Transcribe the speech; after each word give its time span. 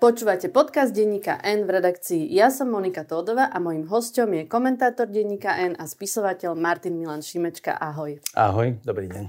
Počúvate 0.00 0.48
podcast 0.48 0.96
denníka 0.96 1.36
N 1.44 1.68
v 1.68 1.76
redakcii 1.76 2.32
Ja 2.32 2.48
som 2.48 2.72
Monika 2.72 3.04
Tódova 3.04 3.52
a 3.52 3.60
mojím 3.60 3.84
hostom 3.92 4.32
je 4.32 4.48
komentátor 4.48 5.12
denníka 5.12 5.52
N 5.60 5.76
a 5.76 5.84
spisovateľ 5.84 6.56
Martin 6.56 6.96
Milan 6.96 7.20
Šimečka. 7.20 7.76
Ahoj. 7.76 8.16
Ahoj, 8.32 8.80
dobrý 8.80 9.12
deň. 9.12 9.28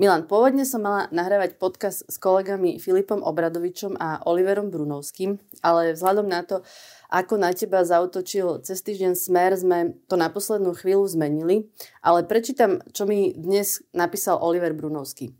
Milan, 0.00 0.24
pôvodne 0.24 0.64
som 0.64 0.80
mala 0.80 1.12
nahrávať 1.12 1.60
podcast 1.60 2.08
s 2.08 2.16
kolegami 2.16 2.80
Filipom 2.80 3.20
Obradovičom 3.20 4.00
a 4.00 4.24
Oliverom 4.24 4.72
Brunovským, 4.72 5.36
ale 5.60 5.92
vzhľadom 5.92 6.24
na 6.24 6.40
to, 6.40 6.64
ako 7.12 7.36
na 7.36 7.52
teba 7.52 7.84
zautočil 7.84 8.64
cez 8.64 8.80
týždeň 8.80 9.12
Smer, 9.12 9.60
sme 9.60 9.92
to 10.08 10.16
na 10.16 10.32
poslednú 10.32 10.72
chvíľu 10.72 11.04
zmenili, 11.04 11.68
ale 12.00 12.24
prečítam, 12.24 12.80
čo 12.96 13.04
mi 13.04 13.36
dnes 13.36 13.84
napísal 13.92 14.40
Oliver 14.40 14.72
Brunovský. 14.72 15.36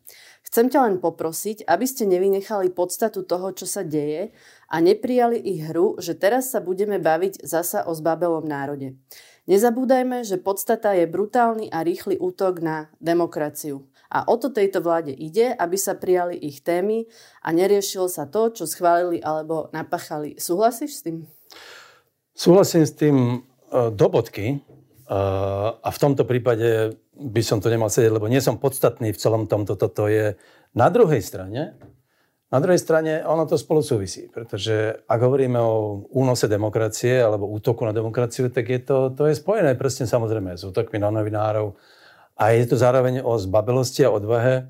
Chcem 0.48 0.72
ťa 0.72 0.80
len 0.88 0.96
poprosiť, 0.96 1.68
aby 1.68 1.84
ste 1.84 2.08
nevynechali 2.08 2.72
podstatu 2.72 3.20
toho, 3.28 3.52
čo 3.52 3.68
sa 3.68 3.84
deje 3.84 4.32
a 4.68 4.84
neprijali 4.84 5.40
ich 5.40 5.64
hru, 5.72 5.96
že 5.96 6.12
teraz 6.12 6.52
sa 6.52 6.60
budeme 6.60 7.00
baviť 7.00 7.40
zasa 7.40 7.88
o 7.88 7.96
zbabelom 7.96 8.44
národe. 8.44 9.00
Nezabúdajme, 9.48 10.28
že 10.28 10.36
podstata 10.36 10.92
je 10.92 11.08
brutálny 11.08 11.72
a 11.72 11.80
rýchly 11.80 12.20
útok 12.20 12.60
na 12.60 12.92
demokraciu. 13.00 13.88
A 14.12 14.28
o 14.28 14.36
to 14.36 14.52
tejto 14.52 14.84
vláde 14.84 15.12
ide, 15.12 15.52
aby 15.56 15.76
sa 15.80 15.96
prijali 15.96 16.36
ich 16.36 16.60
témy 16.60 17.08
a 17.40 17.48
neriešilo 17.52 18.12
sa 18.12 18.28
to, 18.28 18.52
čo 18.52 18.68
schválili 18.68 19.24
alebo 19.24 19.72
napachali. 19.72 20.36
Súhlasíš 20.36 21.00
s 21.00 21.04
tým? 21.04 21.16
Súhlasím 22.36 22.84
s 22.84 22.92
tým 22.92 23.16
e, 23.16 23.36
do 23.92 24.06
bodky. 24.08 24.46
E, 24.52 24.58
a 25.80 25.88
v 25.88 26.00
tomto 26.00 26.24
prípade 26.24 26.96
by 27.16 27.42
som 27.44 27.60
to 27.60 27.72
nemal 27.72 27.92
sedieť, 27.92 28.12
lebo 28.16 28.28
nie 28.32 28.40
som 28.40 28.60
podstatný 28.60 29.12
v 29.12 29.20
celom 29.20 29.44
tomto. 29.44 29.76
Toto 29.76 30.08
je 30.08 30.36
na 30.72 30.88
druhej 30.88 31.20
strane. 31.20 31.76
Na 32.48 32.58
druhej 32.64 32.80
strane 32.80 33.20
ono 33.28 33.44
to 33.44 33.60
spolu 33.60 33.84
súvisí, 33.84 34.24
pretože 34.32 35.04
ak 35.04 35.20
hovoríme 35.20 35.60
o 35.60 36.08
únose 36.16 36.48
demokracie 36.48 37.20
alebo 37.20 37.44
útoku 37.44 37.84
na 37.84 37.92
demokraciu, 37.92 38.48
tak 38.48 38.72
je 38.72 38.80
to, 38.80 39.12
to 39.12 39.28
je 39.28 39.36
spojené 39.36 39.76
presne 39.76 40.08
samozrejme 40.08 40.56
s 40.56 40.64
útokmi 40.64 40.96
na 40.96 41.12
novinárov 41.12 41.76
a 42.40 42.56
je 42.56 42.64
to 42.64 42.80
zároveň 42.80 43.20
o 43.20 43.36
zbabelosti 43.36 44.08
a 44.08 44.14
odvahe, 44.14 44.64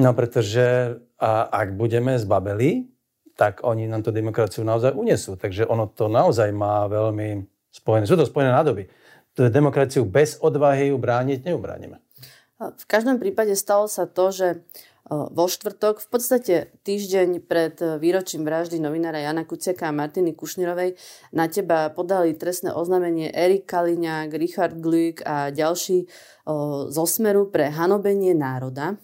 no 0.00 0.10
pretože 0.16 0.96
a 1.20 1.46
ak 1.52 1.76
budeme 1.76 2.16
zbabeli, 2.16 2.88
tak 3.36 3.60
oni 3.60 3.86
nám 3.86 4.02
tú 4.02 4.10
demokraciu 4.10 4.64
naozaj 4.64 4.96
unesú. 4.96 5.36
Takže 5.38 5.68
ono 5.68 5.86
to 5.86 6.10
naozaj 6.10 6.50
má 6.50 6.84
veľmi 6.90 7.44
spojené. 7.70 8.04
Sú 8.08 8.16
to 8.18 8.26
spojené 8.26 8.50
nádoby 8.50 8.88
demokraciu 9.36 10.04
bez 10.04 10.36
odvahy 10.40 10.92
ju 10.92 11.00
brániť 11.00 11.48
neubránime. 11.48 12.04
V 12.62 12.84
každom 12.86 13.18
prípade 13.18 13.56
stalo 13.58 13.88
sa 13.88 14.06
to, 14.06 14.30
že 14.30 14.62
vo 15.12 15.44
štvrtok, 15.44 16.00
v 16.00 16.08
podstate 16.08 16.54
týždeň 16.88 17.44
pred 17.44 17.76
výročím 18.00 18.48
vraždy 18.48 18.80
novinára 18.80 19.20
Jana 19.20 19.44
Kuciaka 19.44 19.92
a 19.92 19.96
Martiny 19.96 20.32
Kušnirovej, 20.32 20.96
na 21.36 21.52
teba 21.52 21.92
podali 21.92 22.32
trestné 22.32 22.72
oznámenie 22.72 23.28
Erik 23.28 23.68
Kaliňák, 23.68 24.32
Richard 24.32 24.80
Glück 24.80 25.20
a 25.28 25.52
ďalší 25.52 26.08
zo 26.88 27.04
Smeru 27.04 27.52
pre 27.52 27.68
hanobenie 27.68 28.32
národa. 28.32 28.96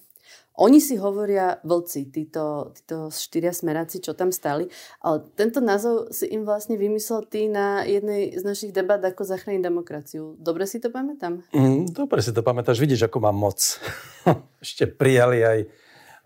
Oni 0.59 0.83
si 0.83 0.99
hovoria 0.99 1.63
vlci, 1.63 2.11
títo, 2.11 2.75
títo 2.75 3.15
štyria 3.15 3.55
smeráci, 3.55 4.03
čo 4.03 4.19
tam 4.19 4.35
stali, 4.35 4.67
ale 4.99 5.23
tento 5.39 5.63
názov 5.63 6.11
si 6.11 6.27
im 6.35 6.43
vlastne 6.43 6.75
vymyslel 6.75 7.31
ty 7.31 7.47
na 7.47 7.87
jednej 7.87 8.35
z 8.35 8.43
našich 8.43 8.75
debat, 8.75 8.99
ako 8.99 9.23
zachrániť 9.23 9.63
demokraciu. 9.63 10.35
Dobre 10.35 10.67
si 10.67 10.83
to 10.83 10.91
pamätám? 10.91 11.47
Mm, 11.55 11.95
dobre 11.95 12.19
si 12.27 12.35
to 12.35 12.43
pamätáš, 12.43 12.83
vidíš, 12.83 13.07
ako 13.07 13.23
mám 13.23 13.39
moc. 13.39 13.79
Ešte 14.65 14.91
prijali 14.91 15.47
aj, 15.47 15.59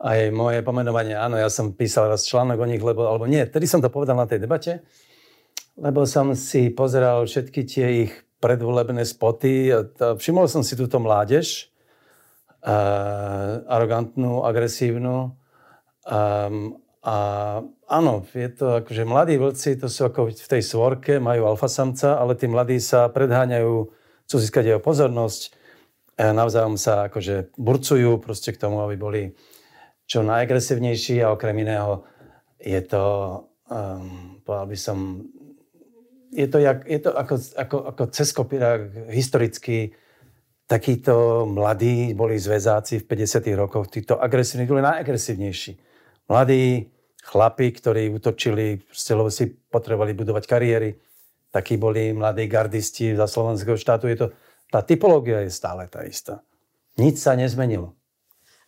aj 0.03 0.35
moje 0.35 0.67
pomenovanie. 0.67 1.15
Áno, 1.15 1.39
ja 1.39 1.47
som 1.47 1.79
písal 1.79 2.11
raz 2.11 2.27
článok 2.27 2.59
o 2.59 2.67
nich, 2.67 2.83
lebo, 2.83 3.07
alebo 3.07 3.31
nie, 3.31 3.47
tedy 3.47 3.71
som 3.71 3.79
to 3.79 3.87
povedal 3.87 4.19
na 4.19 4.27
tej 4.27 4.43
debate, 4.43 4.83
lebo 5.79 6.03
som 6.05 6.35
si 6.35 6.75
pozeral 6.75 7.23
všetky 7.23 7.61
tie 7.63 7.87
ich 8.07 8.13
predvolebné 8.43 9.07
spoty 9.07 9.71
všimol 10.19 10.51
som 10.51 10.67
si 10.67 10.75
túto 10.75 10.99
mládež, 10.99 11.71
arogantnú, 13.71 14.43
agresívnu. 14.43 15.39
Um, 16.03 16.79
a 17.03 17.17
áno, 17.91 18.23
je 18.31 18.51
to 18.51 18.83
akože 18.83 19.03
mladí 19.03 19.35
vlci, 19.35 19.75
to 19.75 19.91
sú 19.91 20.07
ako 20.07 20.31
v 20.31 20.49
tej 20.51 20.63
svorke, 20.63 21.19
majú 21.19 21.51
alfasamca, 21.51 22.19
ale 22.19 22.39
tí 22.39 22.47
mladí 22.47 22.79
sa 22.79 23.11
predháňajú, 23.11 23.91
chcú 24.27 24.37
získať 24.39 24.65
jeho 24.71 24.83
pozornosť, 24.83 25.51
navzájom 26.15 26.79
sa 26.79 27.11
akože 27.11 27.59
burcujú 27.59 28.23
proste 28.23 28.55
k 28.55 28.63
tomu, 28.63 28.87
aby 28.87 28.95
boli 28.95 29.23
čo 30.07 30.23
najagresívnejší 30.27 31.23
a 31.23 31.33
okrem 31.33 31.57
iného 31.63 32.05
je 32.63 32.81
to, 32.87 33.05
um, 33.71 34.39
povedal 34.47 34.67
by 34.69 34.79
som, 34.79 34.99
je 36.31 36.47
to, 36.47 36.59
jak, 36.59 36.87
je 36.87 37.01
to 37.03 37.11
ako, 37.11 37.35
ako, 37.57 37.77
ako 37.91 38.03
cez 38.15 38.29
kopírák 38.33 38.81
historicky 39.11 39.93
takíto 40.67 41.45
mladí 41.45 42.17
boli 42.17 42.41
zväzáci 42.41 43.03
v 43.03 43.05
50. 43.05 43.45
rokoch, 43.59 43.93
títo 43.93 44.17
agresívni, 44.17 44.65
boli 44.65 44.81
najagresívnejší. 44.81 45.77
Mladí 46.33 46.89
chlapi, 47.23 47.67
ktorí 47.77 48.09
útočili, 48.09 48.81
lebo 49.13 49.29
si 49.29 49.53
potrebovali 49.53 50.17
budovať 50.17 50.45
kariéry, 50.49 50.91
takí 51.53 51.77
boli 51.77 52.17
mladí 52.17 52.49
gardisti 52.49 53.13
za 53.13 53.29
slovenského 53.29 53.77
štátu. 53.77 54.09
Je 54.09 54.17
to, 54.17 54.27
tá 54.73 54.81
typológia 54.81 55.45
je 55.45 55.53
stále 55.53 55.85
tá 55.93 56.03
istá. 56.09 56.41
Nič 56.97 57.21
sa 57.21 57.37
nezmenilo. 57.37 57.93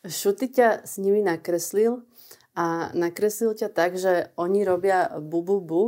Šuty 0.04 0.52
ťa 0.52 0.84
s 0.84 1.00
nimi 1.00 1.24
nakreslil 1.24 2.04
a 2.52 2.92
nakreslil 2.92 3.56
ťa 3.56 3.68
tak, 3.72 3.96
že 3.96 4.28
oni 4.36 4.62
robia 4.62 5.08
bu, 5.16 5.40
bu, 5.40 5.58
bu 5.64 5.84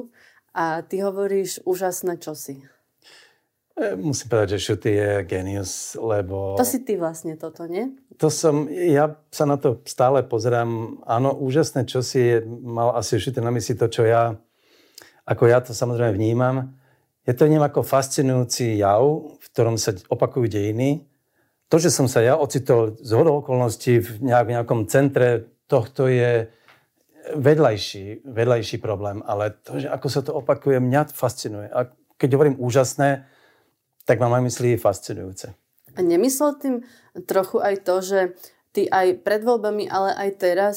a 0.57 0.81
ty 0.81 1.05
hovoríš 1.05 1.61
úžasné 1.69 2.17
čosi. 2.17 2.65
E, 3.77 3.93
musím 3.93 4.33
povedať, 4.33 4.57
že 4.57 4.65
Šuty 4.73 4.91
je 4.97 5.11
genius, 5.29 6.01
lebo... 6.01 6.57
To 6.57 6.65
si 6.65 6.81
ty 6.81 6.97
vlastne 6.97 7.37
toto, 7.37 7.69
nie? 7.69 7.93
To 8.17 8.33
som, 8.33 8.73
ja 8.73 9.21
sa 9.29 9.45
na 9.45 9.61
to 9.61 9.85
stále 9.85 10.25
pozerám. 10.25 11.05
Áno, 11.05 11.37
úžasné, 11.37 11.85
čo 11.85 12.01
si 12.01 12.25
je, 12.25 12.37
mal 12.49 12.97
asi 12.97 13.21
Šuty 13.21 13.45
na 13.45 13.53
mysli 13.53 13.77
to, 13.77 13.93
čo 13.93 14.09
ja, 14.09 14.33
ako 15.29 15.45
ja 15.45 15.61
to 15.61 15.77
samozrejme 15.77 16.17
vnímam. 16.17 16.73
Je 17.29 17.37
to 17.37 17.45
neviem 17.45 17.69
ako 17.69 17.85
fascinujúci 17.85 18.81
jav, 18.81 19.05
v 19.37 19.47
ktorom 19.53 19.77
sa 19.77 19.93
opakujú 20.09 20.49
dejiny. 20.49 21.05
To, 21.67 21.77
že 21.83 21.91
som 21.91 22.07
sa 22.07 22.23
ja 22.23 22.39
ocitol 22.39 22.95
z 22.99 23.11
hodou 23.15 23.43
okolností 23.43 23.99
v 23.99 24.09
nejak, 24.23 24.47
nejakom 24.55 24.87
centre, 24.87 25.51
tohto 25.67 26.07
je 26.07 26.47
vedľajší, 27.35 28.23
vedľajší 28.23 28.79
problém. 28.79 29.19
Ale 29.27 29.51
to, 29.67 29.83
že 29.83 29.91
ako 29.91 30.07
sa 30.07 30.21
to 30.23 30.31
opakuje, 30.31 30.79
mňa 30.79 31.11
fascinuje. 31.11 31.67
A 31.75 31.91
keď 32.17 32.39
hovorím 32.39 32.57
úžasné, 32.63 33.27
tak 34.07 34.23
mám 34.23 34.39
aj 34.39 34.47
mysli 34.47 34.79
fascinujúce. 34.79 35.51
A 35.97 36.01
nemyslel 36.05 36.55
tým 36.63 36.77
trochu 37.27 37.59
aj 37.59 37.75
to, 37.83 37.95
že 37.99 38.21
ty 38.71 38.87
aj 38.87 39.27
pred 39.27 39.43
voľbami, 39.43 39.91
ale 39.91 40.15
aj 40.15 40.31
teraz 40.39 40.77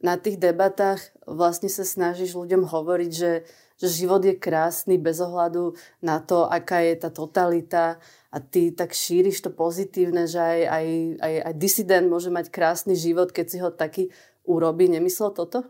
na 0.00 0.16
tých 0.16 0.40
debatách 0.40 1.12
vlastne 1.28 1.68
sa 1.68 1.84
snažíš 1.84 2.32
ľuďom 2.32 2.64
hovoriť, 2.64 3.10
že, 3.12 3.44
že 3.80 4.04
život 4.04 4.20
je 4.20 4.36
krásny 4.36 5.00
bez 5.00 5.24
ohľadu 5.24 5.72
na 6.04 6.20
to, 6.20 6.44
aká 6.44 6.84
je 6.84 6.94
tá 7.00 7.08
totalita 7.08 7.96
a 8.28 8.36
ty 8.38 8.70
tak 8.76 8.92
šíriš 8.92 9.40
to 9.40 9.50
pozitívne, 9.50 10.28
že 10.28 10.38
aj, 10.38 10.60
aj, 10.68 10.86
aj, 11.18 11.34
aj 11.48 11.54
disident 11.56 12.06
môže 12.06 12.28
mať 12.28 12.52
krásny 12.52 12.92
život, 12.92 13.32
keď 13.32 13.46
si 13.48 13.58
ho 13.58 13.72
taký 13.72 14.12
urobí. 14.44 14.86
Nemyslel 14.92 15.32
toto? 15.32 15.64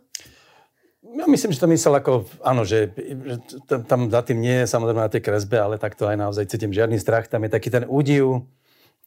Ja 1.01 1.25
myslím, 1.25 1.57
že 1.57 1.65
to 1.65 1.73
myslel 1.73 1.97
ako, 1.97 2.29
áno, 2.45 2.69
že, 2.69 2.93
že 2.93 3.41
tam 3.89 4.13
za 4.13 4.21
tým 4.21 4.37
nie 4.45 4.63
je 4.63 4.67
samozrejme 4.69 5.01
na 5.01 5.09
tej 5.09 5.25
kresbe, 5.25 5.57
ale 5.57 5.81
takto 5.81 6.05
aj 6.05 6.19
naozaj 6.21 6.45
cítim 6.53 6.77
žiadny 6.77 7.01
strach. 7.01 7.25
Tam 7.25 7.41
je 7.41 7.49
taký 7.49 7.73
ten 7.73 7.89
údiv 7.89 8.45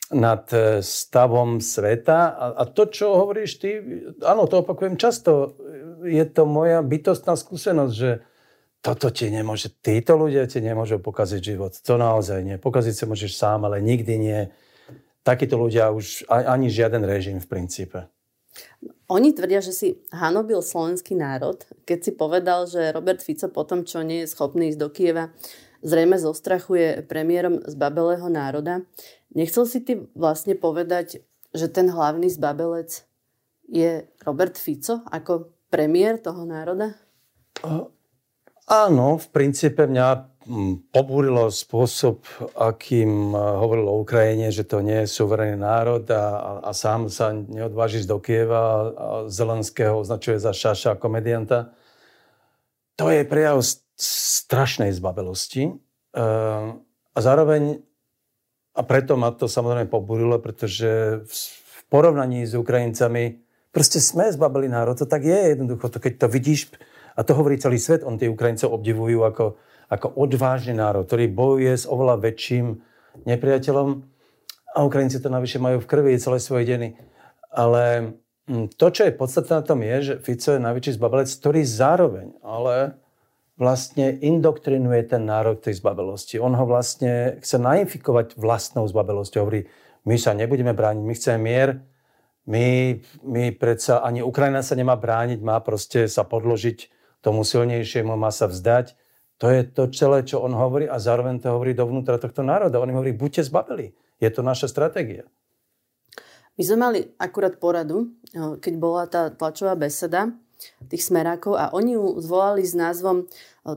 nad 0.09 0.41
e, 0.49 0.81
stavom 0.81 1.61
sveta 1.61 2.33
a, 2.33 2.45
a 2.57 2.63
to, 2.65 2.89
čo 2.89 3.13
hovoríš 3.13 3.61
ty, 3.61 3.77
áno, 4.25 4.49
to 4.49 4.65
opakujem 4.65 4.97
často, 4.97 5.53
je 6.01 6.25
to 6.25 6.49
moja 6.49 6.81
bytostná 6.81 7.37
skúsenosť, 7.37 7.93
že 7.93 8.25
toto 8.83 9.07
ti 9.15 9.31
nemôže, 9.31 9.71
títo 9.79 10.19
ľudia 10.19 10.43
ti 10.43 10.59
nemôžu 10.59 10.99
pokaziť 10.99 11.39
život. 11.39 11.71
To 11.87 11.95
naozaj 11.95 12.43
nie. 12.43 12.59
Pokaziť 12.59 12.95
sa 12.99 13.05
môžeš 13.07 13.31
sám, 13.31 13.63
ale 13.63 13.79
nikdy 13.79 14.13
nie. 14.19 14.39
Takíto 15.23 15.55
ľudia 15.55 15.87
už 15.95 16.27
ani 16.27 16.67
žiaden 16.67 17.07
režim 17.07 17.39
v 17.39 17.47
princípe. 17.47 18.11
Oni 19.07 19.31
tvrdia, 19.31 19.63
že 19.63 19.71
si 19.71 19.87
hanobil 20.11 20.59
slovenský 20.59 21.15
národ, 21.15 21.63
keď 21.87 21.99
si 22.03 22.11
povedal, 22.11 22.67
že 22.67 22.91
Robert 22.91 23.23
Fico 23.23 23.47
po 23.47 23.63
tom, 23.63 23.87
čo 23.87 24.03
nie 24.03 24.27
je 24.27 24.31
schopný 24.35 24.75
ísť 24.75 24.79
do 24.83 24.91
Kieva, 24.91 25.31
zrejme 25.79 26.19
zostrachuje 26.19 27.07
premiérom 27.07 27.63
z 27.63 27.73
babelého 27.79 28.27
národa. 28.27 28.83
Nechcel 29.31 29.63
si 29.63 29.79
ty 29.79 30.05
vlastne 30.11 30.59
povedať, 30.59 31.23
že 31.55 31.71
ten 31.71 31.87
hlavný 31.87 32.27
zbabelec 32.27 33.07
je 33.71 34.05
Robert 34.27 34.59
Fico 34.59 35.07
ako 35.07 35.55
premiér 35.71 36.19
toho 36.19 36.43
národa? 36.43 36.99
Áno, 38.63 39.19
v 39.19 39.27
princípe 39.27 39.83
mňa 39.83 40.33
pobúrilo 40.91 41.47
spôsob, 41.47 42.23
akým 42.55 43.31
e, 43.31 43.37
hovoril 43.39 43.87
o 43.87 43.99
Ukrajine, 44.03 44.51
že 44.51 44.67
to 44.67 44.83
nie 44.83 45.03
je 45.03 45.11
suverénny 45.11 45.59
národ 45.59 46.03
a, 46.11 46.19
a, 46.19 46.51
a 46.67 46.71
sám 46.75 47.07
sa 47.07 47.31
neodváži 47.31 48.03
do 48.03 48.19
Kieva 48.19 48.59
a 48.59 49.07
Zelenského 49.31 50.03
označuje 50.03 50.39
za 50.39 50.51
šaša 50.51 50.99
komedianta. 50.99 51.71
to 52.99 53.07
je 53.07 53.23
prejav 53.23 53.63
strašnej 53.95 54.91
zbabelosti. 54.91 55.79
Uh, 56.13 56.75
a 57.13 57.19
zároveň, 57.23 57.79
a 58.75 58.81
preto 58.83 59.15
ma 59.15 59.31
to 59.31 59.47
samozrejme 59.47 59.87
pobudilo, 59.87 60.37
pretože 60.43 61.23
v 61.23 61.79
porovnaní 61.87 62.43
s 62.43 62.53
Ukrajincami 62.57 63.39
proste 63.71 64.03
sme 64.03 64.27
zbabeli 64.27 64.67
národ. 64.67 64.97
To 64.99 65.07
tak 65.07 65.23
je 65.23 65.55
jednoducho. 65.55 65.87
To, 65.87 65.97
keď 66.03 66.13
to 66.25 66.27
vidíš, 66.29 66.73
a 67.13 67.21
to 67.21 67.37
hovorí 67.37 67.61
celý 67.61 67.77
svet, 67.77 68.01
on 68.01 68.17
tie 68.17 68.29
Ukrajincov 68.29 68.73
obdivujú 68.73 69.21
ako, 69.21 69.45
ako 69.89 70.07
odvážny 70.17 70.73
národ, 70.73 71.05
ktorý 71.05 71.29
bojuje 71.29 71.73
s 71.73 71.85
oveľa 71.85 72.21
väčším 72.21 72.81
nepriateľom. 73.29 73.89
A 74.73 74.79
Ukrajinci 74.81 75.21
to 75.21 75.29
navyše 75.29 75.61
majú 75.61 75.77
v 75.77 75.89
krvi 75.89 76.17
celé 76.17 76.41
svoje 76.41 76.65
deny. 76.65 76.89
Ale 77.53 78.17
hm, 78.49 78.73
to, 78.73 78.89
čo 78.89 79.05
je 79.05 79.13
podstatné 79.13 79.53
na 79.61 79.63
tom, 79.63 79.79
je, 79.85 79.95
že 80.01 80.13
Fico 80.25 80.57
je 80.57 80.65
najväčší 80.65 80.97
zbabelec, 80.97 81.29
ktorý 81.29 81.61
zároveň 81.61 82.33
ale 82.41 82.97
vlastne 83.53 84.17
indoktrinuje 84.17 85.05
ten 85.05 85.29
národ 85.29 85.61
tej 85.61 85.77
zbabelosti. 85.77 86.41
On 86.41 86.57
ho 86.57 86.65
vlastne 86.65 87.37
chce 87.37 87.61
nainfikovať 87.61 88.33
vlastnou 88.33 88.89
zbabelosťou. 88.89 89.45
Hovorí, 89.45 89.69
my 90.09 90.17
sa 90.17 90.33
nebudeme 90.33 90.73
brániť, 90.73 91.03
my 91.05 91.13
chceme 91.13 91.37
mier, 91.39 91.69
my, 92.43 92.97
my 93.23 93.55
predsa, 93.55 94.03
ani 94.03 94.19
Ukrajina 94.19 94.65
sa 94.65 94.75
nemá 94.75 94.99
brániť, 94.99 95.39
má 95.39 95.61
proste 95.63 96.11
sa 96.11 96.27
podložiť 96.27 96.91
tomu 97.23 97.47
silnejšiemu, 97.47 98.19
má 98.19 98.29
sa 98.29 98.51
vzdať. 98.51 98.99
To 99.39 99.47
je 99.47 99.63
to 99.63 99.87
celé, 99.95 100.27
čo 100.27 100.43
on 100.43 100.51
hovorí 100.51 100.85
a 100.85 100.99
zároveň 100.99 101.39
to 101.39 101.55
hovorí 101.55 101.71
dovnútra 101.71 102.19
tohto 102.19 102.43
národa. 102.43 102.83
On 102.83 102.91
im 102.91 102.99
hovorí, 102.99 103.15
buďte 103.15 103.47
zbabeli. 103.47 103.95
Je 104.19 104.29
to 104.29 104.43
naša 104.43 104.67
stratégia. 104.67 105.25
My 106.53 106.63
sme 106.67 106.77
mali 106.77 106.99
akurát 107.17 107.57
poradu, 107.57 108.13
keď 108.35 108.73
bola 108.77 109.09
tá 109.09 109.33
tlačová 109.33 109.73
beseda 109.73 110.29
tých 110.87 111.09
smerákov 111.09 111.59
a 111.59 111.73
oni 111.73 111.97
ju 111.97 112.21
zvolali 112.23 112.63
s 112.63 112.77
názvom 112.77 113.27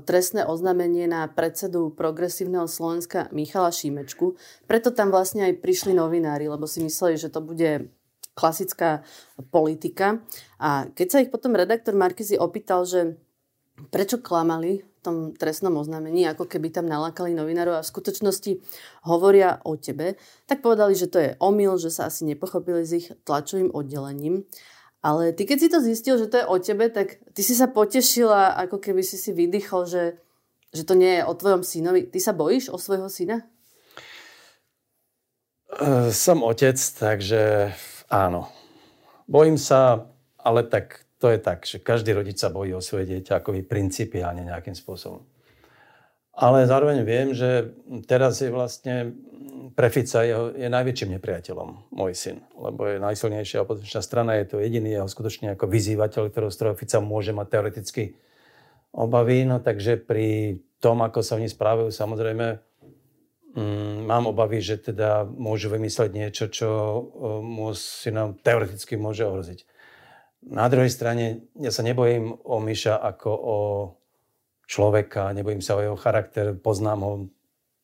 trestné 0.06 0.44
oznámenie 0.46 1.08
na 1.08 1.26
predsedu 1.26 1.90
progresívneho 1.90 2.68
Slovenska 2.70 3.32
Michala 3.32 3.72
Šímečku. 3.72 4.38
Preto 4.68 4.92
tam 4.92 5.10
vlastne 5.10 5.50
aj 5.50 5.62
prišli 5.64 5.96
novinári, 5.96 6.46
lebo 6.46 6.68
si 6.68 6.84
mysleli, 6.84 7.18
že 7.18 7.32
to 7.32 7.42
bude 7.42 7.90
klasická 8.36 9.02
politika. 9.48 10.20
A 10.60 10.86
keď 10.92 11.06
sa 11.08 11.18
ich 11.24 11.32
potom 11.32 11.56
redaktor 11.56 11.96
Markizy 11.96 12.36
opýtal, 12.36 12.84
že 12.84 13.16
prečo 13.92 14.18
klamali 14.18 14.80
v 14.82 14.98
tom 15.04 15.16
trestnom 15.36 15.76
oznámení, 15.78 16.26
ako 16.26 16.50
keby 16.50 16.74
tam 16.74 16.90
nalákali 16.90 17.36
novinárov 17.36 17.78
a 17.78 17.84
v 17.84 17.92
skutočnosti 17.92 18.52
hovoria 19.06 19.62
o 19.62 19.78
tebe, 19.78 20.18
tak 20.50 20.64
povedali, 20.64 20.98
že 20.98 21.06
to 21.06 21.18
je 21.22 21.30
omyl, 21.38 21.78
že 21.78 21.94
sa 21.94 22.10
asi 22.10 22.26
nepochopili 22.26 22.82
s 22.82 22.92
ich 22.96 23.08
tlačovým 23.22 23.70
oddelením. 23.70 24.42
Ale 25.06 25.30
ty, 25.30 25.46
keď 25.46 25.58
si 25.62 25.68
to 25.70 25.78
zistil, 25.78 26.18
že 26.18 26.26
to 26.26 26.42
je 26.42 26.46
o 26.50 26.56
tebe, 26.58 26.90
tak 26.90 27.22
ty 27.30 27.46
si 27.46 27.54
sa 27.54 27.70
potešila, 27.70 28.58
ako 28.66 28.82
keby 28.82 29.06
si 29.06 29.14
si 29.14 29.30
vydýchol, 29.30 29.86
že, 29.86 30.18
že 30.74 30.82
to 30.82 30.98
nie 30.98 31.22
je 31.22 31.22
o 31.22 31.36
tvojom 31.38 31.62
synovi. 31.62 32.10
Ty 32.10 32.18
sa 32.18 32.32
bojíš 32.34 32.74
o 32.74 32.78
svojho 32.80 33.06
syna? 33.06 33.46
Som 36.10 36.42
otec, 36.42 36.74
takže 36.74 37.70
áno. 38.10 38.50
Bojím 39.30 39.60
sa, 39.60 40.10
ale 40.42 40.66
tak 40.66 41.05
to 41.16 41.32
je 41.32 41.38
tak, 41.40 41.64
že 41.64 41.80
každý 41.80 42.12
rodič 42.12 42.36
sa 42.40 42.52
bojí 42.52 42.76
o 42.76 42.84
svoje 42.84 43.08
dieťa 43.08 43.40
akoby 43.40 43.64
principiálne 43.64 44.44
nejakým 44.44 44.76
spôsobom. 44.76 45.24
Ale 46.36 46.68
zároveň 46.68 47.00
viem, 47.00 47.32
že 47.32 47.72
teraz 48.04 48.44
je 48.44 48.52
vlastne 48.52 49.16
pre 49.72 49.88
Fica 49.88 50.20
je, 50.20 50.36
je 50.52 50.68
najväčším 50.68 51.16
nepriateľom 51.16 51.96
môj 51.96 52.12
syn, 52.12 52.44
lebo 52.60 52.84
je 52.84 53.00
najsilnejšia 53.00 53.64
opozičná 53.64 54.04
strana, 54.04 54.36
je 54.36 54.52
to 54.52 54.56
jediný 54.60 55.00
jeho 55.00 55.08
skutočne 55.08 55.56
ako 55.56 55.64
vyzývateľ, 55.64 56.28
ktorého 56.28 56.52
z 56.52 56.76
Fica 56.76 57.00
môže 57.00 57.32
mať 57.32 57.46
teoreticky 57.48 58.20
obavy, 58.92 59.48
no 59.48 59.64
takže 59.64 59.96
pri 59.96 60.60
tom, 60.80 61.00
ako 61.00 61.24
sa 61.24 61.40
oni 61.40 61.48
správajú, 61.48 61.88
samozrejme 61.88 62.60
mm, 63.56 64.04
mám 64.04 64.28
obavy, 64.28 64.60
že 64.60 64.80
teda 64.80 65.24
môžu 65.24 65.72
vymysleť 65.72 66.10
niečo, 66.12 66.44
čo 66.52 66.68
mu 67.40 67.72
syna 67.72 68.36
teoreticky 68.44 69.00
môže 69.00 69.24
ohroziť. 69.24 69.75
Na 70.46 70.70
druhej 70.70 70.94
strane, 70.94 71.50
ja 71.58 71.74
sa 71.74 71.82
nebojím 71.82 72.30
o 72.46 72.62
Miša 72.62 73.02
ako 73.02 73.30
o 73.34 73.58
človeka, 74.70 75.34
nebojím 75.34 75.58
sa 75.58 75.74
o 75.74 75.82
jeho 75.82 75.98
charakter, 75.98 76.54
poznám 76.54 77.00
ho 77.02 77.12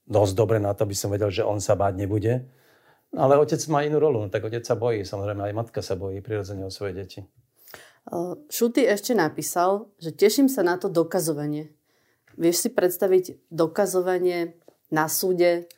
dosť 0.06 0.32
dobre 0.38 0.58
na 0.62 0.70
to, 0.74 0.86
aby 0.86 0.94
som 0.94 1.10
vedel, 1.10 1.30
že 1.30 1.42
on 1.42 1.58
sa 1.58 1.74
báť 1.74 1.98
nebude. 1.98 2.46
Ale 3.12 3.34
otec 3.36 3.58
má 3.66 3.82
inú 3.82 3.98
rolu, 3.98 4.24
no 4.24 4.28
tak 4.30 4.46
otec 4.46 4.62
sa 4.62 4.78
bojí, 4.78 5.02
samozrejme 5.02 5.42
aj 5.50 5.54
matka 5.58 5.80
sa 5.82 5.98
bojí 5.98 6.22
prirodzene 6.22 6.62
o 6.64 6.70
svoje 6.70 6.94
deti. 6.94 7.20
Šuty 8.50 8.82
ešte 8.86 9.14
napísal, 9.14 9.90
že 10.02 10.10
teším 10.10 10.50
sa 10.50 10.66
na 10.66 10.74
to 10.74 10.90
dokazovanie. 10.90 11.70
Vieš 12.34 12.66
si 12.66 12.68
predstaviť 12.72 13.52
dokazovanie 13.52 14.58
na 14.90 15.06
súde, 15.06 15.70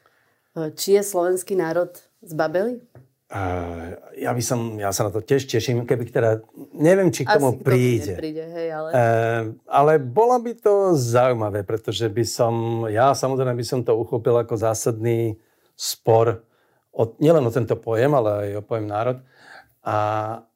či 0.54 0.96
je 0.96 1.02
slovenský 1.02 1.58
národ 1.58 1.92
zbabeli? 2.22 2.80
Uh, 3.24 3.96
ja 4.20 4.30
by 4.36 4.42
som, 4.44 4.76
ja 4.76 4.92
sa 4.92 5.08
na 5.08 5.10
to 5.10 5.24
tiež 5.24 5.48
teším, 5.48 5.88
keby 5.88 6.12
teda, 6.12 6.44
neviem, 6.76 7.08
či 7.08 7.24
k 7.24 7.34
tomu 7.34 7.56
Asi 7.56 7.64
príde. 7.64 8.14
Nepríde, 8.20 8.44
hej, 8.52 8.68
ale... 8.70 8.88
Uh, 8.92 9.42
ale 9.64 9.92
bola 9.96 10.36
by 10.38 10.52
to 10.54 10.92
zaujímavé, 10.92 11.64
pretože 11.64 12.04
by 12.12 12.22
som, 12.22 12.84
ja 12.86 13.16
samozrejme 13.16 13.56
by 13.56 13.64
som 13.64 13.80
to 13.80 13.96
uchopil 13.96 14.36
ako 14.36 14.60
zásadný 14.60 15.40
spor, 15.72 16.44
o, 16.94 17.16
nielen 17.18 17.42
o 17.42 17.50
tento 17.50 17.74
pojem, 17.80 18.12
ale 18.12 18.30
aj 18.30 18.50
o 18.60 18.62
pojem 18.62 18.86
národ. 18.86 19.18
A 19.84 19.96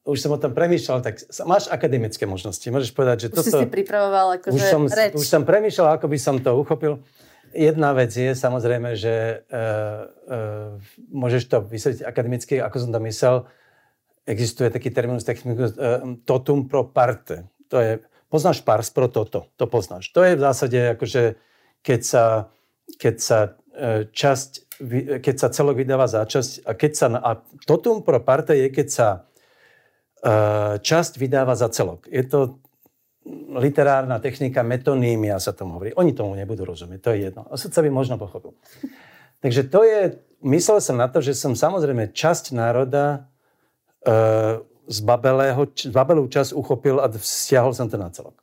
už 0.08 0.24
som 0.24 0.32
o 0.32 0.40
tom 0.40 0.56
premýšľal, 0.56 1.04
tak 1.04 1.20
máš 1.44 1.68
akademické 1.68 2.24
možnosti. 2.24 2.64
Môžeš 2.64 2.92
povedať, 2.96 3.16
že 3.26 3.28
už 3.28 3.36
toto... 3.42 3.58
Už 3.58 3.64
si 3.64 3.68
pripravoval 3.68 4.40
akože 4.40 4.56
už 4.56 4.62
som, 4.64 4.82
reč. 4.88 5.12
Už 5.16 5.26
som 5.28 5.42
premýšľal, 5.44 6.00
ako 6.00 6.06
by 6.08 6.18
som 6.20 6.36
to 6.40 6.52
uchopil. 6.56 7.04
Jedna 7.54 7.96
vec 7.96 8.12
je 8.12 8.34
samozrejme, 8.34 8.96
že 8.98 9.44
uh, 9.48 10.08
uh, 10.28 10.76
môžeš 11.12 11.48
to 11.48 11.64
vysvetliť 11.64 12.02
akademicky, 12.04 12.54
ako 12.60 12.76
som 12.84 12.90
to 12.92 13.00
myslel. 13.04 13.36
Existuje 14.28 14.68
taký 14.68 14.92
terminus 14.92 15.24
technicus 15.24 15.72
uh, 15.76 16.04
totum 16.28 16.68
pro 16.68 16.84
parte. 16.84 17.48
To 17.72 17.80
je, 17.80 18.04
poznáš 18.28 18.60
pars 18.60 18.92
pro 18.92 19.08
toto, 19.08 19.48
to 19.56 19.64
poznáš. 19.64 20.12
To 20.12 20.20
je 20.24 20.36
v 20.36 20.44
zásade 20.44 20.78
akože, 20.98 21.40
keď 21.80 22.00
sa, 22.04 22.24
keď 23.00 23.14
sa 23.16 23.38
uh, 23.56 24.04
časť, 24.08 24.50
keď 25.24 25.34
sa 25.40 25.48
celok 25.48 25.80
vydáva 25.80 26.06
za 26.06 26.28
časť, 26.28 26.68
a 26.68 26.72
keď 26.76 26.92
sa, 26.92 27.06
a 27.18 27.30
totum 27.64 28.04
pro 28.04 28.20
parte 28.20 28.52
je, 28.54 28.68
keď 28.68 28.88
sa 28.92 29.08
uh, 30.22 30.76
časť 30.78 31.16
vydáva 31.16 31.56
za 31.56 31.72
celok. 31.72 32.04
Je 32.12 32.22
to 32.28 32.60
literárna 33.58 34.18
technika 34.18 34.64
metonímia 34.64 35.36
sa 35.40 35.52
tomu 35.52 35.76
hovorí. 35.76 35.92
Oni 35.96 36.12
tomu 36.16 36.36
nebudú 36.36 36.64
rozumieť, 36.64 37.00
to 37.00 37.10
je 37.14 37.18
jedno. 37.30 37.42
A 37.48 37.54
sudca 37.60 37.80
by 37.84 37.90
možno 37.92 38.16
pochopil. 38.16 38.56
Takže 39.42 39.70
to 39.70 39.86
je, 39.86 40.18
myslel 40.42 40.82
som 40.82 40.98
na 40.98 41.06
to, 41.06 41.22
že 41.22 41.38
som 41.38 41.54
samozrejme 41.54 42.10
časť 42.10 42.56
národa 42.56 43.30
e, 44.02 44.18
z, 44.88 44.98
babelého, 45.04 45.62
z 45.70 45.94
babelú 45.94 46.26
časť 46.26 46.56
uchopil 46.56 46.98
a 46.98 47.06
stiahol 47.14 47.70
som 47.70 47.86
to 47.86 48.00
na 48.00 48.10
celok. 48.10 48.34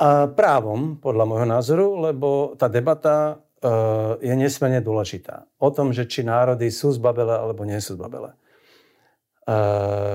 A 0.00 0.32
právom, 0.32 0.96
podľa 0.96 1.24
môjho 1.28 1.48
názoru, 1.48 1.86
lebo 2.00 2.56
tá 2.56 2.72
debata 2.72 3.44
e, 3.60 4.24
je 4.24 4.32
nesmierne 4.32 4.80
dôležitá. 4.80 5.44
O 5.60 5.68
tom, 5.68 5.92
že 5.92 6.08
či 6.08 6.24
národy 6.24 6.72
sú 6.72 6.96
z 6.96 6.98
babele 7.02 7.36
alebo 7.36 7.68
nie 7.68 7.76
sú 7.84 7.98
z 7.98 8.00
babele. 8.00 8.32
E, 8.32 9.54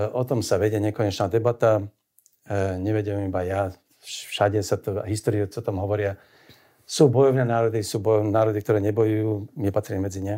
o 0.09 0.23
tom 0.25 0.41
sa 0.41 0.57
vedie 0.57 0.81
nekonečná 0.81 1.29
debata 1.29 1.85
E, 2.45 2.77
nevedem 2.77 3.25
iba 3.25 3.41
ja, 3.41 3.73
všade 4.05 4.61
sa 4.61 4.77
to, 4.77 5.01
histórie 5.09 5.49
sa 5.49 5.65
tam 5.65 5.81
hovoria. 5.81 6.17
Sú 6.85 7.09
bojovné 7.09 7.41
národy, 7.41 7.81
sú 7.81 7.97
bojovné 7.97 8.29
národy, 8.29 8.61
ktoré 8.61 8.77
nebojujú, 8.77 9.57
nepatrím 9.57 10.05
medzi 10.05 10.21
ne. 10.21 10.37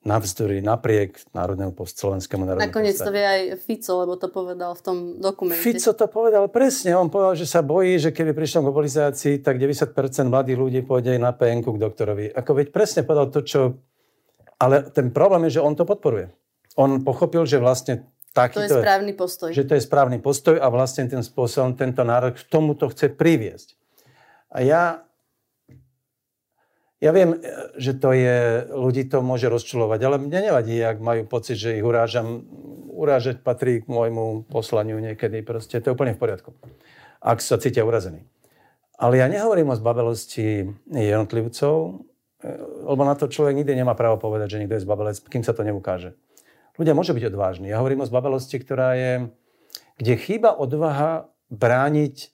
Navzdory, 0.00 0.64
napriek 0.64 1.20
národnému 1.36 1.76
post, 1.76 2.00
slovenskému 2.00 2.48
národnému 2.48 2.72
Nakoniec 2.72 2.96
to 2.96 3.12
vie 3.12 3.20
aj 3.20 3.40
Fico, 3.60 4.00
lebo 4.00 4.16
to 4.16 4.32
povedal 4.32 4.72
v 4.72 4.80
tom 4.80 4.96
dokumente. 5.20 5.60
Fico 5.60 5.92
to 5.92 6.08
povedal 6.08 6.48
presne. 6.48 6.96
On 6.96 7.12
povedal, 7.12 7.36
že 7.36 7.44
sa 7.44 7.60
bojí, 7.60 8.00
že 8.00 8.08
keby 8.08 8.32
prišlo 8.32 8.64
k 8.64 8.68
mobilizácii, 8.72 9.34
tak 9.44 9.60
90% 9.60 9.92
mladých 10.32 10.56
ľudí 10.56 10.80
pôjde 10.88 11.20
na 11.20 11.36
PN 11.36 11.60
k 11.60 11.76
doktorovi. 11.76 12.32
Ako 12.32 12.64
veď 12.64 12.72
presne 12.72 13.04
povedal 13.04 13.28
to, 13.28 13.40
čo... 13.44 13.60
Ale 14.56 14.88
ten 14.88 15.12
problém 15.12 15.48
je, 15.48 15.60
že 15.60 15.64
on 15.64 15.76
to 15.76 15.84
podporuje. 15.84 16.32
On 16.80 17.04
pochopil, 17.04 17.44
že 17.44 17.60
vlastne 17.60 18.08
taký, 18.32 18.56
to 18.56 18.62
je 18.66 18.70
správny 18.70 19.12
postoj. 19.14 19.50
Že 19.50 19.64
to 19.66 19.74
je 19.76 19.82
správny 19.82 20.18
postoj 20.22 20.56
a 20.58 20.66
vlastne 20.70 21.06
tým 21.10 21.22
spôsobom 21.22 21.74
tento 21.74 22.02
národ 22.06 22.34
k 22.34 22.42
tomuto 22.46 22.90
chce 22.90 23.10
priviesť. 23.10 23.74
A 24.50 24.66
ja, 24.66 24.82
ja 26.98 27.10
viem, 27.14 27.38
že 27.78 27.94
to 27.94 28.10
je, 28.14 28.66
ľudí 28.70 29.06
to 29.06 29.22
môže 29.22 29.46
rozčulovať, 29.46 30.00
ale 30.02 30.16
mne 30.18 30.50
nevadí, 30.50 30.78
ak 30.82 30.98
majú 30.98 31.26
pocit, 31.26 31.58
že 31.58 31.78
ich 31.78 31.86
urážam. 31.86 32.46
Urážať 33.00 33.40
patrí 33.40 33.80
k 33.80 33.88
môjmu 33.88 34.44
poslaniu 34.44 35.00
niekedy, 35.00 35.40
proste 35.40 35.80
to 35.80 35.88
je 35.88 35.94
úplne 35.96 36.12
v 36.12 36.20
poriadku. 36.20 36.52
Ak 37.24 37.40
sa 37.40 37.56
cítia 37.56 37.80
urazení. 37.80 38.28
Ale 39.00 39.16
ja 39.16 39.24
nehovorím 39.24 39.72
o 39.72 39.78
zbabelosti 39.80 40.68
jednotlivcov, 40.92 42.04
lebo 42.84 43.02
na 43.08 43.16
to 43.16 43.32
človek 43.32 43.56
nikdy 43.56 43.72
nemá 43.72 43.96
právo 43.96 44.20
povedať, 44.20 44.52
že 44.52 44.58
niekto 44.60 44.76
je 44.76 44.84
zbabelec, 44.84 45.16
kým 45.32 45.40
sa 45.40 45.56
to 45.56 45.64
neukáže 45.64 46.12
ľudia 46.80 46.96
môžu 46.96 47.12
byť 47.12 47.28
odvážni. 47.28 47.68
Ja 47.68 47.84
hovorím 47.84 48.02
o 48.02 48.08
zbabelosti, 48.08 48.56
ktorá 48.56 48.96
je, 48.96 49.12
kde 50.00 50.14
chýba 50.16 50.56
odvaha 50.56 51.28
brániť 51.52 52.32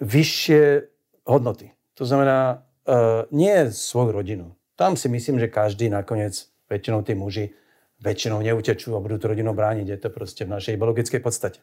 vyššie 0.00 0.88
hodnoty. 1.28 1.76
To 2.00 2.08
znamená, 2.08 2.64
uh, 2.88 3.28
nie 3.28 3.68
svoju 3.68 4.16
rodinu. 4.16 4.56
Tam 4.80 4.96
si 4.96 5.12
myslím, 5.12 5.36
že 5.36 5.52
každý 5.52 5.92
nakoniec, 5.92 6.48
väčšinou 6.72 7.04
tí 7.04 7.12
muži, 7.12 7.52
väčšinou 8.00 8.40
neutečú 8.40 8.96
a 8.96 9.02
budú 9.04 9.20
tú 9.20 9.28
rodinu 9.28 9.52
brániť. 9.52 9.86
Je 9.92 9.98
to 10.00 10.08
proste 10.08 10.48
v 10.48 10.56
našej 10.56 10.80
biologickej 10.80 11.20
podstate. 11.20 11.60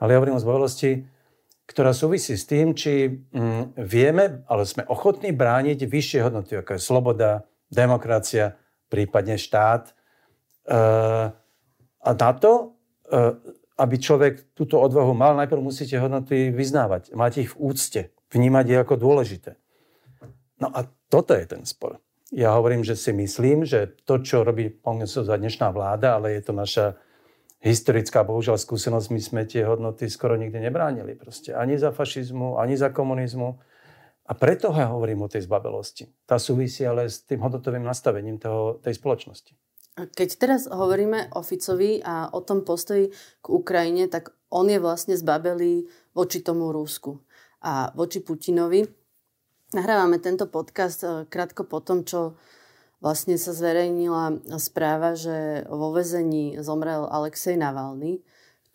Ale 0.00 0.16
ja 0.16 0.18
hovorím 0.18 0.40
o 0.40 0.44
zbojolosti, 0.44 1.04
ktorá 1.68 1.92
súvisí 1.92 2.38
s 2.38 2.48
tým, 2.48 2.72
či 2.72 3.10
mm, 3.10 3.76
vieme, 3.84 4.46
ale 4.48 4.64
sme 4.64 4.88
ochotní 4.88 5.34
brániť 5.34 5.84
vyššie 5.84 6.20
hodnoty, 6.24 6.56
ako 6.56 6.78
je 6.78 6.80
sloboda, 6.80 7.44
demokracia, 7.68 8.54
prípadne 8.86 9.34
štát. 9.34 9.95
E, 10.66 10.80
a 12.02 12.10
na 12.10 12.30
to, 12.34 12.76
e, 13.06 13.16
aby 13.78 13.96
človek 13.96 14.52
túto 14.52 14.82
odvahu 14.82 15.14
mal, 15.14 15.38
najprv 15.38 15.62
musíte 15.62 15.96
hodnoty 16.02 16.50
vyznávať, 16.50 17.14
mať 17.14 17.32
ich 17.46 17.50
v 17.54 17.56
úcte, 17.60 18.00
vnímať 18.34 18.64
ich 18.74 18.80
ako 18.82 18.94
dôležité. 18.98 19.54
No 20.58 20.72
a 20.72 20.88
toto 21.12 21.36
je 21.36 21.46
ten 21.46 21.62
spor. 21.68 22.02
Ja 22.34 22.58
hovorím, 22.58 22.82
že 22.82 22.98
si 22.98 23.14
myslím, 23.14 23.62
že 23.62 23.94
to, 24.02 24.18
čo 24.18 24.42
robí 24.42 24.82
za 25.06 25.36
dnešná 25.38 25.70
vláda, 25.70 26.18
ale 26.18 26.34
je 26.34 26.42
to 26.42 26.52
naša 26.56 26.86
historická, 27.62 28.26
bohužiaľ, 28.26 28.58
skúsenosť, 28.58 29.08
my 29.14 29.20
sme 29.22 29.42
tie 29.46 29.62
hodnoty 29.62 30.10
skoro 30.10 30.34
nikdy 30.34 30.58
nebránili. 30.58 31.14
Proste 31.14 31.54
ani 31.54 31.78
za 31.78 31.94
fašizmu, 31.94 32.58
ani 32.58 32.74
za 32.74 32.90
komunizmu. 32.90 33.58
A 34.26 34.32
preto 34.34 34.74
ja 34.74 34.90
hovorím 34.90 35.22
o 35.22 35.30
tej 35.30 35.46
zbabelosti. 35.46 36.10
Tá 36.26 36.42
súvisí 36.42 36.82
ale 36.82 37.06
s 37.06 37.22
tým 37.22 37.38
hodnotovým 37.46 37.86
nastavením 37.86 38.42
toho, 38.42 38.82
tej 38.82 38.98
spoločnosti. 38.98 39.54
Keď 39.96 40.28
teraz 40.36 40.68
hovoríme 40.68 41.32
o 41.32 41.40
Ficovi 41.40 42.04
a 42.04 42.28
o 42.28 42.44
tom 42.44 42.68
postoji 42.68 43.08
k 43.40 43.46
Ukrajine, 43.48 44.12
tak 44.12 44.36
on 44.52 44.68
je 44.68 44.76
vlastne 44.76 45.16
zbabelý 45.16 45.88
voči 46.12 46.44
tomu 46.44 46.68
Rusku 46.68 47.16
a 47.64 47.88
voči 47.96 48.20
Putinovi. 48.20 48.84
Nahrávame 49.72 50.20
tento 50.20 50.52
podcast 50.52 51.00
eh, 51.00 51.24
krátko 51.24 51.64
po 51.64 51.80
tom, 51.80 52.04
čo 52.04 52.36
vlastne 53.00 53.40
sa 53.40 53.56
zverejnila 53.56 54.44
správa, 54.60 55.16
že 55.16 55.64
vo 55.64 55.88
vezení 55.96 56.60
zomrel 56.60 57.08
Alexej 57.08 57.56
Navalny. 57.56 58.20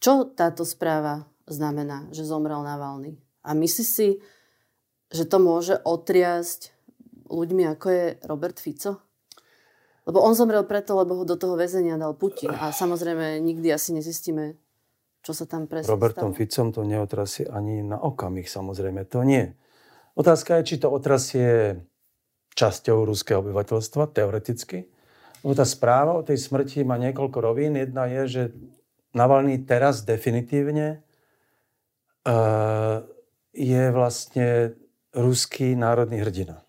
Čo 0.01 0.25
táto 0.25 0.65
správa 0.65 1.29
znamená, 1.45 2.09
že 2.09 2.25
zomrel 2.25 2.65
Navalny? 2.65 3.21
A 3.45 3.53
myslí 3.53 3.85
si, 3.85 4.09
že 5.13 5.29
to 5.29 5.37
môže 5.37 5.77
otriasť 5.85 6.73
ľuďmi, 7.29 7.63
ako 7.77 7.87
je 7.93 8.05
Robert 8.25 8.57
Fico? 8.57 9.10
Lebo 10.11 10.27
on 10.27 10.35
zomrel 10.35 10.67
preto, 10.67 10.99
lebo 10.99 11.15
ho 11.15 11.23
do 11.23 11.39
toho 11.39 11.55
väzenia 11.55 11.95
dal 11.95 12.11
Putin. 12.19 12.51
A 12.51 12.75
samozrejme 12.75 13.39
nikdy 13.39 13.71
asi 13.71 13.95
nezistíme, 13.95 14.59
čo 15.23 15.31
sa 15.31 15.47
tam 15.47 15.71
presne 15.71 15.87
Robertom 15.87 16.35
stalo. 16.35 16.39
Ficom 16.43 16.67
to 16.75 16.83
neotrasie 16.83 17.47
ani 17.47 17.79
na 17.79 17.95
okamih, 17.95 18.43
samozrejme. 18.43 19.07
To 19.07 19.23
nie. 19.23 19.55
Otázka 20.19 20.59
je, 20.59 20.75
či 20.75 20.75
to 20.83 20.91
otrasie 20.91 21.79
časťou 22.59 23.07
ruského 23.07 23.39
obyvateľstva, 23.39 24.11
teoreticky. 24.11 24.91
Lebo 25.47 25.55
tá 25.55 25.63
správa 25.63 26.19
o 26.19 26.27
tej 26.27 26.35
smrti 26.35 26.83
má 26.83 26.99
niekoľko 26.99 27.39
rovín. 27.39 27.79
Jedna 27.79 28.11
je, 28.11 28.21
že 28.27 28.43
Navalny 29.11 29.67
teraz 29.67 30.07
definitívne 30.07 31.03
uh, 32.27 33.03
je 33.51 33.83
vlastne 33.91 34.75
ruský 35.11 35.75
národný 35.75 36.23
hrdina. 36.23 36.63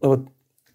Lebo 0.00 0.31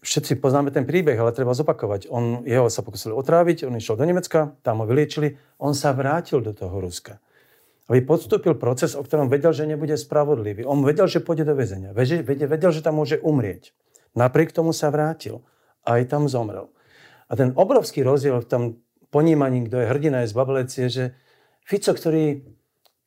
všetci 0.07 0.39
poznáme 0.39 0.71
ten 0.71 0.87
príbeh, 0.87 1.19
ale 1.19 1.35
treba 1.35 1.51
zopakovať. 1.51 2.07
On, 2.07 2.47
jeho 2.47 2.71
sa 2.71 2.79
pokusili 2.79 3.11
otráviť, 3.11 3.67
on 3.67 3.75
išiel 3.75 3.99
do 3.99 4.07
Nemecka, 4.07 4.55
tam 4.63 4.79
ho 4.79 4.87
vyliečili, 4.87 5.35
on 5.59 5.75
sa 5.75 5.91
vrátil 5.91 6.39
do 6.39 6.55
toho 6.55 6.79
Ruska. 6.79 7.19
Aby 7.91 8.07
podstúpil 8.07 8.55
proces, 8.55 8.95
o 8.95 9.03
ktorom 9.03 9.27
vedel, 9.27 9.51
že 9.51 9.67
nebude 9.67 9.95
spravodlivý. 9.99 10.63
On 10.63 10.79
vedel, 10.83 11.07
že 11.07 11.23
pôjde 11.23 11.47
do 11.47 11.55
väzenia. 11.55 11.91
Vedel, 11.91 12.23
vedel, 12.23 12.71
že 12.71 12.83
tam 12.83 12.99
môže 12.99 13.19
umrieť. 13.19 13.71
Napriek 14.15 14.51
tomu 14.51 14.75
sa 14.75 14.91
vrátil. 14.91 15.43
Aj 15.87 16.03
tam 16.03 16.27
zomrel. 16.27 16.67
A 17.31 17.39
ten 17.39 17.55
obrovský 17.55 18.03
rozdiel 18.03 18.43
v 18.43 18.47
tom 18.47 18.63
ponímaní, 19.07 19.71
kto 19.71 19.79
je 19.79 19.87
hrdina, 19.87 20.23
je 20.23 20.31
zbabelec, 20.35 20.67
je, 20.67 20.87
že 20.87 21.05
Fico, 21.63 21.95
ktorý, 21.95 22.43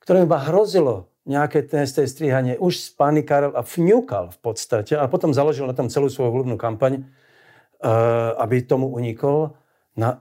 ktorý 0.01 0.25
iba 0.25 0.39
hrozilo 0.49 1.10
nejaké 1.31 1.63
testé 1.63 2.03
strihanie, 2.11 2.59
už 2.59 2.91
spanikáril 2.91 3.55
a 3.55 3.63
vňúkal 3.63 4.35
v 4.35 4.39
podstate 4.43 4.99
a 4.99 5.07
potom 5.07 5.31
založil 5.31 5.71
na 5.71 5.79
tom 5.79 5.87
celú 5.87 6.11
svoju 6.11 6.35
vľúbnu 6.35 6.59
kampaň, 6.59 7.07
uh, 7.07 8.35
aby 8.43 8.67
tomu 8.67 8.91
unikol. 8.91 9.55
Na, 9.95 10.19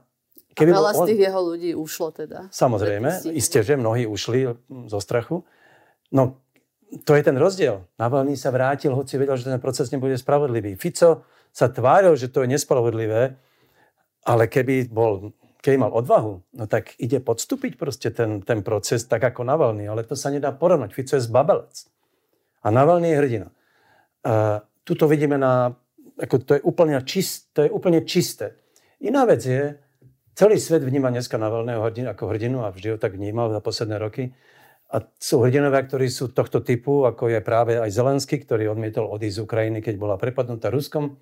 keby 0.54 0.70
a 0.70 0.78
veľa 0.78 0.92
bol, 0.94 1.02
z 1.02 1.08
tých 1.10 1.22
jeho 1.26 1.40
ľudí 1.42 1.70
ušlo 1.74 2.14
teda. 2.14 2.46
Samozrejme, 2.54 3.34
isté, 3.34 3.66
že 3.66 3.74
mnohí 3.74 4.06
ušli 4.06 4.54
zo 4.86 4.98
strachu. 5.02 5.42
No, 6.14 6.38
to 7.02 7.18
je 7.18 7.22
ten 7.26 7.34
rozdiel. 7.34 7.86
Navalny 7.98 8.38
sa 8.38 8.54
vrátil, 8.54 8.94
hoci 8.94 9.18
vedel, 9.18 9.34
že 9.34 9.50
ten 9.50 9.62
proces 9.62 9.90
nebude 9.90 10.14
spravodlivý. 10.14 10.78
Fico 10.78 11.26
sa 11.50 11.66
tváril, 11.66 12.14
že 12.14 12.30
to 12.30 12.46
je 12.46 12.54
nespravodlivé, 12.54 13.34
ale 14.26 14.44
keby, 14.46 14.90
bol, 14.90 15.34
keby 15.60 15.76
mal 15.76 15.92
odvahu, 15.92 16.32
no 16.56 16.64
tak 16.64 16.96
ide 16.96 17.20
podstúpiť 17.20 17.76
proste 17.76 18.08
ten, 18.08 18.40
ten 18.40 18.64
proces 18.64 19.04
tak 19.04 19.20
ako 19.20 19.44
Navalny, 19.44 19.84
ale 19.86 20.08
to 20.08 20.16
sa 20.16 20.32
nedá 20.32 20.50
porovnať. 20.56 20.90
Fico 20.96 21.14
je 21.16 21.22
zbabelec. 21.22 21.76
A 22.64 22.68
Navalny 22.72 23.12
je 23.12 23.16
hrdina. 23.20 23.48
A 24.24 24.64
tuto 24.84 25.04
vidíme 25.08 25.36
na, 25.36 25.76
ako 26.16 26.36
to 26.40 26.52
je 26.56 26.62
úplne, 26.64 26.96
čist, 27.04 27.52
to 27.52 27.64
je 27.64 27.70
úplne 27.70 28.04
čisté. 28.08 28.56
Iná 29.00 29.24
vec 29.28 29.44
je, 29.44 29.76
celý 30.36 30.56
svet 30.56 30.84
vníma 30.84 31.12
dneska 31.12 31.36
Navalného 31.36 31.84
hrdinu, 31.84 32.08
ako 32.12 32.32
hrdinu 32.32 32.64
a 32.64 32.72
vždy 32.72 32.96
ho 32.96 32.98
tak 33.00 33.16
vnímal 33.16 33.52
za 33.52 33.60
posledné 33.60 33.96
roky. 34.00 34.32
A 34.90 35.06
sú 35.22 35.44
hrdinovia, 35.46 35.86
ktorí 35.86 36.10
sú 36.10 36.34
tohto 36.34 36.66
typu, 36.66 37.06
ako 37.06 37.30
je 37.30 37.40
práve 37.44 37.78
aj 37.78 37.94
Zelenský, 37.94 38.42
ktorý 38.42 38.74
odmietol 38.74 39.06
odísť 39.06 39.36
z 39.38 39.44
Ukrajiny, 39.46 39.78
keď 39.86 39.94
bola 40.00 40.18
prepadnutá 40.18 40.66
Ruskom. 40.66 41.14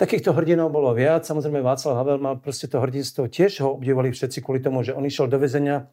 Takýchto 0.00 0.32
hrdinov 0.32 0.72
bolo 0.72 0.96
viac. 0.96 1.28
Samozrejme 1.28 1.60
Václav 1.60 2.00
Havel 2.00 2.16
mal 2.16 2.40
proste 2.40 2.64
to 2.72 2.80
hrdinstvo. 2.80 3.28
Tiež 3.28 3.60
ho 3.60 3.76
obdivovali 3.76 4.16
všetci 4.16 4.40
kvôli 4.40 4.64
tomu, 4.64 4.80
že 4.80 4.96
on 4.96 5.04
išiel 5.04 5.28
do 5.28 5.36
väzenia 5.36 5.92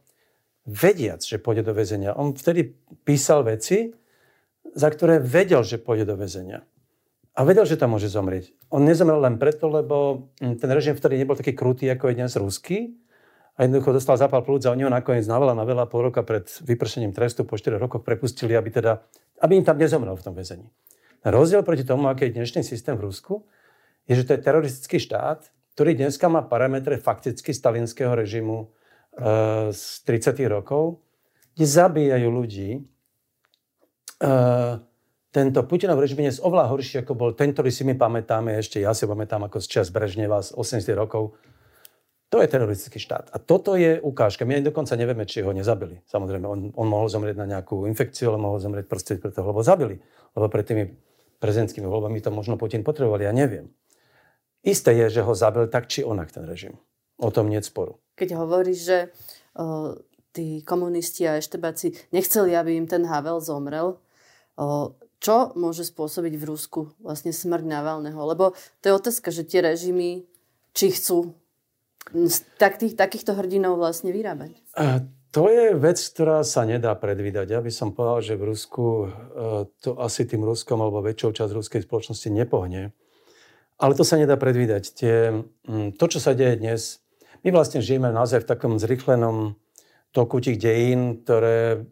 vediac, 0.64 1.20
že 1.20 1.36
pôjde 1.36 1.68
do 1.68 1.76
väzenia. 1.76 2.16
On 2.16 2.32
vtedy 2.32 2.72
písal 3.04 3.44
veci, 3.44 3.92
za 4.72 4.88
ktoré 4.88 5.20
vedel, 5.20 5.60
že 5.68 5.76
pôjde 5.76 6.08
do 6.08 6.16
väzenia. 6.16 6.64
A 7.36 7.44
vedel, 7.44 7.68
že 7.68 7.76
tam 7.76 8.00
môže 8.00 8.08
zomrieť. 8.08 8.56
On 8.72 8.80
nezomrel 8.80 9.20
len 9.20 9.36
preto, 9.36 9.68
lebo 9.68 10.32
ten 10.40 10.70
režim 10.72 10.96
vtedy 10.96 11.20
nebol 11.20 11.36
taký 11.36 11.52
krutý, 11.52 11.92
ako 11.92 12.08
je 12.08 12.16
dnes 12.16 12.32
ruský 12.40 12.96
a 13.60 13.68
jednoducho 13.68 13.92
dostal 13.92 14.16
zápal 14.16 14.40
plúc 14.40 14.64
a 14.64 14.72
oni 14.72 14.88
ho 14.88 14.92
nakoniec 14.94 15.28
na 15.28 15.36
veľa, 15.36 15.52
na 15.52 15.68
veľa 15.68 15.84
pol 15.92 16.08
roka 16.08 16.24
pred 16.24 16.48
vypršením 16.64 17.12
trestu 17.12 17.44
po 17.44 17.60
4 17.60 17.76
rokoch 17.76 18.08
prepustili, 18.08 18.56
aby, 18.56 18.72
teda, 18.72 19.04
aby 19.44 19.60
im 19.60 19.66
tam 19.68 19.76
nezomrel 19.76 20.16
v 20.16 20.24
tom 20.24 20.32
väzení. 20.32 20.72
Rozdiel 21.28 21.66
proti 21.66 21.84
tomu, 21.84 22.08
aký 22.08 22.32
je 22.32 22.40
dnešný 22.40 22.62
systém 22.64 22.96
v 22.96 23.10
Rusku, 23.10 23.44
je, 24.08 24.14
že 24.16 24.26
to 24.26 24.32
je 24.36 24.42
teroristický 24.42 24.98
štát, 24.98 25.52
ktorý 25.76 25.94
dneska 25.94 26.26
má 26.32 26.42
parametre 26.42 26.98
fakticky 26.98 27.54
stalinského 27.54 28.16
režimu 28.16 28.66
e, 28.66 28.68
z 29.76 29.84
30. 30.08 30.42
rokov, 30.50 31.04
kde 31.54 31.66
zabíjajú 31.68 32.28
ľudí. 32.32 32.70
E, 32.80 34.30
tento 35.30 35.60
Putinov 35.68 36.02
režim 36.02 36.24
je 36.24 36.40
oveľa 36.42 36.72
horší, 36.72 37.04
ako 37.04 37.14
bol 37.14 37.30
ten, 37.36 37.54
ktorý 37.54 37.70
si 37.70 37.86
my 37.86 37.94
pamätáme, 37.94 38.58
ešte 38.58 38.82
ja 38.82 38.96
si 38.96 39.06
pamätám 39.06 39.46
ako 39.46 39.62
z 39.62 39.68
čas 39.68 39.94
Brežneva 39.94 40.42
z 40.42 40.56
80. 40.56 40.98
rokov, 40.98 41.38
to 42.28 42.44
je 42.44 42.48
teroristický 42.52 43.00
štát. 43.00 43.32
A 43.32 43.40
toto 43.40 43.80
je 43.80 44.04
ukážka. 44.04 44.44
My 44.44 44.60
aj 44.60 44.68
dokonca 44.68 45.00
nevieme, 45.00 45.24
či 45.24 45.48
ho 45.48 45.56
nezabili. 45.56 46.04
Samozrejme, 46.12 46.44
on, 46.44 46.60
on 46.76 46.88
mohol 46.88 47.08
zomrieť 47.08 47.40
na 47.40 47.48
nejakú 47.48 47.88
infekciu, 47.88 48.36
ale 48.36 48.44
mohol 48.44 48.60
zomrieť 48.60 48.84
proste 48.84 49.16
preto, 49.16 49.48
lebo 49.48 49.64
zabili. 49.64 50.04
Lebo 50.36 50.52
pred 50.52 50.68
tými 50.68 50.84
prezidentskými 51.40 51.88
voľbami 51.88 52.20
to 52.20 52.28
možno 52.28 52.60
Putin 52.60 52.84
potreboval, 52.84 53.24
ja 53.24 53.32
neviem. 53.32 53.72
Isté 54.66 54.94
je, 54.94 55.20
že 55.20 55.22
ho 55.26 55.34
zabil 55.38 55.70
tak 55.70 55.90
či 55.90 56.06
onak 56.06 56.34
ten 56.34 56.46
režim. 56.46 56.78
O 57.18 57.34
tom 57.34 57.50
nie 57.50 57.62
sporu. 57.62 57.98
Keď 58.18 58.38
hovoríš, 58.38 58.80
že 58.82 58.98
o, 59.58 59.98
tí 60.34 60.62
komunisti 60.62 61.26
a 61.26 61.42
eštebáci 61.42 61.94
nechceli, 62.14 62.54
aby 62.54 62.78
im 62.78 62.86
ten 62.86 63.06
Havel 63.06 63.42
zomrel, 63.42 63.98
o, 64.58 64.94
čo 65.18 65.58
môže 65.58 65.82
spôsobiť 65.82 66.34
v 66.38 66.44
Rusku 66.46 66.94
vlastne 67.02 67.34
smrť 67.34 67.66
Navalného? 67.66 68.22
Lebo 68.22 68.54
to 68.82 68.86
je 68.86 68.94
otázka, 68.94 69.34
že 69.34 69.50
tie 69.50 69.66
režimy, 69.66 70.30
či 70.78 70.94
chcú 70.94 71.34
tak 72.62 72.78
tých, 72.80 72.94
takýchto 72.96 73.36
hrdinov 73.36 73.82
vlastne 73.82 74.14
vyrábať? 74.14 74.56
To 75.36 75.52
je 75.52 75.76
vec, 75.76 76.00
ktorá 76.00 76.42
sa 76.48 76.64
nedá 76.64 76.96
predvídať. 76.96 77.52
Ja 77.52 77.60
by 77.60 77.72
som 77.74 77.92
povedal, 77.92 78.24
že 78.24 78.34
v 78.40 78.48
Rusku 78.48 78.86
e, 78.88 79.08
to 79.84 80.00
asi 80.00 80.24
tým 80.24 80.48
Ruskom 80.48 80.80
alebo 80.80 81.04
väčšou 81.04 81.36
časť 81.36 81.52
ruskej 81.52 81.82
spoločnosti 81.84 82.30
nepohne. 82.32 82.96
Ale 83.78 83.94
to 83.94 84.02
sa 84.02 84.18
nedá 84.18 84.38
predvídať. 84.38 84.84
Tie, 84.94 85.16
to, 85.98 86.06
čo 86.10 86.20
sa 86.22 86.34
deje 86.34 86.58
dnes, 86.58 86.82
my 87.46 87.54
vlastne 87.54 87.82
žijeme 87.82 88.10
naozaj 88.10 88.42
v 88.44 88.50
takom 88.50 88.74
zrychlenom 88.82 89.54
toku 90.10 90.42
tých 90.42 90.58
dejín, 90.58 91.22
ktoré 91.22 91.86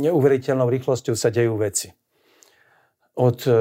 neuveriteľnou 0.00 0.72
rýchlosťou 0.72 1.12
sa 1.12 1.28
dejú 1.28 1.60
veci 1.60 1.92
od, 3.14 3.44
e, 3.46 3.52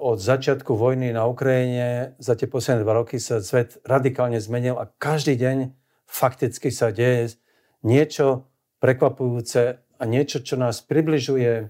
od 0.00 0.18
začiatku 0.20 0.72
vojny 0.76 1.12
na 1.12 1.28
Ukrajine 1.28 2.16
za 2.16 2.32
tie 2.34 2.48
posledné 2.48 2.84
dva 2.84 3.04
roky 3.04 3.20
sa 3.20 3.44
svet 3.44 3.76
radikálne 3.84 4.40
zmenil 4.40 4.80
a 4.80 4.88
každý 4.88 5.36
deň 5.36 5.76
fakticky 6.08 6.72
sa 6.72 6.88
deje 6.88 7.36
niečo 7.84 8.48
prekvapujúce 8.80 9.84
a 9.84 10.02
niečo, 10.08 10.40
čo 10.40 10.56
nás 10.56 10.80
približuje 10.80 11.68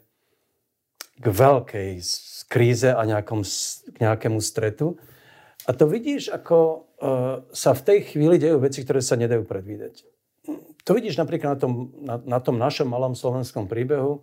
k 1.18 1.26
veľkej 1.26 1.90
kríze 2.50 2.90
a 2.90 3.02
nejakom, 3.06 3.42
k 3.90 3.96
nejakému 3.98 4.38
stretu. 4.42 4.98
A 5.64 5.72
to 5.72 5.88
vidíš, 5.88 6.28
ako 6.28 6.56
uh, 7.00 7.46
sa 7.54 7.72
v 7.72 7.82
tej 7.82 7.98
chvíli 8.12 8.36
dejú 8.36 8.60
veci, 8.60 8.84
ktoré 8.84 9.00
sa 9.00 9.16
nedajú 9.16 9.46
predvídať. 9.48 10.04
To 10.84 10.92
vidíš 10.92 11.16
napríklad 11.16 11.56
na 11.56 11.58
tom, 11.58 11.72
na, 12.04 12.16
na 12.20 12.38
tom 12.42 12.60
našom 12.60 12.84
malom 12.84 13.16
slovenskom 13.16 13.64
príbehu, 13.64 14.20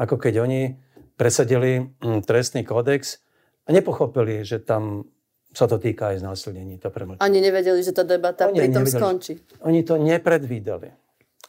ako 0.00 0.16
keď 0.16 0.40
oni 0.40 0.80
presadili 1.20 1.92
hm, 2.00 2.24
trestný 2.24 2.64
kódex 2.64 3.20
a 3.68 3.76
nepochopili, 3.76 4.40
že 4.40 4.64
tam 4.64 5.04
sa 5.52 5.68
to 5.68 5.76
týka 5.76 6.14
aj 6.14 6.24
znásilnení. 6.24 6.80
To 6.80 6.88
Ani 7.20 7.42
nevedeli, 7.42 7.82
že 7.84 7.92
tá 7.92 8.06
debata 8.06 8.48
oni 8.48 8.64
pritom 8.64 8.86
nevedeli, 8.86 9.00
skončí. 9.02 9.32
Oni 9.66 9.84
to 9.84 9.98
nepredvídali. 10.00 10.94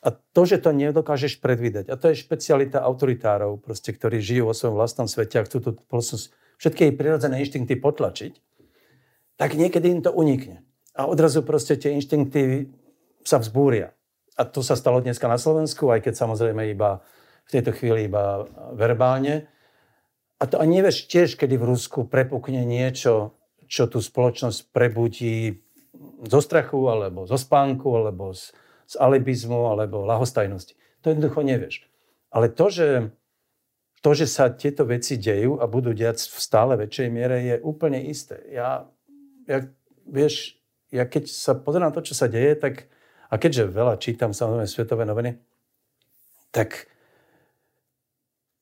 A 0.02 0.10
to, 0.10 0.42
že 0.50 0.58
to 0.58 0.74
nedokážeš 0.74 1.38
predvídať, 1.38 1.94
a 1.94 1.96
to 1.96 2.10
je 2.10 2.22
špecialita 2.26 2.82
autoritárov, 2.82 3.62
proste, 3.62 3.94
ktorí 3.94 4.18
žijú 4.18 4.50
vo 4.50 4.58
svojom 4.58 4.74
vlastnom 4.74 5.06
svete 5.06 5.38
a 5.38 5.46
chcú 5.46 5.62
tú 5.62 5.72
všetky 6.58 6.90
jej 6.90 6.94
prirodzené 6.94 7.42
inštinkty 7.42 7.78
potlačiť, 7.78 8.34
tak 9.38 9.54
niekedy 9.58 9.94
im 9.94 10.02
to 10.02 10.14
unikne. 10.14 10.66
A 10.98 11.06
odrazu 11.06 11.46
proste 11.46 11.78
tie 11.78 11.94
inštinkty 11.98 12.70
sa 13.26 13.38
vzbúria. 13.38 13.94
A 14.38 14.46
to 14.46 14.66
sa 14.66 14.74
stalo 14.74 15.02
dneska 15.02 15.30
na 15.30 15.38
Slovensku, 15.38 15.90
aj 15.94 16.06
keď 16.06 16.14
samozrejme 16.18 16.70
iba 16.74 17.06
v 17.46 17.50
tejto 17.50 17.74
chvíli 17.74 18.10
iba 18.10 18.46
verbálne. 18.74 19.50
A 20.42 20.50
to 20.50 20.58
ani 20.58 20.82
nevieš 20.82 21.06
tiež, 21.06 21.38
kedy 21.38 21.62
v 21.62 21.78
Rusku 21.78 22.10
prepukne 22.10 22.66
niečo, 22.66 23.38
čo 23.70 23.86
tú 23.86 24.02
spoločnosť 24.02 24.74
prebudí 24.74 25.62
zo 26.26 26.40
strachu, 26.42 26.90
alebo 26.90 27.30
zo 27.30 27.38
spánku, 27.38 27.88
alebo 27.94 28.34
z, 28.34 28.54
z 28.92 29.00
alibizmu 29.00 29.72
alebo 29.72 30.04
lahostajnosti. 30.04 30.76
To 31.02 31.16
jednoducho 31.16 31.48
nevieš. 31.48 31.88
Ale 32.28 32.52
to, 32.52 32.68
že, 32.68 32.90
to, 34.04 34.12
že 34.12 34.28
sa 34.28 34.52
tieto 34.52 34.84
veci 34.84 35.16
dejú 35.16 35.64
a 35.64 35.66
budú 35.68 35.96
diať 35.96 36.28
v 36.28 36.40
stále 36.44 36.76
väčšej 36.76 37.08
miere, 37.08 37.40
je 37.40 37.56
úplne 37.64 38.04
isté. 38.04 38.44
Ja, 38.52 38.92
ja, 39.48 39.64
vieš, 40.04 40.60
ja 40.92 41.08
keď 41.08 41.32
sa 41.32 41.56
pozerám 41.56 41.92
na 41.92 41.96
to, 41.96 42.04
čo 42.04 42.16
sa 42.16 42.28
deje, 42.28 42.60
tak, 42.60 42.92
a 43.32 43.40
keďže 43.40 43.72
veľa 43.72 43.96
čítam 43.96 44.36
samozrejme 44.36 44.68
svetové 44.68 45.08
noviny, 45.08 45.40
tak 46.52 46.92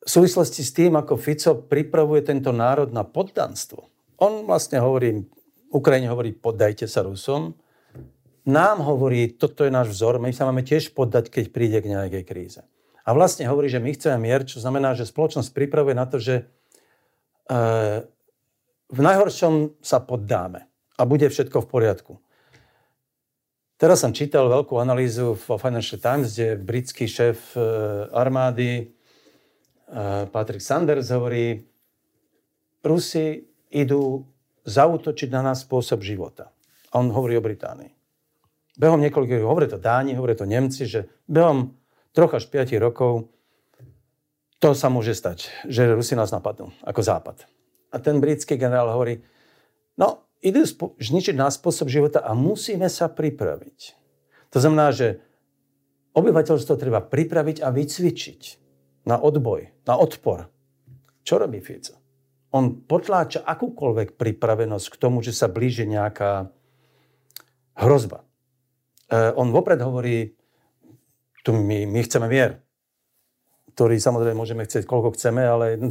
v 0.06 0.10
súvislosti 0.10 0.62
s 0.62 0.72
tým, 0.78 0.94
ako 0.94 1.18
Fico 1.18 1.58
pripravuje 1.58 2.22
tento 2.22 2.54
národ 2.54 2.94
na 2.94 3.02
poddanstvo, 3.02 3.90
on 4.22 4.46
vlastne 4.46 4.78
hovorí, 4.78 5.26
Ukrajine 5.74 6.12
hovorí, 6.12 6.36
poddajte 6.38 6.86
sa 6.86 7.02
Rusom, 7.02 7.56
nám 8.50 8.82
hovorí, 8.82 9.30
toto 9.30 9.62
je 9.62 9.70
náš 9.70 9.94
vzor, 9.94 10.18
my 10.18 10.34
sa 10.34 10.50
máme 10.50 10.66
tiež 10.66 10.98
poddať, 10.98 11.30
keď 11.30 11.46
príde 11.54 11.78
k 11.78 11.94
nejakej 11.94 12.24
kríze. 12.26 12.62
A 13.06 13.14
vlastne 13.14 13.46
hovorí, 13.46 13.70
že 13.70 13.78
my 13.78 13.94
chceme 13.94 14.18
mier, 14.18 14.42
čo 14.46 14.58
znamená, 14.58 14.98
že 14.98 15.06
spoločnosť 15.06 15.54
pripravuje 15.54 15.94
na 15.94 16.06
to, 16.10 16.18
že 16.18 16.36
e, 16.42 16.44
v 18.90 19.00
najhoršom 19.00 19.82
sa 19.82 20.02
poddáme 20.02 20.66
a 20.98 21.02
bude 21.06 21.30
všetko 21.30 21.66
v 21.66 21.70
poriadku. 21.70 22.14
Teraz 23.80 24.04
som 24.04 24.12
čítal 24.12 24.52
veľkú 24.52 24.76
analýzu 24.76 25.40
vo 25.40 25.56
Financial 25.56 26.02
Times, 26.02 26.36
kde 26.36 26.60
britský 26.60 27.06
šéf 27.08 27.54
e, 27.56 27.62
armády 28.12 28.70
e, 28.78 28.86
Patrick 30.30 30.66
Sanders 30.66 31.14
hovorí, 31.14 31.66
Rusi 32.80 33.44
idú 33.74 34.24
zautočiť 34.64 35.30
na 35.34 35.52
nás 35.52 35.68
spôsob 35.68 36.00
života. 36.00 36.52
A 36.90 37.04
on 37.04 37.12
hovorí 37.12 37.36
o 37.36 37.44
Británii 37.44 37.99
behom 38.80 39.04
niekoľkých, 39.04 39.44
hovorí 39.44 39.68
to 39.68 39.76
Dáni, 39.76 40.16
hovorí 40.16 40.40
to 40.40 40.48
Nemci, 40.48 40.88
že 40.88 41.12
behom 41.28 41.76
troch 42.16 42.32
až 42.32 42.48
5 42.48 42.80
rokov 42.80 43.28
to 44.60 44.76
sa 44.76 44.92
môže 44.92 45.16
stať, 45.16 45.48
že 45.68 45.88
Rusi 45.96 46.20
nás 46.20 46.36
napadnú 46.36 46.72
ako 46.84 47.00
Západ. 47.00 47.48
A 47.92 47.96
ten 48.00 48.20
britský 48.20 48.60
generál 48.60 48.92
hovorí, 48.92 49.24
no, 49.96 50.28
idú 50.44 50.64
zničiť 51.00 51.36
nás 51.36 51.56
spôsob 51.60 51.88
života 51.88 52.20
a 52.24 52.36
musíme 52.36 52.92
sa 52.92 53.08
pripraviť. 53.08 53.96
To 54.52 54.58
znamená, 54.60 54.92
že 54.92 55.24
obyvateľstvo 56.12 56.76
treba 56.76 57.00
pripraviť 57.00 57.64
a 57.64 57.72
vycvičiť 57.72 58.42
na 59.08 59.16
odboj, 59.16 59.88
na 59.88 59.96
odpor. 59.96 60.52
Čo 61.24 61.40
robí 61.40 61.64
Fico? 61.64 61.96
On 62.52 62.82
potláča 62.84 63.46
akúkoľvek 63.46 64.18
pripravenosť 64.18 64.88
k 64.92 65.00
tomu, 65.00 65.22
že 65.22 65.32
sa 65.32 65.48
blíži 65.48 65.86
nejaká 65.86 66.50
hrozba. 67.78 68.26
Eh, 69.10 69.34
on 69.34 69.50
vopred 69.50 69.82
hovorí, 69.82 70.38
tu 71.42 71.50
my, 71.58 71.90
my 71.90 72.00
chceme 72.06 72.30
mier, 72.30 72.62
ktorý 73.74 73.98
samozrejme 73.98 74.38
môžeme 74.38 74.62
chcieť, 74.70 74.86
koľko 74.86 75.18
chceme, 75.18 75.42
ale 75.42 75.82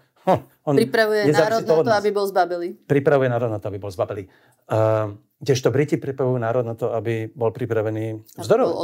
on 0.66 0.74
pripravuje 0.74 1.30
národ 1.30 1.62
na 1.62 1.78
to, 1.86 1.94
aby 1.94 2.10
bol 2.10 2.26
zbabelý. 2.26 2.68
Pripravuje 2.82 3.28
národ 3.30 3.46
na 3.46 3.62
to, 3.62 3.70
aby 3.70 3.78
bol 3.78 3.94
zbabelý. 3.94 4.26
Uh, 4.66 5.14
kdežto 5.38 5.70
Briti 5.70 6.02
pripravujú 6.02 6.34
národ 6.40 6.66
na 6.66 6.74
to, 6.74 6.90
aby 6.90 7.30
bol 7.30 7.54
pripravený 7.54 8.26
vzdorov. 8.42 8.74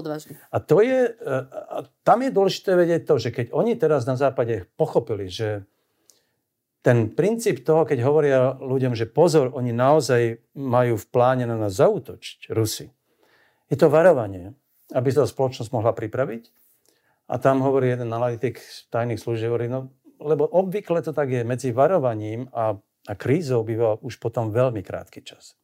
A 0.55 0.57
to 0.63 0.85
je, 0.87 1.11
uh, 1.11 1.83
tam 2.07 2.23
je 2.23 2.31
dôležité 2.31 2.79
vedieť 2.79 3.11
to, 3.11 3.19
že 3.19 3.35
keď 3.35 3.51
oni 3.51 3.75
teraz 3.75 4.07
na 4.07 4.15
západe 4.15 4.71
pochopili, 4.79 5.27
že 5.27 5.67
ten 6.87 7.11
princíp 7.11 7.67
toho, 7.67 7.83
keď 7.83 7.99
hovoria 8.07 8.55
ľuďom, 8.55 8.95
že 8.95 9.11
pozor, 9.11 9.51
oni 9.51 9.75
naozaj 9.75 10.47
majú 10.55 10.95
v 10.95 11.07
pláne 11.11 11.45
na 11.49 11.59
nás 11.59 11.75
zautočiť, 11.77 12.53
Rusi, 12.53 12.93
je 13.71 13.77
to 13.79 13.87
varovanie, 13.87 14.53
aby 14.91 15.09
sa 15.15 15.25
spoločnosť 15.25 15.71
mohla 15.71 15.95
pripraviť. 15.95 16.51
A 17.31 17.39
tam 17.39 17.63
hovorí 17.63 17.95
jeden 17.95 18.11
analytik 18.11 18.59
tajných 18.91 19.23
služieb, 19.23 19.55
no, 19.71 19.95
lebo 20.19 20.51
obvykle 20.51 20.99
to 21.07 21.15
tak 21.15 21.31
je, 21.31 21.47
medzi 21.47 21.71
varovaním 21.71 22.51
a, 22.51 22.75
a 23.07 23.13
krízou 23.15 23.63
býva 23.63 23.95
už 24.03 24.19
potom 24.19 24.51
veľmi 24.51 24.83
krátky 24.83 25.23
čas. 25.23 25.55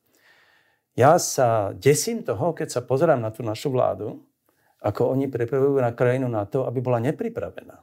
Ja 0.97 1.19
sa 1.19 1.77
desím 1.77 2.25
toho, 2.25 2.57
keď 2.57 2.73
sa 2.73 2.81
pozerám 2.81 3.21
na 3.21 3.35
tú 3.35 3.43
našu 3.45 3.69
vládu, 3.69 4.23
ako 4.81 5.13
oni 5.13 5.27
pripravujú 5.27 5.83
na 5.83 5.93
krajinu 5.93 6.31
na 6.31 6.47
to, 6.47 6.65
aby 6.65 6.79
bola 6.81 7.03
nepripravená. 7.03 7.83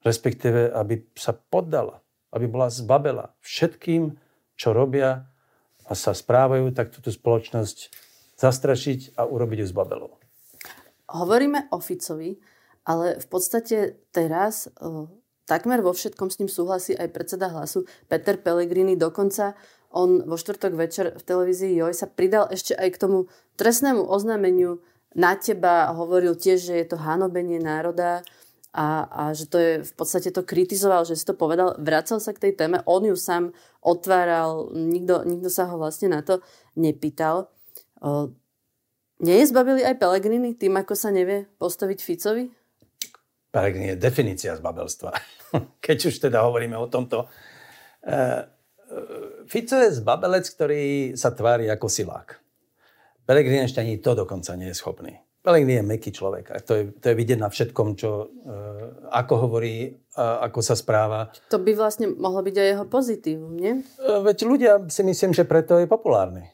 Respektíve, 0.00 0.72
aby 0.72 1.04
sa 1.18 1.36
poddala, 1.36 2.00
aby 2.32 2.46
bola 2.48 2.72
zbabela 2.72 3.36
všetkým, 3.44 4.16
čo 4.56 4.72
robia 4.72 5.28
a 5.84 5.92
sa 5.92 6.14
správajú, 6.16 6.72
tak 6.72 6.94
túto 6.94 7.12
spoločnosť 7.12 7.92
zastrašiť 8.40 9.20
a 9.20 9.28
urobiť 9.28 9.62
ju 9.62 9.66
z 9.68 9.74
babelou. 9.76 10.16
Hovoríme 11.12 11.68
o 11.74 11.78
Ficovi, 11.82 12.40
ale 12.88 13.20
v 13.20 13.26
podstate 13.28 14.00
teraz 14.14 14.72
o, 14.80 15.12
takmer 15.44 15.84
vo 15.84 15.92
všetkom 15.92 16.32
s 16.32 16.38
ním 16.40 16.48
súhlasí 16.48 16.96
aj 16.96 17.12
predseda 17.12 17.52
hlasu 17.52 17.84
Peter 18.08 18.40
Pellegrini. 18.40 18.96
Dokonca 18.96 19.52
on 19.92 20.24
vo 20.24 20.38
štvrtok 20.38 20.72
večer 20.78 21.18
v 21.18 21.22
televízii 21.22 21.76
Joj 21.76 21.92
sa 21.92 22.06
pridal 22.06 22.48
ešte 22.48 22.78
aj 22.78 22.88
k 22.94 23.00
tomu 23.02 23.18
trestnému 23.58 24.06
oznámeniu 24.06 24.80
na 25.12 25.34
teba. 25.34 25.90
Hovoril 25.92 26.38
tiež, 26.38 26.70
že 26.70 26.74
je 26.78 26.86
to 26.86 26.96
hanobenie 26.96 27.58
národa 27.58 28.22
a, 28.70 29.10
a 29.10 29.22
že 29.34 29.50
to 29.50 29.58
je 29.58 29.72
v 29.82 29.92
podstate 29.98 30.30
to 30.30 30.46
kritizoval, 30.46 31.02
že 31.02 31.18
si 31.18 31.26
to 31.26 31.34
povedal, 31.34 31.74
vracal 31.82 32.22
sa 32.22 32.30
k 32.30 32.48
tej 32.48 32.52
téme, 32.54 32.78
on 32.86 33.02
ju 33.02 33.18
sám 33.18 33.50
otváral, 33.82 34.70
nikto, 34.70 35.26
nikto 35.26 35.50
sa 35.50 35.66
ho 35.66 35.74
vlastne 35.74 36.14
na 36.14 36.22
to 36.22 36.38
nepýtal. 36.78 37.50
Nie 39.20 39.36
je 39.44 39.50
zbabili 39.52 39.84
aj 39.84 40.00
Pelegrini 40.00 40.56
tým, 40.56 40.80
ako 40.80 40.96
sa 40.96 41.12
nevie 41.12 41.44
postaviť 41.60 41.98
Ficovi? 42.00 42.48
Pelegrini 43.52 43.92
je 43.92 43.96
definícia 44.00 44.56
zbabelstva. 44.56 45.10
Keď 45.84 45.98
už 46.08 46.14
teda 46.30 46.46
hovoríme 46.46 46.78
o 46.78 46.88
tomto. 46.88 47.26
E, 48.00 48.16
Fico 49.46 49.76
je 49.76 49.90
zbabelec, 49.94 50.46
ktorý 50.46 51.14
sa 51.18 51.34
tvári 51.34 51.66
ako 51.70 51.86
silák. 51.90 52.38
Pelegrini 53.26 53.62
ešte 53.62 53.82
ani 53.82 53.98
to 53.98 54.14
dokonca 54.14 54.54
nie 54.54 54.70
je 54.70 54.78
schopný. 54.78 55.14
Pelegrini 55.40 55.80
je 55.80 55.84
meký 55.84 56.10
človek. 56.12 56.52
A 56.52 56.60
to 56.60 56.72
je, 56.76 56.82
to 57.00 57.10
je 57.10 57.18
vidieť 57.18 57.38
na 57.40 57.48
všetkom, 57.48 57.98
čo, 57.98 58.28
e, 58.28 58.52
ako 59.10 59.34
hovorí, 59.48 59.98
a 60.14 60.46
ako 60.46 60.60
sa 60.62 60.76
správa. 60.78 61.32
To 61.50 61.58
by 61.58 61.72
vlastne 61.74 62.12
mohlo 62.12 62.44
byť 62.44 62.56
aj 62.56 62.68
jeho 62.76 62.86
pozitívum, 62.86 63.54
nie? 63.58 63.80
E, 63.80 63.82
veď 64.20 64.38
ľudia 64.46 64.72
si 64.92 65.02
myslím, 65.02 65.34
že 65.34 65.48
preto 65.48 65.80
je 65.80 65.90
populárny. 65.90 66.50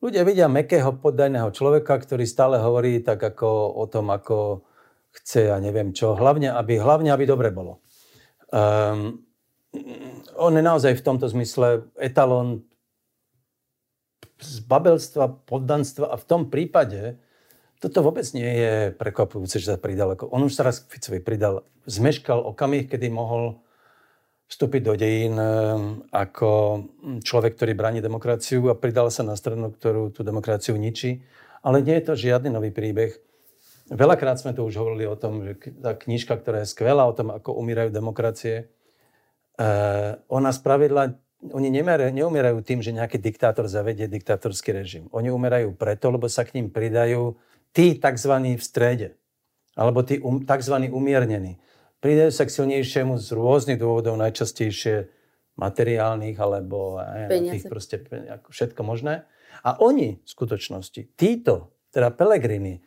Ľudia 0.00 0.24
vidia 0.24 0.48
mekého 0.48 0.96
poddajného 0.96 1.52
človeka, 1.52 2.00
ktorý 2.00 2.24
stále 2.24 2.56
hovorí 2.56 3.04
tak 3.04 3.20
ako 3.20 3.76
o 3.76 3.84
tom, 3.84 4.08
ako 4.08 4.64
chce 5.12 5.52
a 5.52 5.60
neviem 5.60 5.92
čo. 5.92 6.16
Hlavne, 6.16 6.56
aby, 6.56 6.80
hlavne, 6.80 7.12
aby 7.12 7.28
dobre 7.28 7.52
bolo. 7.52 7.84
Um, 8.48 9.20
on 10.40 10.56
je 10.56 10.64
naozaj 10.64 10.96
v 10.96 11.04
tomto 11.04 11.28
zmysle 11.28 11.92
etalon 12.00 12.64
zbabelstva, 14.40 15.44
poddanstva 15.44 16.10
a 16.10 16.16
v 16.16 16.24
tom 16.24 16.48
prípade 16.48 17.20
toto 17.80 18.00
vôbec 18.04 18.24
nie 18.36 18.48
je 18.48 18.74
prekvapujúce, 18.96 19.60
že 19.60 19.72
sa 19.72 19.80
pridal. 19.80 20.16
On 20.32 20.40
už 20.40 20.52
sa 20.52 20.68
raz 20.68 20.84
Ficovi 20.84 21.20
pridal. 21.20 21.64
Zmeškal 21.88 22.40
okamih, 22.40 22.88
kedy 22.88 23.08
mohol 23.08 23.60
vstúpiť 24.50 24.82
do 24.82 24.98
dejín 24.98 25.38
eh, 25.38 25.46
ako 26.10 26.50
človek, 27.22 27.54
ktorý 27.54 27.72
bráni 27.78 28.02
demokraciu 28.02 28.66
a 28.68 28.74
pridal 28.74 29.08
sa 29.14 29.22
na 29.22 29.38
stranu, 29.38 29.70
ktorú 29.70 30.10
tú 30.10 30.26
demokraciu 30.26 30.74
ničí. 30.74 31.22
Ale 31.62 31.84
nie 31.84 31.94
je 32.00 32.04
to 32.10 32.18
žiadny 32.18 32.50
nový 32.50 32.74
príbeh. 32.74 33.14
Veľakrát 33.90 34.38
sme 34.42 34.54
tu 34.56 34.64
už 34.64 34.74
hovorili 34.80 35.04
o 35.06 35.18
tom, 35.18 35.42
že 35.44 35.58
tá 35.82 35.92
knižka, 35.92 36.38
ktorá 36.40 36.62
je 36.62 36.72
skvelá 36.72 37.04
o 37.04 37.12
tom, 37.12 37.34
ako 37.34 37.58
umírajú 37.58 37.90
demokracie, 37.90 38.70
ona 40.30 40.50
spravidla, 40.54 41.20
oni 41.52 41.68
neumierajú 42.14 42.60
tým, 42.64 42.80
že 42.80 42.96
nejaký 42.96 43.20
diktátor 43.20 43.68
zavedie 43.68 44.08
diktátorský 44.08 44.72
režim. 44.72 45.04
Oni 45.12 45.28
umerajú 45.28 45.72
preto, 45.76 46.08
lebo 46.08 46.28
sa 46.28 46.44
k 46.44 46.60
ním 46.60 46.72
pridajú 46.72 47.36
tí 47.72 47.96
tzv. 47.96 48.32
v 48.56 48.62
strede, 48.62 49.08
alebo 49.76 50.04
tí 50.04 50.20
um, 50.20 50.40
tzv. 50.40 50.76
umiernení. 50.88 51.56
Pridajú 52.00 52.32
sa 52.32 52.48
k 52.48 52.54
silnejšiemu 52.56 53.20
z 53.20 53.28
rôznych 53.36 53.76
dôvodov, 53.76 54.16
najčastejšie 54.16 55.12
materiálnych, 55.60 56.36
alebo 56.40 56.96
ja 56.96 57.28
tých 57.28 57.68
proste 57.68 58.00
všetko 58.48 58.80
možné. 58.80 59.28
A 59.60 59.76
oni 59.76 60.16
v 60.16 60.28
skutočnosti, 60.28 61.12
títo, 61.20 61.76
teda 61.92 62.08
Pelegrini, 62.08 62.80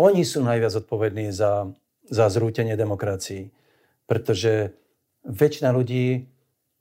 oni 0.00 0.24
sú 0.24 0.40
najviac 0.40 0.72
odpovední 0.72 1.32
za, 1.32 1.68
za 2.08 2.32
zrútenie 2.32 2.76
demokracií. 2.80 3.52
Pretože 4.08 4.72
väčšina 5.26 5.74
ľudí 5.74 6.24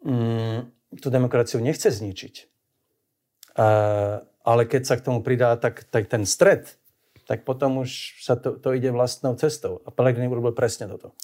mm, 0.06 0.60
tú 1.02 1.08
demokraciu 1.10 1.60
nechce 1.60 1.90
zničiť. 1.92 2.36
A, 3.56 3.68
ale 4.46 4.62
keď 4.68 4.84
sa 4.84 4.96
k 5.00 5.06
tomu 5.10 5.20
pridá 5.26 5.56
tak, 5.58 5.88
tak 5.90 6.08
ten 6.08 6.28
stred, 6.28 6.78
tak 7.26 7.42
potom 7.42 7.82
už 7.82 8.22
sa 8.22 8.38
to, 8.38 8.62
to 8.62 8.78
ide 8.78 8.94
vlastnou 8.94 9.34
cestou. 9.34 9.82
A 9.84 9.90
Pellegrini 9.90 10.30
urobil 10.30 10.54
presne 10.54 10.86
toto. 10.86 11.18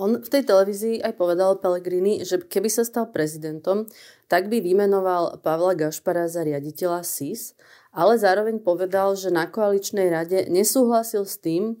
On 0.00 0.16
v 0.16 0.28
tej 0.32 0.48
televízii 0.48 1.04
aj 1.04 1.12
povedal 1.20 1.60
Pellegrini, 1.60 2.24
že 2.24 2.40
keby 2.40 2.72
sa 2.72 2.88
stal 2.88 3.12
prezidentom, 3.12 3.84
tak 4.32 4.48
by 4.48 4.64
vymenoval 4.64 5.44
Pavla 5.44 5.76
Gašpara 5.76 6.24
za 6.24 6.40
riaditeľa 6.40 7.04
SIS, 7.04 7.52
ale 7.92 8.16
zároveň 8.16 8.64
povedal, 8.64 9.12
že 9.12 9.28
na 9.28 9.44
koaličnej 9.44 10.08
rade 10.08 10.48
nesúhlasil 10.48 11.28
s 11.28 11.36
tým, 11.36 11.76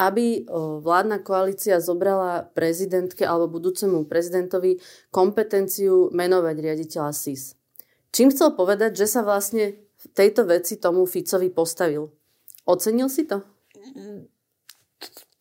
aby 0.00 0.48
vládna 0.82 1.22
koalícia 1.22 1.78
zobrala 1.78 2.48
prezidentke 2.56 3.22
alebo 3.22 3.60
budúcemu 3.60 4.02
prezidentovi 4.08 4.80
kompetenciu 5.14 6.10
menovať 6.10 6.56
riaditeľa 6.56 7.14
SIS. 7.14 7.54
Čím 8.10 8.34
chcel 8.34 8.58
povedať, 8.58 8.98
že 8.98 9.06
sa 9.06 9.22
vlastne 9.22 9.78
v 9.78 10.04
tejto 10.10 10.48
veci 10.48 10.80
tomu 10.80 11.06
Ficovi 11.06 11.52
postavil? 11.54 12.10
Ocenil 12.66 13.06
si 13.06 13.28
to? 13.28 13.46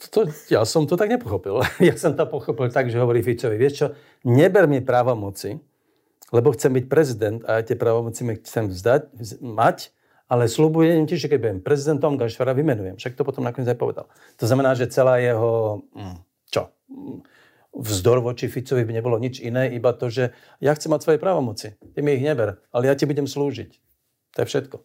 To? 0.08 0.32
Ja 0.48 0.64
som 0.64 0.88
to 0.88 0.96
tak 0.96 1.12
nepochopil. 1.12 1.60
Ja 1.84 2.00
som 2.00 2.16
to 2.16 2.24
pochopil 2.24 2.72
tak, 2.72 2.88
že 2.88 2.96
hovorí 2.96 3.20
Ficovi, 3.20 3.60
vieš 3.60 3.74
čo, 3.76 3.88
neber 4.24 4.72
mi 4.72 4.80
právomoci, 4.80 5.60
lebo 6.32 6.56
chcem 6.56 6.72
byť 6.72 6.86
prezident 6.88 7.40
a 7.44 7.60
ja 7.60 7.62
tie 7.68 7.76
právomoci 7.76 8.24
chcem 8.40 8.72
vzdať, 8.72 9.02
mať, 9.44 9.92
ale 10.30 10.46
slúbujem 10.46 11.10
ti, 11.10 11.18
že 11.18 11.28
keď 11.28 11.40
budem 11.42 11.60
prezidentom, 11.60 12.16
Gašvara 12.16 12.54
vymenujem. 12.54 13.02
Však 13.02 13.18
to 13.18 13.26
potom 13.26 13.44
nakoniec 13.44 13.68
aj 13.68 13.82
povedal. 13.82 14.06
To 14.38 14.46
znamená, 14.46 14.78
že 14.78 14.88
celá 14.88 15.18
jeho, 15.18 15.84
mm, 15.92 16.18
čo, 16.54 16.70
vzdor 17.74 18.22
voči 18.22 18.46
Ficovi 18.46 18.86
by 18.86 18.94
nebolo 19.02 19.18
nič 19.18 19.42
iné, 19.42 19.74
iba 19.74 19.90
to, 19.98 20.14
že 20.14 20.32
ja 20.62 20.78
chcem 20.78 20.94
mať 20.94 21.02
svoje 21.02 21.20
právomoci. 21.20 21.76
Ty 21.82 22.00
mi 22.06 22.14
ich 22.14 22.24
neber, 22.24 22.62
ale 22.70 22.88
ja 22.88 22.94
ti 22.94 23.10
budem 23.10 23.26
slúžiť. 23.26 23.72
To 24.38 24.46
je 24.46 24.46
všetko. 24.46 24.78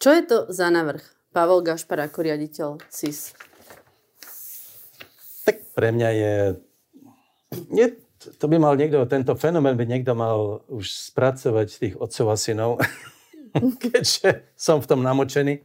Čo 0.00 0.10
je 0.16 0.22
to 0.24 0.38
za 0.48 0.70
navrh? 0.70 1.02
Pavel 1.30 1.62
Gašpar 1.66 2.06
ako 2.06 2.26
riaditeľ 2.26 2.68
CIS. 2.90 3.49
Tak 5.46 5.56
pre 5.72 5.94
mňa 5.94 6.10
je, 6.12 6.34
je 7.72 7.86
to 8.36 8.44
by 8.48 8.60
mal 8.60 8.76
niekto, 8.76 9.00
tento 9.08 9.32
fenomén 9.32 9.80
by 9.80 9.88
niekto 9.88 10.12
mal 10.12 10.60
už 10.68 10.92
spracovať 11.12 11.68
tých 11.80 11.94
otcov 11.96 12.26
a 12.28 12.36
synov. 12.36 12.72
keďže 13.82 14.46
som 14.54 14.78
v 14.78 14.86
tom 14.86 15.00
namočený. 15.02 15.64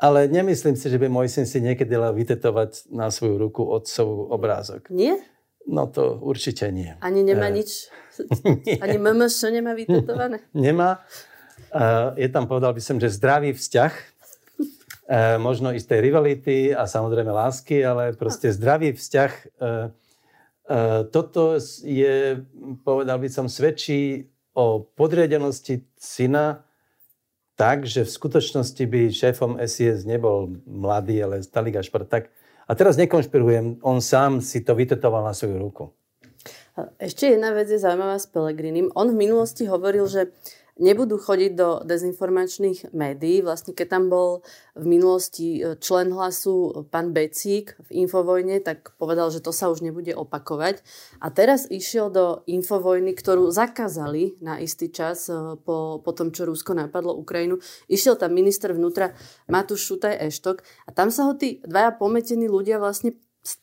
Ale 0.00 0.32
nemyslím 0.32 0.80
si, 0.80 0.88
že 0.88 0.96
by 0.96 1.12
môj 1.12 1.28
syn 1.28 1.44
si 1.44 1.60
niekedy 1.60 1.92
dal 1.92 2.16
vytetovať 2.16 2.88
na 2.88 3.12
svoju 3.12 3.36
ruku 3.36 3.68
otcov 3.68 4.32
obrázok. 4.32 4.88
Nie? 4.88 5.20
No 5.68 5.84
to 5.92 6.16
určite 6.24 6.72
nie. 6.72 6.96
Ani 7.04 7.20
nemá 7.20 7.52
e... 7.52 7.60
nič? 7.60 7.92
nie. 8.64 8.80
Ani 8.80 8.96
MMŠ 8.96 9.52
nemá 9.52 9.76
vytetované? 9.76 10.40
nemá. 10.56 11.04
Uh, 11.70 12.16
je 12.16 12.32
tam, 12.32 12.48
povedal 12.48 12.72
by 12.72 12.80
som, 12.80 12.96
že 12.96 13.12
zdravý 13.12 13.52
vzťah, 13.52 13.92
uh, 15.10 15.36
možno 15.42 15.74
isté 15.74 15.98
rivality 15.98 16.70
a 16.70 16.86
samozrejme 16.86 17.34
lásky, 17.34 17.82
ale 17.82 18.14
proste 18.14 18.54
zdravý 18.54 18.94
vzťah. 18.94 19.32
Uh, 19.58 19.90
uh, 20.70 21.02
toto 21.10 21.58
je, 21.82 22.46
povedal 22.86 23.18
by 23.18 23.28
som, 23.28 23.50
svedčí 23.50 24.30
o 24.54 24.86
podriadenosti 24.86 25.82
syna 25.98 26.62
tak, 27.58 27.84
že 27.84 28.08
v 28.08 28.14
skutočnosti 28.14 28.84
by 28.88 29.12
šéfom 29.12 29.60
SIS 29.60 30.08
nebol 30.08 30.48
mladý, 30.64 31.20
ale 31.20 31.44
Stali 31.44 31.68
Gašpar. 31.68 32.08
Tak, 32.08 32.32
a 32.64 32.72
teraz 32.72 32.96
nekonšpirujem, 32.96 33.84
on 33.84 34.00
sám 34.00 34.40
si 34.40 34.64
to 34.64 34.72
vytetoval 34.72 35.26
na 35.26 35.36
svoju 35.36 35.60
ruku. 35.60 35.84
Ešte 36.96 37.36
jedna 37.36 37.52
vec 37.52 37.68
je 37.68 37.76
zaujímavá 37.76 38.16
s 38.16 38.24
Pelegrinim. 38.30 38.88
On 38.96 39.04
v 39.12 39.18
minulosti 39.28 39.68
hovoril, 39.68 40.08
že 40.08 40.32
nebudú 40.80 41.20
chodiť 41.20 41.52
do 41.54 41.84
dezinformačných 41.84 42.90
médií. 42.96 43.44
Vlastne 43.44 43.76
keď 43.76 43.86
tam 44.00 44.04
bol 44.08 44.40
v 44.72 44.84
minulosti 44.88 45.60
e, 45.60 45.76
člen 45.76 46.10
hlasu 46.10 46.88
pán 46.88 47.12
Becík 47.12 47.76
v 47.76 47.90
Infovojne, 48.02 48.64
tak 48.64 48.96
povedal, 48.96 49.28
že 49.28 49.44
to 49.44 49.52
sa 49.52 49.68
už 49.68 49.84
nebude 49.84 50.16
opakovať. 50.16 50.80
A 51.20 51.28
teraz 51.28 51.68
išiel 51.68 52.08
do 52.08 52.40
Infovojny, 52.48 53.12
ktorú 53.12 53.52
zakázali 53.52 54.40
na 54.40 54.56
istý 54.58 54.88
čas 54.88 55.28
e, 55.28 55.60
po, 55.60 56.00
po 56.00 56.10
tom, 56.16 56.32
čo 56.32 56.48
Rusko 56.48 56.72
napadlo 56.72 57.12
Ukrajinu. 57.12 57.60
Išiel 57.86 58.16
tam 58.16 58.32
minister 58.32 58.72
vnútra 58.72 59.12
Matúš 59.46 59.84
Šutaj 59.84 60.16
Eštok 60.32 60.64
a 60.88 60.90
tam 60.96 61.12
sa 61.12 61.28
ho 61.28 61.36
tí 61.36 61.60
dvaja 61.62 61.92
pometení 62.00 62.48
ľudia 62.48 62.80
vlastne 62.80 63.12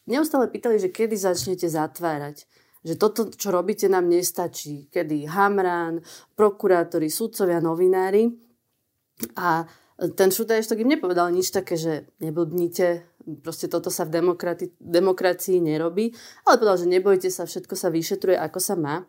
neustále 0.09 0.49
pýtali, 0.49 0.81
že 0.81 0.93
kedy 0.93 1.17
začnete 1.17 1.65
zatvárať 1.69 2.45
že 2.87 2.95
toto, 2.95 3.27
čo 3.27 3.51
robíte, 3.51 3.91
nám 3.91 4.07
nestačí. 4.07 4.87
Kedy 4.87 5.27
Hamran, 5.27 5.99
prokurátori, 6.39 7.11
sudcovia, 7.11 7.59
novinári. 7.59 8.31
A 9.35 9.67
ten 10.15 10.29
Šutaještok 10.31 10.87
im 10.87 10.95
nepovedal 10.95 11.27
nič 11.35 11.51
také, 11.51 11.75
že 11.75 12.07
neblbnite, 12.23 13.03
proste 13.43 13.67
toto 13.67 13.91
sa 13.91 14.07
v 14.07 14.23
demokrati- 14.23 14.71
demokracii 14.79 15.59
nerobí, 15.59 16.13
ale 16.47 16.55
povedal, 16.61 16.77
že 16.79 16.87
nebojte 16.87 17.27
sa, 17.33 17.49
všetko 17.49 17.75
sa 17.75 17.91
vyšetruje, 17.91 18.37
ako 18.39 18.59
sa 18.61 18.79
má. 18.79 19.03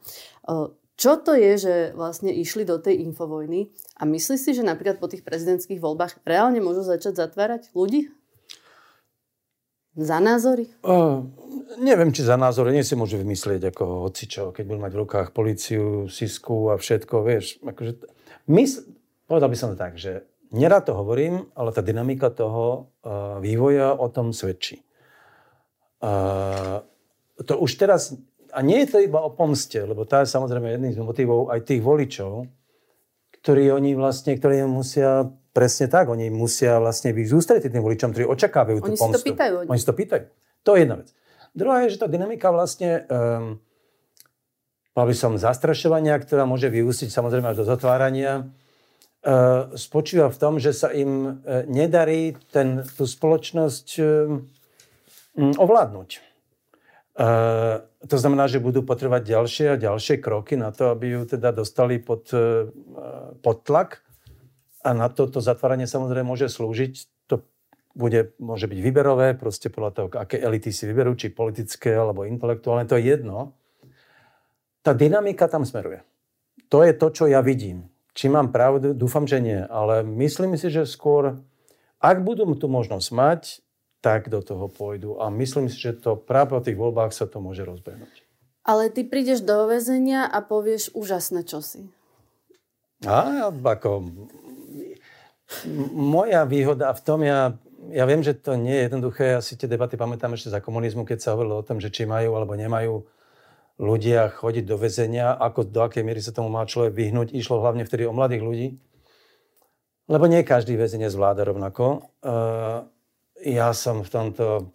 Čo 0.98 1.22
to 1.22 1.38
je, 1.38 1.52
že 1.54 1.74
vlastne 1.94 2.34
išli 2.34 2.66
do 2.66 2.82
tej 2.82 3.06
infovojny 3.06 3.70
a 4.00 4.08
myslí 4.08 4.34
si, 4.34 4.50
že 4.50 4.66
napríklad 4.66 4.98
po 4.98 5.06
tých 5.06 5.22
prezidentských 5.22 5.78
voľbách 5.78 6.26
reálne 6.26 6.58
môžu 6.58 6.82
začať 6.82 7.14
zatvárať 7.22 7.70
ľudí? 7.70 8.10
Za 9.98 10.22
názory? 10.22 10.70
Uh, 10.87 11.26
neviem, 11.82 12.14
či 12.14 12.22
za 12.22 12.38
názory. 12.38 12.70
Nie 12.70 12.87
si 12.87 12.94
môže 12.94 13.18
vymyslieť 13.18 13.74
ako 13.74 14.06
hocičo, 14.06 14.54
keď 14.54 14.62
budú 14.62 14.78
mať 14.87 14.92
v 14.94 15.00
rukách 15.02 15.28
policiu, 15.34 16.06
sisku 16.06 16.70
a 16.70 16.78
všetko, 16.78 17.26
vieš. 17.26 17.58
Akože, 17.66 18.06
mys- 18.46 18.87
povedal 19.26 19.50
by 19.50 19.58
som 19.58 19.74
to 19.74 19.76
tak, 19.76 19.98
že 19.98 20.22
nerad 20.54 20.87
to 20.87 20.94
hovorím, 20.94 21.50
ale 21.58 21.74
tá 21.74 21.82
dynamika 21.82 22.30
toho 22.30 22.94
uh, 23.02 23.42
vývoja 23.42 23.90
o 23.90 24.06
tom 24.06 24.30
svedčí. 24.30 24.87
Uh, 25.98 26.87
to 27.42 27.58
už 27.58 27.74
teraz, 27.74 28.14
a 28.54 28.62
nie 28.62 28.87
je 28.87 28.94
to 28.94 28.98
iba 29.02 29.18
o 29.18 29.34
pomste, 29.34 29.82
lebo 29.82 30.06
tá 30.06 30.22
je 30.22 30.30
samozrejme 30.30 30.78
jedným 30.78 30.94
z 30.94 31.02
motivov 31.02 31.50
aj 31.50 31.66
tých 31.66 31.82
voličov, 31.82 32.46
ktorí 33.42 33.74
oni 33.74 33.98
vlastne, 33.98 34.38
ktorí 34.38 34.62
musia 34.70 35.26
Presne 35.58 35.90
tak, 35.90 36.06
oni 36.06 36.30
musia 36.30 36.78
vlastne 36.78 37.10
byť 37.10 37.26
zústretiť 37.34 37.74
tým 37.74 37.82
voličom, 37.82 38.14
ktorí 38.14 38.30
očakávajú 38.30 38.78
tú 38.78 38.94
pomstu. 38.94 39.10
Oni 39.10 39.18
si 39.18 39.18
to 39.18 39.26
pýtajú. 39.26 39.54
Oni. 39.58 39.68
oni 39.74 39.78
si 39.82 39.88
to 39.90 39.96
pýtajú. 39.98 40.24
To 40.62 40.70
je 40.70 40.78
jedna 40.86 40.96
vec. 41.02 41.08
Druhá 41.50 41.76
je, 41.82 41.98
že 41.98 41.98
tá 41.98 42.06
dynamika 42.06 42.54
vlastne, 42.54 43.02
um, 43.10 43.58
by 44.94 45.14
som, 45.18 45.34
zastrašovania, 45.34 46.14
ktorá 46.22 46.46
môže 46.46 46.70
vyústiť 46.70 47.10
samozrejme 47.10 47.50
až 47.50 47.58
do 47.58 47.66
zatvárania, 47.66 48.46
uh, 48.46 49.74
spočíva 49.74 50.30
v 50.30 50.38
tom, 50.38 50.62
že 50.62 50.70
sa 50.70 50.94
im 50.94 51.42
uh, 51.42 51.66
nedarí 51.66 52.38
ten, 52.54 52.86
tú 52.94 53.02
spoločnosť 53.02 53.98
um, 53.98 54.46
ovládnuť. 55.58 56.22
Uh, 57.18 57.82
to 58.06 58.14
znamená, 58.14 58.46
že 58.46 58.62
budú 58.62 58.86
potrebovať 58.86 59.26
ďalšie 59.26 59.66
a 59.74 59.80
ďalšie 59.90 60.22
kroky 60.22 60.54
na 60.54 60.70
to, 60.70 60.94
aby 60.94 61.18
ju 61.18 61.26
teda 61.26 61.50
dostali 61.50 61.98
pod, 61.98 62.30
uh, 62.30 62.70
pod 63.42 63.66
tlak 63.66 64.06
a 64.82 64.90
na 64.94 65.10
toto 65.10 65.42
zatváranie 65.42 65.90
samozrejme 65.90 66.28
môže 66.28 66.46
slúžiť, 66.46 67.26
to 67.26 67.42
bude, 67.98 68.38
môže 68.38 68.70
byť 68.70 68.78
výberové, 68.78 69.34
proste 69.34 69.72
podľa 69.72 69.90
toho, 69.90 70.06
aké 70.14 70.38
elity 70.38 70.70
si 70.70 70.86
vyberú, 70.86 71.18
či 71.18 71.34
politické 71.34 71.90
alebo 71.94 72.22
intelektuálne, 72.22 72.86
to 72.86 72.94
je 72.94 73.10
jedno. 73.10 73.58
Tá 74.86 74.94
dynamika 74.94 75.50
tam 75.50 75.66
smeruje. 75.66 76.06
To 76.70 76.86
je 76.86 76.94
to, 76.94 77.10
čo 77.10 77.24
ja 77.26 77.42
vidím. 77.42 77.90
Či 78.14 78.30
mám 78.30 78.54
pravdu, 78.54 78.94
dúfam, 78.94 79.26
že 79.26 79.42
nie, 79.42 79.58
ale 79.66 80.02
myslím 80.02 80.54
si, 80.54 80.70
že 80.70 80.86
skôr, 80.86 81.38
ak 81.98 82.22
budú 82.22 82.46
tú 82.54 82.70
možnosť 82.70 83.08
mať, 83.14 83.42
tak 83.98 84.30
do 84.30 84.38
toho 84.42 84.70
pôjdu. 84.70 85.18
A 85.18 85.30
myslím 85.30 85.66
si, 85.66 85.78
že 85.78 85.94
to 85.94 86.14
práve 86.14 86.54
po 86.54 86.62
tých 86.62 86.78
voľbách 86.78 87.10
sa 87.10 87.26
to 87.26 87.42
môže 87.42 87.66
rozbehnúť. 87.66 88.26
Ale 88.62 88.92
ty 88.92 89.02
prídeš 89.02 89.42
do 89.42 89.66
väzenia 89.66 90.28
a 90.28 90.38
povieš 90.44 90.92
úžasné 90.94 91.42
čosi. 91.42 91.88
A, 93.06 93.48
ako, 93.50 94.10
moja 95.92 96.44
výhoda 96.44 96.92
v 96.92 97.00
tom, 97.00 97.20
ja, 97.24 97.56
ja 97.88 98.04
viem, 98.04 98.20
že 98.20 98.37
to 98.37 98.54
nie 98.54 98.74
je 98.74 98.84
jednoduché, 98.90 99.24
ja 99.37 99.40
si 99.40 99.56
tie 99.56 99.70
debaty 99.70 99.96
pamätám 99.96 100.37
ešte 100.37 100.52
za 100.52 100.61
komunizmu, 100.61 101.08
keď 101.08 101.18
sa 101.18 101.32
hovorilo 101.37 101.61
o 101.61 101.66
tom, 101.66 101.80
že 101.80 101.88
či 101.88 102.04
majú 102.04 102.37
alebo 102.37 102.52
nemajú 102.58 103.06
ľudia 103.78 104.34
chodiť 104.34 104.64
do 104.66 104.76
väzenia, 104.76 105.38
ako 105.38 105.70
do 105.70 105.80
akej 105.87 106.02
miery 106.02 106.18
sa 106.18 106.34
tomu 106.34 106.50
má 106.50 106.66
človek 106.66 106.92
vyhnúť. 106.92 107.30
Išlo 107.30 107.62
hlavne 107.62 107.87
vtedy 107.87 108.11
o 108.11 108.12
mladých 108.12 108.42
ľudí. 108.42 108.68
Lebo 110.11 110.26
nie 110.26 110.42
každý 110.42 110.74
väzenie 110.74 111.06
zvláda 111.12 111.46
rovnako. 111.46 112.11
Uh, 112.24 112.90
ja 113.44 113.70
som 113.70 114.02
v 114.02 114.11
tomto... 114.11 114.74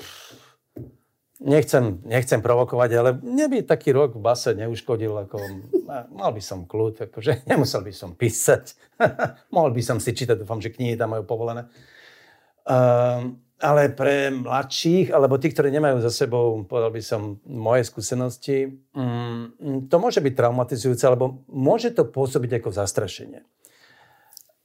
Nechcem, 1.44 2.00
nechcem 2.08 2.40
provokovať, 2.40 2.90
ale 2.96 3.10
mne 3.20 3.52
by 3.52 3.58
taký 3.68 3.92
rok 3.92 4.16
v 4.16 4.24
base 4.24 4.56
neuškodil. 4.56 5.28
Ako, 5.28 5.44
mal 6.16 6.32
by 6.32 6.40
som 6.40 6.64
kľud, 6.64 7.12
akože 7.12 7.44
nemusel 7.52 7.84
by 7.84 7.92
som 7.92 8.16
písať. 8.16 8.96
Mohol 9.56 9.76
by 9.76 9.82
som 9.84 9.98
si 10.00 10.16
čítať, 10.16 10.40
dúfam, 10.40 10.64
že 10.64 10.72
knihy 10.72 10.96
tam 10.96 11.12
majú 11.12 11.28
povolené. 11.28 11.68
Uh, 12.64 13.36
ale 13.64 13.92
pre 13.92 14.28
mladších, 14.32 15.12
alebo 15.12 15.40
tých, 15.40 15.56
ktorí 15.56 15.72
nemajú 15.72 16.04
za 16.04 16.12
sebou, 16.12 16.64
povedal 16.68 16.92
by 16.92 17.02
som, 17.04 17.40
moje 17.48 17.88
skúsenosti, 17.88 18.80
mm, 18.92 19.88
to 19.88 19.96
môže 20.00 20.20
byť 20.20 20.34
traumatizujúce, 20.36 21.04
alebo 21.08 21.44
môže 21.48 21.96
to 21.96 22.04
pôsobiť 22.04 22.60
ako 22.60 22.70
zastrašenie. 22.76 23.44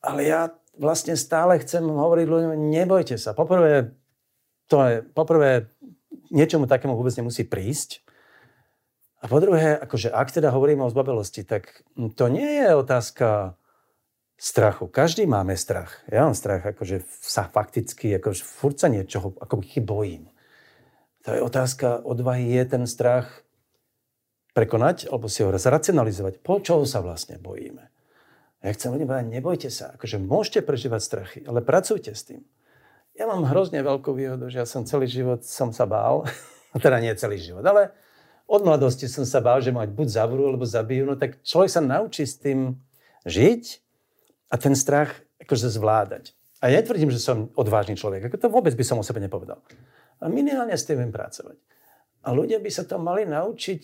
Ale 0.02 0.20
ja 0.26 0.50
vlastne 0.78 1.14
stále 1.14 1.58
chcem 1.62 1.82
hovoriť 1.82 2.26
ľuďom, 2.26 2.52
nebojte 2.54 3.18
sa. 3.18 3.34
Poprvé, 3.38 3.94
to 4.66 4.78
je, 4.82 4.96
poprvé, 5.14 5.70
niečomu 6.30 6.68
takému 6.68 6.94
vôbec 6.94 7.14
nemusí 7.16 7.44
prísť. 7.44 8.04
A 9.18 9.26
po 9.26 9.42
druhé, 9.42 9.74
akože 9.74 10.14
ak 10.14 10.30
teda 10.30 10.54
hovoríme 10.54 10.86
o 10.86 10.92
zbabelosti, 10.92 11.42
tak 11.42 11.82
to 12.14 12.24
nie 12.30 12.62
je 12.62 12.70
otázka 12.78 13.58
strachu. 14.38 14.86
Každý 14.86 15.26
máme 15.26 15.58
strach. 15.58 15.98
Ja 16.06 16.30
mám 16.30 16.38
strach, 16.38 16.62
akože 16.62 17.02
sa 17.10 17.50
fakticky, 17.50 18.14
akože 18.22 18.46
furt 18.46 18.78
sa 18.78 18.86
niečoho, 18.86 19.34
ako 19.42 19.58
bojím. 19.82 20.30
To 21.26 21.34
je 21.34 21.42
otázka 21.42 22.06
odvahy, 22.06 22.46
je 22.54 22.64
ten 22.64 22.86
strach 22.86 23.42
prekonať, 24.54 25.10
alebo 25.10 25.26
si 25.26 25.42
ho 25.42 25.50
zracionalizovať. 25.50 26.38
Po 26.38 26.62
čo 26.62 26.86
sa 26.86 27.02
vlastne 27.02 27.42
bojíme? 27.42 27.90
Ja 28.62 28.74
chcem 28.74 28.90
ľuďom 28.94 29.06
povedať, 29.06 29.30
nebojte 29.30 29.70
sa, 29.70 29.94
akože 29.94 30.18
môžete 30.18 30.66
prežívať 30.66 31.00
strachy, 31.02 31.40
ale 31.46 31.62
pracujte 31.62 32.14
s 32.14 32.26
tým. 32.26 32.42
Ja 33.18 33.26
mám 33.26 33.42
hrozne 33.50 33.82
veľkú 33.82 34.14
výhodu, 34.14 34.46
že 34.46 34.62
ja 34.62 34.66
som 34.66 34.86
celý 34.86 35.10
život 35.10 35.42
som 35.42 35.74
sa 35.74 35.90
bál, 35.90 36.22
teda 36.84 37.02
nie 37.02 37.10
celý 37.18 37.42
život, 37.42 37.66
ale 37.66 37.90
od 38.46 38.62
mladosti 38.62 39.10
som 39.10 39.26
sa 39.26 39.42
bál, 39.42 39.58
že 39.58 39.74
mať 39.74 39.90
buď 39.90 40.06
zavrú, 40.06 40.46
alebo 40.46 40.62
zabijú, 40.62 41.02
no 41.02 41.18
tak 41.18 41.42
človek 41.42 41.66
sa 41.66 41.82
naučí 41.82 42.22
s 42.22 42.38
tým 42.38 42.78
žiť 43.26 43.62
a 44.48 44.54
ten 44.56 44.78
strach 44.78 45.18
akože 45.42 45.66
zvládať. 45.66 46.32
A 46.62 46.70
ja 46.70 46.78
netvrdím, 46.78 47.10
že 47.10 47.18
som 47.18 47.50
odvážny 47.58 47.98
človek, 47.98 48.30
ako 48.30 48.38
to 48.38 48.48
vôbec 48.54 48.72
by 48.78 48.86
som 48.86 49.02
o 49.02 49.04
sebe 49.06 49.18
nepovedal. 49.18 49.58
A 50.22 50.30
minimálne 50.30 50.78
s 50.78 50.86
tým 50.86 51.02
viem 51.02 51.10
pracovať. 51.10 51.58
A 52.22 52.34
ľudia 52.34 52.58
by 52.62 52.70
sa 52.70 52.82
to 52.86 52.98
mali 52.98 53.26
naučiť 53.26 53.80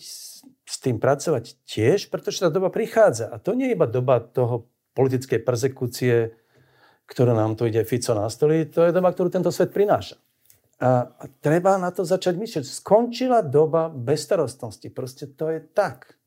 s 0.63 0.75
tým 0.79 0.99
pracovať 0.99 1.59
tiež, 1.67 2.07
pretože 2.11 2.43
tá 2.43 2.51
doba 2.51 2.67
prichádza. 2.67 3.31
A 3.31 3.39
to 3.39 3.55
nie 3.55 3.71
je 3.71 3.75
iba 3.79 3.87
doba 3.87 4.19
toho 4.19 4.67
politickej 4.91 5.39
persekúcie, 5.43 6.35
ktorú 7.05 7.37
nám 7.37 7.53
tu 7.57 7.69
ide 7.69 7.85
Fico 7.85 8.13
na 8.17 8.29
stoli, 8.29 8.65
to 8.69 8.85
je 8.85 8.95
doba, 8.95 9.13
ktorú 9.13 9.29
tento 9.29 9.53
svet 9.53 9.71
prináša. 9.71 10.17
A, 10.81 11.07
treba 11.39 11.79
na 11.79 11.93
to 11.93 12.03
začať 12.03 12.35
myslieť. 12.35 12.63
Skončila 12.67 13.45
doba 13.45 13.87
bezstarostnosti. 13.87 14.89
Proste 14.91 15.31
to 15.31 15.53
je 15.53 15.59
tak. 15.63 16.17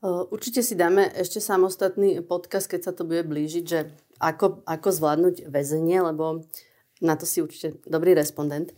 Určite 0.00 0.64
si 0.64 0.80
dáme 0.80 1.12
ešte 1.12 1.44
samostatný 1.44 2.24
podcast, 2.24 2.72
keď 2.72 2.80
sa 2.88 2.92
to 2.96 3.04
bude 3.04 3.20
blížiť, 3.28 3.64
že 3.68 3.92
ako, 4.16 4.64
ako 4.64 4.88
zvládnuť 4.96 5.44
väzenie, 5.52 6.00
lebo 6.00 6.48
na 7.04 7.20
to 7.20 7.28
si 7.28 7.44
určite 7.44 7.76
dobrý 7.84 8.16
respondent. 8.16 8.72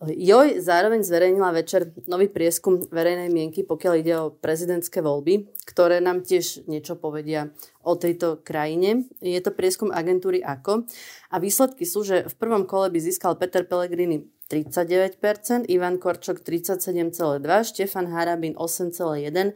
Joj 0.00 0.64
zároveň 0.64 1.04
zverejnila 1.04 1.52
večer 1.52 1.92
nový 2.08 2.32
prieskum 2.32 2.80
verejnej 2.88 3.28
mienky, 3.28 3.60
pokiaľ 3.60 3.94
ide 4.00 4.14
o 4.16 4.32
prezidentské 4.32 5.04
voľby, 5.04 5.52
ktoré 5.68 6.00
nám 6.00 6.24
tiež 6.24 6.64
niečo 6.64 6.96
povedia 6.96 7.52
o 7.84 8.00
tejto 8.00 8.40
krajine. 8.40 9.04
Je 9.20 9.36
to 9.44 9.52
prieskum 9.52 9.92
agentúry 9.92 10.40
AKO 10.40 10.88
a 11.28 11.36
výsledky 11.36 11.84
sú, 11.84 12.00
že 12.00 12.24
v 12.24 12.34
prvom 12.40 12.64
kole 12.64 12.88
by 12.88 12.96
získal 12.96 13.36
Peter 13.36 13.60
Pellegrini 13.68 14.24
39%, 14.48 15.68
Ivan 15.68 16.00
Korčok 16.00 16.40
37,2%, 16.48 17.44
Štefan 17.68 18.08
Harabin 18.08 18.56
8,1%, 18.56 19.52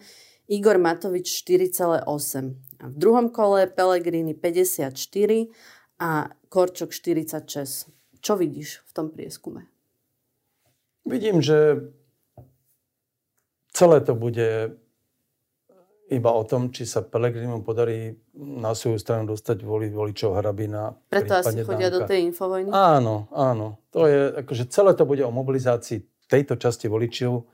Igor 0.52 0.76
Matovič 0.76 1.40
4,8%. 1.40 2.85
A 2.85 2.92
v 2.92 2.96
druhom 3.00 3.33
kole 3.33 3.64
Pellegrini 3.72 4.37
54% 4.37 5.48
a 6.04 6.28
Korčok 6.52 6.92
46%. 6.92 7.88
Čo 8.20 8.37
vidíš 8.37 8.85
v 8.85 8.92
tom 8.92 9.09
prieskume? 9.09 9.73
Vidím, 11.04 11.44
že 11.44 11.84
celé 13.72 14.00
to 14.00 14.16
bude 14.16 14.72
iba 16.12 16.30
o 16.32 16.44
tom, 16.44 16.68
či 16.68 16.84
sa 16.84 17.00
Pelegrinu 17.00 17.64
podarí 17.64 18.14
na 18.36 18.76
svoju 18.76 19.00
stranu 19.00 19.24
dostať 19.28 19.64
voli, 19.64 19.88
voličov 19.88 20.36
Harabina. 20.36 20.92
Preto 21.08 21.40
asi 21.40 21.64
chodia 21.64 21.88
Danka. 21.88 22.04
do 22.04 22.08
tej 22.08 22.20
infovojny? 22.28 22.68
Áno, 22.70 23.28
áno. 23.32 23.80
To 23.90 24.04
je, 24.04 24.44
akože 24.44 24.68
celé 24.68 24.92
to 24.92 25.08
bude 25.08 25.24
o 25.24 25.32
mobilizácii 25.32 26.28
tejto 26.28 26.60
časti 26.60 26.88
voličov, 26.88 27.44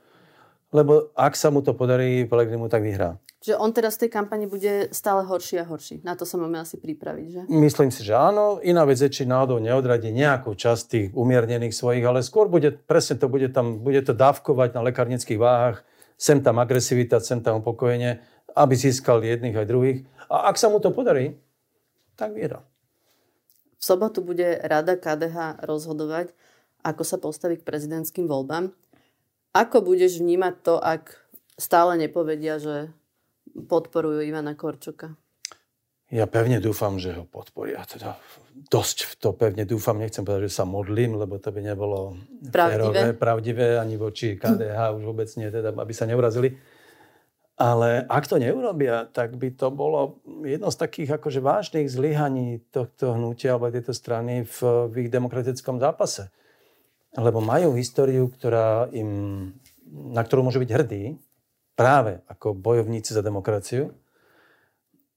lebo 0.71 1.11
ak 1.15 1.33
sa 1.35 1.51
mu 1.51 1.63
to 1.63 1.75
podarí, 1.75 2.27
Pelegrinu 2.27 2.67
tak 2.67 2.83
vyhrá. 2.83 3.19
Že 3.41 3.57
on 3.57 3.73
teraz 3.73 3.97
v 3.97 4.05
tej 4.05 4.11
kampani 4.13 4.45
bude 4.45 4.93
stále 4.93 5.25
horší 5.25 5.57
a 5.57 5.65
horší. 5.65 6.05
Na 6.05 6.13
to 6.13 6.29
sa 6.29 6.37
máme 6.37 6.61
asi 6.61 6.77
pripraviť, 6.77 7.25
že? 7.25 7.41
Myslím 7.49 7.89
si, 7.89 8.05
že 8.05 8.13
áno. 8.13 8.61
Iná 8.61 8.85
vec 8.85 9.01
je, 9.01 9.09
či 9.09 9.25
náhodou 9.25 9.57
neodradí 9.57 10.13
nejakú 10.13 10.53
časť 10.53 10.83
tých 10.85 11.07
umiernených 11.17 11.73
svojich, 11.73 12.05
ale 12.05 12.21
skôr 12.21 12.45
bude, 12.45 12.69
presne 12.85 13.17
to 13.17 13.25
bude 13.25 13.49
tam, 13.49 13.81
bude 13.81 13.97
to 14.05 14.13
dávkovať 14.13 14.77
na 14.77 14.85
lekárnických 14.85 15.41
váhach, 15.41 15.81
sem 16.21 16.37
tam 16.37 16.61
agresivita, 16.61 17.17
sem 17.17 17.41
tam 17.41 17.65
upokojenie, 17.65 18.21
aby 18.53 18.73
získal 18.77 19.25
jedných 19.25 19.57
aj 19.57 19.65
druhých. 19.65 19.99
A 20.29 20.53
ak 20.53 20.61
sa 20.61 20.69
mu 20.69 20.77
to 20.77 20.93
podarí, 20.93 21.33
tak 22.13 22.37
vyhrá. 22.37 22.61
V 23.81 23.83
sobotu 23.83 24.21
bude 24.21 24.61
Rada 24.61 24.93
KDH 24.93 25.65
rozhodovať, 25.65 26.37
ako 26.85 27.01
sa 27.01 27.17
postaví 27.17 27.57
k 27.57 27.65
prezidentským 27.65 28.29
voľbám. 28.29 28.69
Ako 29.57 29.81
budeš 29.81 30.21
vnímať 30.21 30.53
to, 30.61 30.77
ak 30.77 31.17
stále 31.57 31.97
nepovedia, 31.97 32.61
že 32.61 32.93
podporujú 33.55 34.23
Ivana 34.23 34.55
Korčoka? 34.55 35.15
Ja 36.11 36.27
pevne 36.27 36.59
dúfam, 36.59 36.99
že 36.99 37.15
ho 37.15 37.23
podporia. 37.23 37.87
Teda 37.87 38.19
dosť 38.51 38.97
v 39.07 39.13
to 39.15 39.29
pevne 39.31 39.63
dúfam. 39.63 39.95
Nechcem 39.95 40.27
povedať, 40.27 40.51
že 40.51 40.59
sa 40.59 40.67
modlím, 40.67 41.15
lebo 41.15 41.39
to 41.39 41.55
by 41.55 41.63
nebolo 41.63 42.19
pravdivé, 42.51 42.67
férové, 42.75 43.07
pravdivé 43.15 43.67
ani 43.79 43.95
voči 43.95 44.35
KDH 44.35 44.99
už 44.99 45.03
vôbec 45.07 45.31
nie, 45.39 45.47
teda, 45.47 45.71
aby 45.71 45.93
sa 45.95 46.03
neurazili. 46.03 46.59
Ale 47.55 48.03
ak 48.11 48.27
to 48.27 48.43
neurobia, 48.43 49.07
tak 49.07 49.39
by 49.39 49.55
to 49.55 49.71
bolo 49.71 50.19
jedno 50.43 50.67
z 50.67 50.77
takých 50.83 51.15
akože 51.15 51.39
vážnych 51.39 51.87
zlyhaní 51.87 52.59
tohto 52.75 53.15
hnutia 53.15 53.55
alebo 53.55 53.71
tejto 53.71 53.95
strany 53.95 54.43
v, 54.43 54.57
v 54.91 55.07
ich 55.07 55.09
demokratickom 55.13 55.79
zápase. 55.79 56.27
Lebo 57.15 57.39
majú 57.39 57.71
históriu, 57.79 58.27
ktorá 58.27 58.91
im, 58.91 59.53
na 59.87 60.27
ktorú 60.27 60.43
môžu 60.43 60.59
byť 60.59 60.71
hrdí, 60.75 61.03
práve 61.81 62.21
ako 62.29 62.53
bojovníci 62.53 63.17
za 63.17 63.25
demokraciu. 63.25 63.89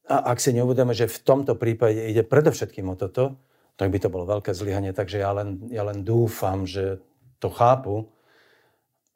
A 0.08 0.32
ak 0.32 0.40
si 0.40 0.56
neuvedome, 0.56 0.96
že 0.96 1.08
v 1.08 1.20
tomto 1.20 1.60
prípade 1.60 2.08
ide 2.08 2.24
predovšetkým 2.24 2.88
o 2.88 2.96
toto, 2.96 3.36
tak 3.76 3.92
by 3.92 4.00
to 4.00 4.08
bolo 4.08 4.24
veľké 4.24 4.56
zlyhanie. 4.56 4.96
Takže 4.96 5.20
ja 5.20 5.36
len, 5.36 5.68
ja 5.68 5.84
len 5.84 6.00
dúfam, 6.00 6.64
že 6.64 7.04
to 7.36 7.52
chápu 7.52 8.08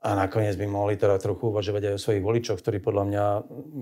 a 0.05 0.13
nakoniec 0.13 0.55
by 0.61 0.67
mohli 0.69 0.95
teda 1.01 1.17
trochu 1.17 1.49
uvažovať 1.49 1.83
aj 1.89 1.95
o 1.97 2.03
svojich 2.05 2.25
voličoch, 2.25 2.61
ktorí 2.61 2.79
podľa 2.85 3.05
mňa 3.09 3.25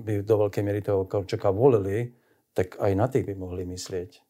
by 0.07 0.13
do 0.23 0.35
veľkej 0.47 0.63
miery 0.63 0.79
toho 0.79 1.03
Korčoka 1.03 1.51
volili, 1.51 2.15
tak 2.55 2.79
aj 2.79 2.91
na 2.95 3.05
tých 3.11 3.27
by 3.27 3.33
mohli 3.35 3.67
myslieť. 3.67 4.23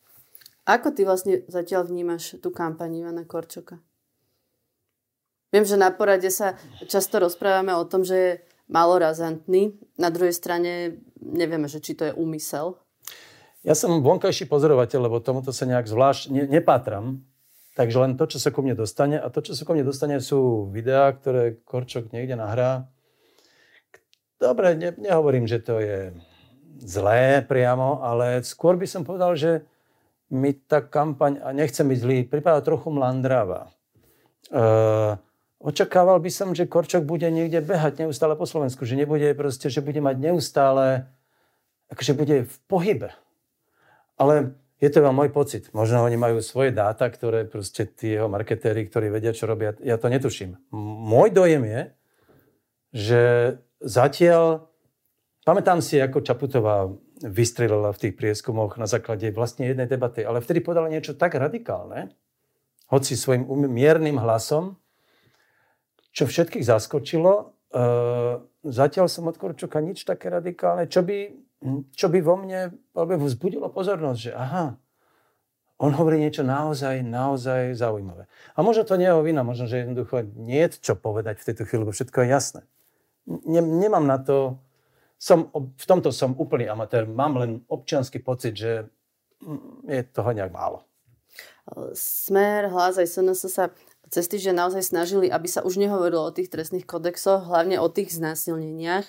Ako 0.68 0.92
ty 0.92 1.08
vlastne 1.08 1.48
zatiaľ 1.48 1.88
vnímaš 1.88 2.42
tú 2.44 2.52
kampaň 2.52 3.06
Ivana 3.06 3.24
Korčoka? 3.24 3.80
Viem, 5.48 5.64
že 5.64 5.80
na 5.80 5.88
porade 5.96 6.28
sa 6.28 6.60
často 6.92 7.24
rozprávame 7.24 7.72
o 7.72 7.88
tom, 7.88 8.04
že 8.04 8.44
je 8.68 8.74
malo 8.74 9.00
razantný. 9.00 9.76
Na 9.96 10.12
druhej 10.12 10.36
strane 10.36 11.00
nevieme, 11.20 11.72
že 11.72 11.80
či 11.80 11.96
to 11.96 12.04
je 12.06 12.14
úmysel. 12.14 12.76
Ja 13.66 13.76
som 13.76 14.00
vonkajší 14.00 14.48
pozorovateľ, 14.48 15.12
lebo 15.12 15.20
tomuto 15.20 15.52
sa 15.52 15.68
nejak 15.68 15.90
zvlášť 15.92 16.32
ne, 16.32 16.44
nepátram. 16.48 17.24
Takže 17.76 17.98
len 18.00 18.12
to, 18.18 18.26
čo 18.26 18.42
sa 18.42 18.50
ku 18.50 18.66
mne 18.66 18.74
dostane. 18.74 19.20
A 19.20 19.28
to, 19.30 19.44
čo 19.44 19.54
sa 19.54 19.68
ku 19.68 19.76
mne 19.76 19.86
dostane, 19.86 20.18
sú 20.18 20.72
videá, 20.72 21.14
ktoré 21.14 21.62
Korčok 21.62 22.10
niekde 22.10 22.40
nahrá. 22.40 22.90
Dobre, 24.42 24.78
ne, 24.78 24.94
nehovorím, 24.98 25.46
že 25.50 25.62
to 25.62 25.82
je 25.82 26.14
zlé 26.82 27.42
priamo, 27.46 28.02
ale 28.02 28.42
skôr 28.46 28.78
by 28.78 28.86
som 28.86 29.02
povedal, 29.02 29.34
že 29.34 29.66
mi 30.30 30.54
tá 30.54 30.84
kampaň, 30.84 31.42
a 31.42 31.54
nechcem 31.54 31.88
byť 31.88 32.00
zlý, 32.02 32.18
pripadá 32.28 32.62
trochu 32.62 32.92
mlandrava. 32.94 33.72
Uh, 34.48 35.20
Očakával 35.58 36.22
by 36.22 36.30
som, 36.30 36.54
že 36.54 36.70
Korčok 36.70 37.02
bude 37.02 37.26
niekde 37.34 37.66
behať 37.66 38.06
neustále 38.06 38.38
po 38.38 38.46
Slovensku, 38.46 38.86
že 38.86 38.94
nebude 38.94 39.34
proste, 39.34 39.74
že 39.74 39.82
bude 39.82 39.98
mať 39.98 40.22
neustále, 40.22 41.10
akože 41.90 42.14
bude 42.14 42.46
v 42.46 42.56
pohybe. 42.70 43.10
Ale 44.22 44.54
je 44.78 44.90
to 44.94 45.02
môj 45.10 45.34
pocit. 45.34 45.74
Možno 45.74 46.06
oni 46.06 46.14
majú 46.14 46.38
svoje 46.46 46.70
dáta, 46.70 47.10
ktoré 47.10 47.50
proste 47.50 47.90
tí 47.90 48.14
jeho 48.14 48.30
marketéri, 48.30 48.86
ktorí 48.86 49.10
vedia, 49.10 49.34
čo 49.34 49.50
robia. 49.50 49.74
Ja 49.82 49.98
to 49.98 50.14
netuším. 50.14 50.62
Môj 50.78 51.34
dojem 51.34 51.66
je, 51.66 51.82
že 52.94 53.22
zatiaľ, 53.82 54.70
pamätám 55.42 55.82
si, 55.82 55.98
ako 55.98 56.22
Čaputová 56.22 56.94
vystrelila 57.26 57.90
v 57.90 58.02
tých 58.06 58.14
prieskumoch 58.14 58.78
na 58.78 58.86
základe 58.86 59.34
vlastne 59.34 59.66
jednej 59.66 59.90
debaty, 59.90 60.22
ale 60.22 60.38
vtedy 60.38 60.62
povedala 60.62 60.94
niečo 60.94 61.18
tak 61.18 61.34
radikálne, 61.34 62.14
hoci 62.94 63.18
svojim 63.18 63.50
miernym 63.66 64.22
hlasom, 64.22 64.78
čo 66.18 66.26
všetkých 66.26 66.66
zaskočilo. 66.66 67.34
E, 67.38 67.82
zatiaľ 68.66 69.06
som 69.06 69.30
od 69.30 69.38
Korčoka 69.38 69.78
nič 69.78 70.02
také 70.02 70.34
radikálne, 70.34 70.90
čo 70.90 71.06
by, 71.06 71.30
čo 71.94 72.10
by 72.10 72.20
vo 72.26 72.42
mne 72.42 72.74
vzbudilo 72.98 73.70
pozornosť, 73.70 74.20
že 74.26 74.32
aha, 74.34 74.82
on 75.78 75.94
hovorí 75.94 76.18
niečo 76.18 76.42
naozaj, 76.42 77.06
naozaj 77.06 77.78
zaujímavé. 77.78 78.26
A 78.58 78.66
možno 78.66 78.82
to 78.82 78.98
nie 78.98 79.06
je 79.06 79.22
vina, 79.22 79.46
možno, 79.46 79.70
že 79.70 79.86
jednoducho 79.86 80.26
nie 80.34 80.66
je 80.66 80.82
čo 80.82 80.98
povedať 80.98 81.38
v 81.38 81.54
tejto 81.54 81.70
chvíli, 81.70 81.86
lebo 81.86 81.94
všetko 81.94 82.18
je 82.26 82.28
jasné. 82.34 82.62
Ne, 83.46 83.62
nemám 83.62 84.10
na 84.10 84.18
to, 84.18 84.58
som, 85.22 85.54
v 85.54 85.86
tomto 85.86 86.10
som 86.10 86.34
úplný 86.34 86.66
amatér, 86.66 87.06
mám 87.06 87.38
len 87.38 87.62
občianský 87.70 88.26
pocit, 88.26 88.58
že 88.58 88.90
mm, 89.46 89.86
je 89.86 90.02
toho 90.10 90.34
nejak 90.34 90.50
málo. 90.50 90.82
Smer, 91.94 92.72
hlas 92.72 92.98
aj 92.98 93.06
SNS 93.06 93.52
sa 93.52 93.70
cez 94.08 94.26
týždeň 94.28 94.56
naozaj 94.56 94.84
snažili, 94.88 95.28
aby 95.28 95.48
sa 95.48 95.64
už 95.64 95.80
nehovorilo 95.80 96.28
o 96.28 96.36
tých 96.36 96.48
trestných 96.52 96.88
kodexoch, 96.88 97.48
hlavne 97.48 97.80
o 97.80 97.88
tých 97.92 98.16
znásilneniach, 98.16 99.06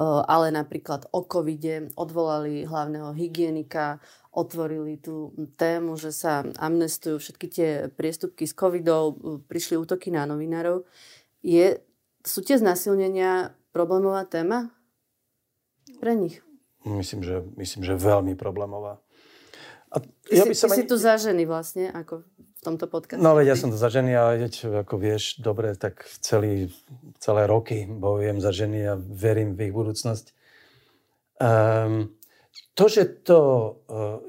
ale 0.00 0.46
napríklad 0.52 1.08
o 1.10 1.24
covide 1.24 1.88
odvolali 1.96 2.68
hlavného 2.68 3.14
hygienika, 3.16 3.98
otvorili 4.34 4.98
tú 4.98 5.30
tému, 5.54 5.94
že 5.94 6.10
sa 6.10 6.42
amnestujú 6.58 7.22
všetky 7.22 7.46
tie 7.46 7.70
priestupky 7.88 8.44
s 8.44 8.52
covidou, 8.52 9.14
prišli 9.46 9.78
útoky 9.78 10.10
na 10.10 10.26
novinárov. 10.26 10.82
Je, 11.44 11.78
sú 12.26 12.42
tie 12.42 12.58
znasilnenia 12.58 13.54
problémová 13.70 14.26
téma 14.26 14.74
pre 16.02 16.18
nich? 16.18 16.42
Myslím, 16.84 17.22
že, 17.22 17.46
myslím, 17.56 17.86
že 17.86 17.94
veľmi 17.94 18.34
problémová. 18.34 19.00
A 19.94 20.02
ja 20.34 20.42
by 20.42 20.58
som 20.58 20.66
ty 20.68 20.74
ani... 20.74 20.78
si 20.82 20.90
tu 20.90 20.98
za 20.98 21.14
ženy 21.14 21.46
vlastne, 21.46 21.86
ako 21.94 22.26
tomto 22.64 22.88
podcaste. 22.88 23.20
No 23.20 23.36
veď 23.36 23.52
ja 23.52 23.56
som 23.60 23.68
tu 23.68 23.76
za 23.76 23.92
ženy, 23.92 24.16
ale 24.16 24.48
ako 24.48 24.96
vieš, 24.96 25.38
dobre, 25.44 25.76
tak 25.76 26.08
celý, 26.24 26.72
celé 27.20 27.44
roky 27.44 27.84
bojujem 27.84 28.40
za 28.40 28.50
ženy 28.56 28.78
a 28.88 28.94
verím 28.96 29.52
v 29.52 29.68
ich 29.68 29.74
budúcnosť. 29.76 30.32
Um, 31.38 32.16
to, 32.74 32.90
že 32.90 33.22
to 33.22 33.38
e, 33.46 33.70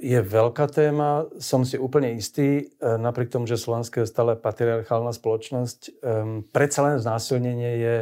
je 0.06 0.21
veľká 0.21 0.69
téma, 0.69 1.26
som 1.41 1.65
si 1.65 1.82
úplne 1.82 2.13
istý, 2.13 2.69
e, 2.78 2.88
napriek 2.98 3.34
tomu, 3.34 3.50
že 3.50 3.58
Slovensko 3.58 4.06
je 4.06 4.12
stále 4.12 4.38
patriarchálna 4.38 5.17
spoločnosť, 5.17 5.80
um, 6.06 6.45
predsa 6.54 6.86
len 6.86 7.02
znásilnenie 7.02 7.71
je, 7.82 7.98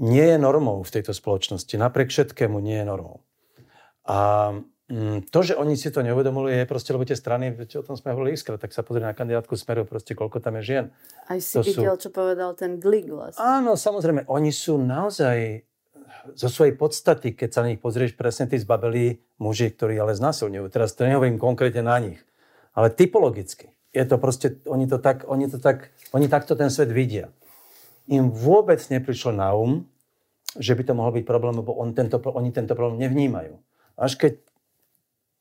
nie 0.00 0.24
je 0.24 0.38
normou 0.40 0.80
v 0.80 0.92
tejto 0.92 1.12
spoločnosti. 1.12 1.76
Napriek 1.76 2.08
všetkému 2.08 2.56
nie 2.64 2.80
je 2.80 2.88
normou. 2.88 3.20
A 4.08 4.52
to, 5.34 5.38
že 5.42 5.58
oni 5.58 5.74
si 5.74 5.90
to 5.90 5.98
neuvedomili, 5.98 6.62
je 6.62 6.70
proste, 6.70 6.94
lebo 6.94 7.02
tie 7.02 7.18
strany, 7.18 7.50
o 7.58 7.82
tom 7.82 7.98
sme 7.98 8.14
hovorili 8.14 8.38
iskra, 8.38 8.54
tak 8.54 8.70
sa 8.70 8.86
pozrie 8.86 9.02
na 9.02 9.18
kandidátku 9.18 9.58
Smeru, 9.58 9.82
proste 9.82 10.14
koľko 10.14 10.38
tam 10.38 10.62
je 10.62 10.62
žien. 10.62 10.84
Aj 11.26 11.42
si 11.42 11.58
to 11.58 11.66
videl, 11.66 11.98
sú... 11.98 12.06
čo 12.06 12.10
povedal 12.14 12.54
ten 12.54 12.78
Glik 12.78 13.10
vlastne. 13.10 13.42
Áno, 13.42 13.74
samozrejme, 13.74 14.30
oni 14.30 14.54
sú 14.54 14.78
naozaj 14.78 15.66
zo 16.38 16.48
svojej 16.50 16.78
podstaty, 16.78 17.34
keď 17.34 17.48
sa 17.50 17.60
na 17.66 17.74
nich 17.74 17.82
pozrieš, 17.82 18.14
presne 18.14 18.46
tí 18.46 18.62
zbabeli 18.62 19.18
muži, 19.42 19.74
ktorí 19.74 19.98
ale 19.98 20.14
znásilňujú. 20.14 20.70
Teraz 20.70 20.94
to 20.94 21.02
nehovorím 21.02 21.38
konkrétne 21.38 21.82
na 21.82 21.98
nich, 21.98 22.22
ale 22.70 22.90
typologicky. 22.94 23.74
Je 23.90 24.06
to 24.06 24.22
proste, 24.22 24.62
oni 24.70 24.86
to 24.86 25.02
tak, 25.02 25.26
oni 25.26 25.50
to 25.50 25.58
tak, 25.58 25.90
oni 26.14 26.30
takto 26.30 26.54
ten 26.54 26.70
svet 26.70 26.94
vidia. 26.94 27.34
Im 28.06 28.30
vôbec 28.30 28.78
neprišlo 28.86 29.34
na 29.34 29.50
um, 29.50 29.82
že 30.58 30.78
by 30.78 30.82
to 30.86 30.96
mohol 30.96 31.12
byť 31.12 31.24
problém, 31.26 31.58
lebo 31.58 31.74
on 31.76 31.92
tento, 31.92 32.16
oni 32.22 32.54
tento 32.54 32.72
problém 32.78 33.02
nevnímajú. 33.02 33.58
Až 33.96 34.16
keď 34.16 34.32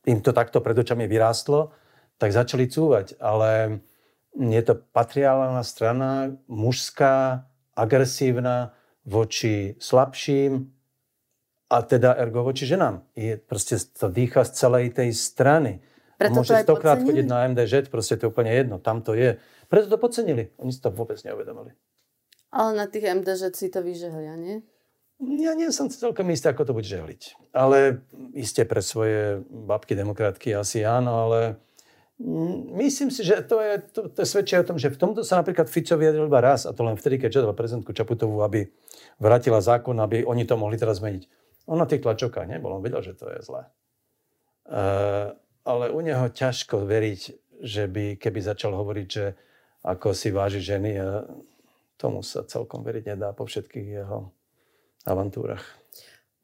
im 0.06 0.20
to 0.22 0.32
takto 0.32 0.62
pred 0.62 0.78
očami 0.78 1.10
vyrástlo, 1.10 1.74
tak 2.22 2.32
začali 2.32 2.70
cúvať. 2.70 3.20
Ale 3.20 3.82
je 4.38 4.62
to 4.64 4.80
patriálna 4.96 5.62
strana, 5.62 6.34
mužská, 6.48 7.46
agresívna, 7.76 8.74
voči 9.06 9.78
slabším, 9.78 10.76
a 11.66 11.82
teda 11.82 12.14
ergo 12.22 12.46
voči 12.46 12.70
ženám. 12.70 13.02
Je, 13.18 13.42
proste 13.42 13.82
to 13.98 14.08
dýcha 14.08 14.46
z 14.46 14.52
celej 14.54 14.86
tej 14.94 15.10
strany. 15.18 15.82
Preto 16.16 16.46
Môže 16.46 16.64
stokrát 16.64 17.02
chodiť 17.02 17.26
na 17.28 17.50
MDŽ, 17.52 17.92
proste 17.92 18.16
to 18.16 18.30
je 18.30 18.32
úplne 18.32 18.54
jedno, 18.54 18.80
tam 18.80 19.04
to 19.04 19.18
je. 19.18 19.36
Preto 19.68 19.90
to 19.92 19.98
podcenili. 20.00 20.54
Oni 20.62 20.72
si 20.72 20.80
to 20.80 20.94
vôbec 20.94 21.20
neuvedomili. 21.26 21.76
Ale 22.56 22.72
na 22.78 22.86
tých 22.88 23.10
MDŽ 23.12 23.52
si 23.52 23.68
to 23.68 23.84
vyžehlia, 23.84 24.38
nie? 24.40 24.64
Ja 25.24 25.56
nie 25.56 25.72
som 25.72 25.88
celkom 25.88 26.28
istý, 26.28 26.52
ako 26.52 26.68
to 26.68 26.76
bude 26.76 26.88
žehliť. 26.88 27.54
Ale 27.56 28.04
iste 28.36 28.68
pre 28.68 28.84
svoje 28.84 29.40
babky 29.48 29.96
demokratky 29.96 30.52
asi 30.52 30.84
áno, 30.84 31.32
ale 31.32 31.40
myslím 32.76 33.08
si, 33.08 33.24
že 33.24 33.40
to, 33.48 33.64
je, 33.64 33.74
to, 33.96 34.02
to 34.12 34.18
je 34.24 34.28
svedčia 34.28 34.60
o 34.60 34.68
tom, 34.68 34.76
že 34.76 34.92
v 34.92 35.00
tomto 35.00 35.24
sa 35.24 35.40
napríklad 35.40 35.72
Fico 35.72 35.96
vyjadril 35.96 36.28
iba 36.28 36.44
raz, 36.44 36.68
a 36.68 36.76
to 36.76 36.84
len 36.84 37.00
vtedy, 37.00 37.16
keď 37.16 37.40
žiadal 37.40 37.56
prezidentku 37.56 37.96
Čaputovú, 37.96 38.44
aby 38.44 38.68
vrátila 39.16 39.64
zákon, 39.64 39.96
aby 40.04 40.28
oni 40.28 40.44
to 40.44 40.60
mohli 40.60 40.76
teraz 40.76 41.00
zmeniť. 41.00 41.24
On 41.72 41.80
na 41.80 41.88
tých 41.88 42.04
tlačovkách 42.04 42.52
nebol, 42.52 42.76
on 42.76 42.84
vedel, 42.84 43.00
že 43.00 43.16
to 43.16 43.32
je 43.32 43.40
zlé. 43.40 43.72
Uh, 44.68 45.32
ale 45.64 45.96
u 45.96 46.00
neho 46.04 46.28
ťažko 46.28 46.84
veriť, 46.84 47.22
že 47.64 47.88
by, 47.88 48.20
keby 48.20 48.40
začal 48.44 48.76
hovoriť, 48.76 49.08
že 49.08 49.26
ako 49.86 50.12
si 50.12 50.30
váži 50.34 50.60
ženy, 50.60 50.98
tomu 51.96 52.20
sa 52.20 52.44
celkom 52.44 52.84
veriť 52.84 53.16
nedá 53.16 53.32
po 53.32 53.48
všetkých 53.48 53.88
jeho 54.04 54.34
avantúrach. 55.06 55.64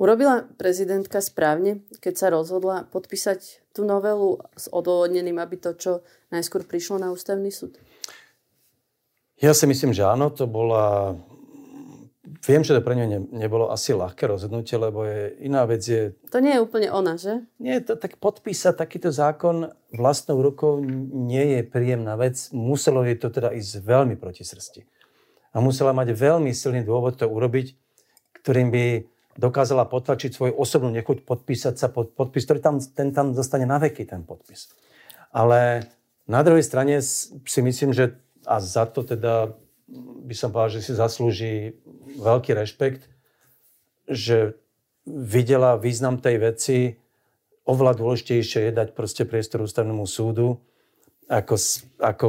Urobila 0.01 0.49
prezidentka 0.57 1.21
správne, 1.21 1.85
keď 2.01 2.13
sa 2.17 2.27
rozhodla 2.33 2.89
podpísať 2.89 3.61
tú 3.69 3.85
novelu 3.85 4.41
s 4.57 4.65
odôvodneným, 4.73 5.37
aby 5.37 5.61
to 5.61 5.77
čo 5.77 5.91
najskôr 6.33 6.65
prišlo 6.65 6.97
na 6.97 7.13
ústavný 7.13 7.53
súd? 7.53 7.77
Ja 9.37 9.53
si 9.53 9.69
myslím, 9.69 9.93
že 9.93 10.05
áno, 10.05 10.33
to 10.33 10.49
bola 10.49 11.17
Viem, 12.41 12.65
že 12.65 12.73
to 12.73 12.81
pre 12.81 12.97
ňu 12.97 13.05
ne, 13.05 13.19
nebolo 13.33 13.69
asi 13.69 13.93
ľahké 13.93 14.25
rozhodnutie, 14.25 14.73
lebo 14.73 15.05
je 15.05 15.35
iná 15.45 15.61
vec 15.69 15.81
je... 15.85 16.17
To 16.33 16.41
nie 16.41 16.57
je 16.57 16.63
úplne 16.65 16.89
ona, 16.89 17.13
že? 17.13 17.45
Nie, 17.61 17.85
to 17.85 17.93
tak 17.93 18.17
podpísať 18.17 18.77
takýto 18.81 19.13
zákon 19.13 19.69
vlastnou 19.93 20.41
rukou 20.41 20.81
nie 21.13 21.57
je 21.57 21.61
príjemná 21.61 22.17
vec. 22.17 22.49
Muselo 22.49 23.05
jej 23.05 23.17
to 23.17 23.29
teda 23.29 23.53
ísť 23.53 23.85
veľmi 23.85 24.17
proti 24.17 24.41
srsti. 24.41 24.81
A 25.53 25.61
musela 25.61 25.93
mať 25.93 26.17
veľmi 26.17 26.49
silný 26.55 26.81
dôvod 26.81 27.19
to 27.19 27.29
urobiť, 27.29 27.77
ktorým 28.41 28.69
by 28.73 28.85
dokázala 29.39 29.87
potlačiť 29.87 30.35
svoju 30.35 30.53
osobnú 30.57 30.91
nechuť 30.91 31.23
podpísať 31.23 31.75
sa 31.79 31.87
pod 31.87 32.11
podpis, 32.13 32.43
ktorý 32.43 32.59
tam, 32.59 32.75
ten 32.81 33.15
tam 33.15 33.31
zostane 33.31 33.63
na 33.63 33.79
veky, 33.79 34.03
ten 34.03 34.27
podpis. 34.27 34.73
Ale 35.31 35.87
na 36.27 36.43
druhej 36.43 36.65
strane 36.67 36.99
si 36.99 37.59
myslím, 37.63 37.95
že 37.95 38.19
a 38.43 38.59
za 38.59 38.89
to 38.89 39.05
teda 39.05 39.55
by 40.25 40.35
som 40.35 40.51
povedal, 40.51 40.79
že 40.79 40.91
si 40.91 40.93
zaslúži 40.95 41.77
veľký 42.19 42.55
rešpekt, 42.55 43.07
že 44.07 44.55
videla 45.05 45.79
význam 45.79 46.19
tej 46.19 46.35
veci, 46.39 46.77
oveľa 47.67 47.99
dôležitejšie 47.99 48.69
je 48.69 48.73
dať 48.73 48.89
proste 48.97 49.23
priestor 49.27 49.63
ústavnému 49.63 50.03
súdu, 50.07 50.59
ako, 51.31 51.55
ako 52.01 52.25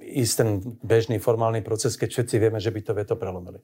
ísť 0.00 0.34
ten 0.40 0.48
bežný 0.80 1.20
formálny 1.20 1.60
proces, 1.60 1.98
keď 2.00 2.08
všetci 2.12 2.34
vieme, 2.40 2.60
že 2.62 2.72
by 2.72 2.80
to 2.80 2.92
veto 2.96 3.14
prelomili. 3.18 3.60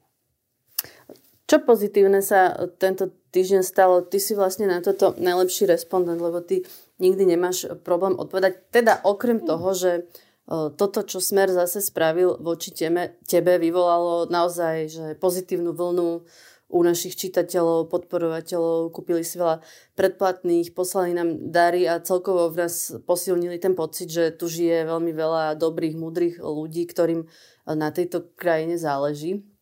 Čo 1.53 1.61
pozitívne 1.69 2.25
sa 2.25 2.57
tento 2.81 3.13
týždeň 3.29 3.61
stalo? 3.61 4.01
Ty 4.01 4.17
si 4.17 4.33
vlastne 4.33 4.65
na 4.65 4.81
toto 4.81 5.13
najlepší 5.21 5.69
respondent, 5.69 6.17
lebo 6.17 6.41
ty 6.41 6.65
nikdy 6.97 7.29
nemáš 7.29 7.69
problém 7.85 8.17
odpovedať. 8.17 8.73
Teda 8.73 8.97
okrem 9.05 9.37
toho, 9.37 9.69
že 9.77 10.09
toto, 10.49 11.05
čo 11.05 11.21
Smer 11.21 11.53
zase 11.53 11.85
spravil 11.85 12.41
voči 12.41 12.73
teme, 12.73 13.21
tebe, 13.29 13.61
vyvolalo 13.61 14.25
naozaj 14.33 14.75
že 14.89 15.05
pozitívnu 15.21 15.77
vlnu 15.77 16.25
u 16.73 16.79
našich 16.81 17.13
čitateľov, 17.21 17.85
podporovateľov, 17.85 18.89
kúpili 18.89 19.21
si 19.21 19.37
veľa 19.37 19.61
predplatných, 19.93 20.73
poslali 20.73 21.13
nám 21.13 21.53
dary 21.53 21.85
a 21.85 22.01
celkovo 22.01 22.49
v 22.49 22.65
nás 22.65 22.97
posilnili 23.05 23.61
ten 23.61 23.77
pocit, 23.77 24.09
že 24.09 24.33
tu 24.33 24.49
žije 24.49 24.89
veľmi 24.89 25.13
veľa 25.13 25.53
dobrých, 25.61 26.01
múdrych 26.01 26.41
ľudí, 26.41 26.89
ktorým 26.89 27.29
na 27.69 27.93
tejto 27.93 28.33
krajine 28.33 28.73
záleží. 28.81 29.52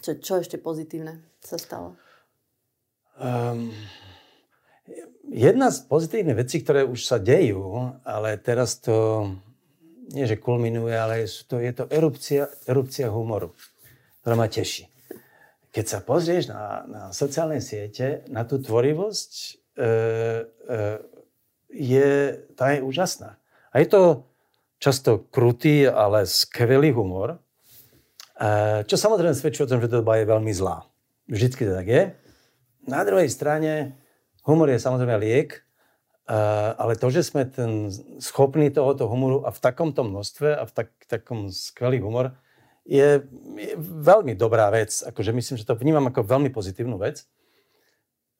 Čo, 0.00 0.16
čo 0.20 0.32
ešte 0.40 0.56
pozitívne 0.56 1.20
sa 1.44 1.60
stalo? 1.60 1.96
Um, 3.20 3.68
jedna 5.28 5.68
z 5.68 5.84
pozitívnych 5.84 6.40
vecí, 6.40 6.64
ktoré 6.64 6.88
už 6.88 7.04
sa 7.04 7.20
dejú, 7.20 7.92
ale 8.02 8.40
teraz 8.40 8.80
to 8.80 9.28
nie 10.10 10.26
že 10.26 10.42
kulminuje, 10.42 10.96
ale 10.96 11.22
je 11.24 11.46
to, 11.46 11.56
je 11.62 11.72
to 11.72 11.84
erupcia, 11.86 12.50
erupcia 12.66 13.12
humoru, 13.12 13.54
ktorá 14.20 14.34
ma 14.34 14.50
teší. 14.50 14.90
Keď 15.70 15.84
sa 15.86 15.98
pozrieš 16.02 16.50
na, 16.50 16.82
na 16.90 17.02
sociálne 17.14 17.62
siete, 17.62 18.26
na 18.26 18.42
tú 18.42 18.58
tvorivosť, 18.58 19.32
e, 19.38 19.86
e, 19.86 19.88
je, 21.70 22.10
tá 22.58 22.74
je 22.74 22.82
úžasná. 22.82 23.38
A 23.70 23.78
je 23.78 23.86
to 23.86 24.26
často 24.82 25.30
krutý, 25.30 25.86
ale 25.86 26.26
skvelý 26.26 26.90
humor, 26.90 27.38
čo 28.88 28.96
samozrejme 28.96 29.36
svedčí 29.36 29.60
o 29.60 29.68
tom, 29.68 29.84
že 29.84 29.92
to 29.92 30.00
doba 30.00 30.16
je 30.16 30.24
veľmi 30.24 30.52
zlá. 30.56 30.88
Vždycky 31.28 31.68
to 31.68 31.72
tak 31.76 31.88
je. 31.88 32.02
na 32.88 33.04
druhej 33.04 33.28
strane 33.28 34.00
humor 34.48 34.72
je 34.72 34.80
samozrejme 34.80 35.20
liek, 35.20 35.60
ale 36.78 36.94
to, 36.94 37.10
že 37.10 37.26
sme 37.26 37.44
ten 37.44 37.90
schopní 38.22 38.70
tohoto 38.70 39.10
humoru 39.10 39.42
a 39.42 39.50
v 39.50 39.60
takomto 39.60 40.06
množstve 40.06 40.56
a 40.56 40.62
v 40.62 40.72
tak, 40.72 40.88
takom 41.10 41.50
skvelý 41.50 41.98
humor, 41.98 42.38
je, 42.86 43.22
je 43.58 43.74
veľmi 43.82 44.38
dobrá 44.38 44.70
vec. 44.70 45.02
Akože 45.04 45.34
myslím, 45.34 45.58
že 45.58 45.66
to 45.66 45.78
vnímam 45.78 46.06
ako 46.08 46.22
veľmi 46.22 46.48
pozitívnu 46.54 46.96
vec. 47.02 47.26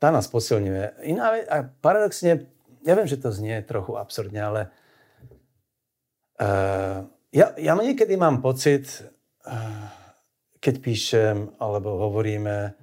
Tá 0.00 0.08
nás 0.14 0.30
posilňuje. 0.30 1.04
Iná 1.06 1.34
vec, 1.34 1.44
a 1.50 1.66
paradoxne, 1.66 2.48
ja 2.86 2.92
viem, 2.96 3.10
že 3.10 3.20
to 3.20 3.34
znie 3.34 3.60
trochu 3.66 3.98
absurdne, 4.00 4.40
ale 4.40 4.60
uh, 6.40 7.04
ja, 7.34 7.52
ja 7.58 7.72
niekedy 7.76 8.16
mám 8.16 8.40
pocit, 8.40 9.04
keď 10.60 10.74
píšem 10.84 11.36
alebo 11.58 11.96
hovoríme 12.10 12.76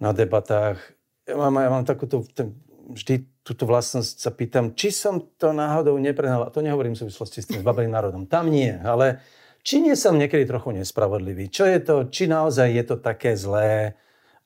na 0.00 0.10
debatách, 0.10 0.80
ja 1.24 1.36
mám, 1.36 1.56
ja 1.56 1.70
mám 1.72 1.84
takúto, 1.88 2.24
ten, 2.36 2.52
vždy 2.92 3.24
túto 3.44 3.68
vlastnosť 3.68 4.14
sa 4.20 4.30
pýtam, 4.32 4.72
či 4.72 4.88
som 4.88 5.20
to 5.36 5.52
náhodou 5.52 6.00
neprehnal. 6.00 6.48
A 6.48 6.52
to 6.52 6.64
nehovorím 6.64 6.96
v 6.96 7.04
súvislosti 7.04 7.44
s 7.44 7.48
tým 7.48 7.60
zbaveným 7.60 7.92
národom. 7.92 8.24
Tam 8.24 8.48
nie, 8.48 8.72
ale 8.72 9.20
či 9.60 9.80
nie 9.84 9.96
som 9.96 10.16
niekedy 10.16 10.48
trochu 10.48 10.72
nespravodlivý. 10.76 11.52
Čo 11.52 11.64
je 11.68 11.78
to, 11.80 11.96
či 12.08 12.24
naozaj 12.28 12.68
je 12.72 12.84
to 12.84 12.96
také 13.00 13.36
zlé, 13.36 13.96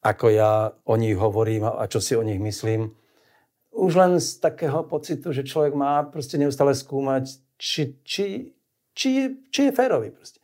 ako 0.02 0.26
ja 0.30 0.74
o 0.86 0.94
nich 0.94 1.18
hovorím 1.18 1.66
a 1.66 1.86
čo 1.90 1.98
si 1.98 2.14
o 2.14 2.22
nich 2.22 2.38
myslím. 2.38 2.94
Už 3.74 3.94
len 3.94 4.18
z 4.18 4.42
takého 4.42 4.82
pocitu, 4.86 5.30
že 5.30 5.46
človek 5.46 5.74
má 5.74 6.02
proste 6.06 6.38
neustále 6.38 6.74
skúmať, 6.74 7.38
či, 7.58 7.98
či, 8.02 8.54
či, 8.94 9.08
je, 9.14 9.26
či 9.50 9.60
je 9.70 9.72
férový. 9.74 10.10
Proste. 10.10 10.37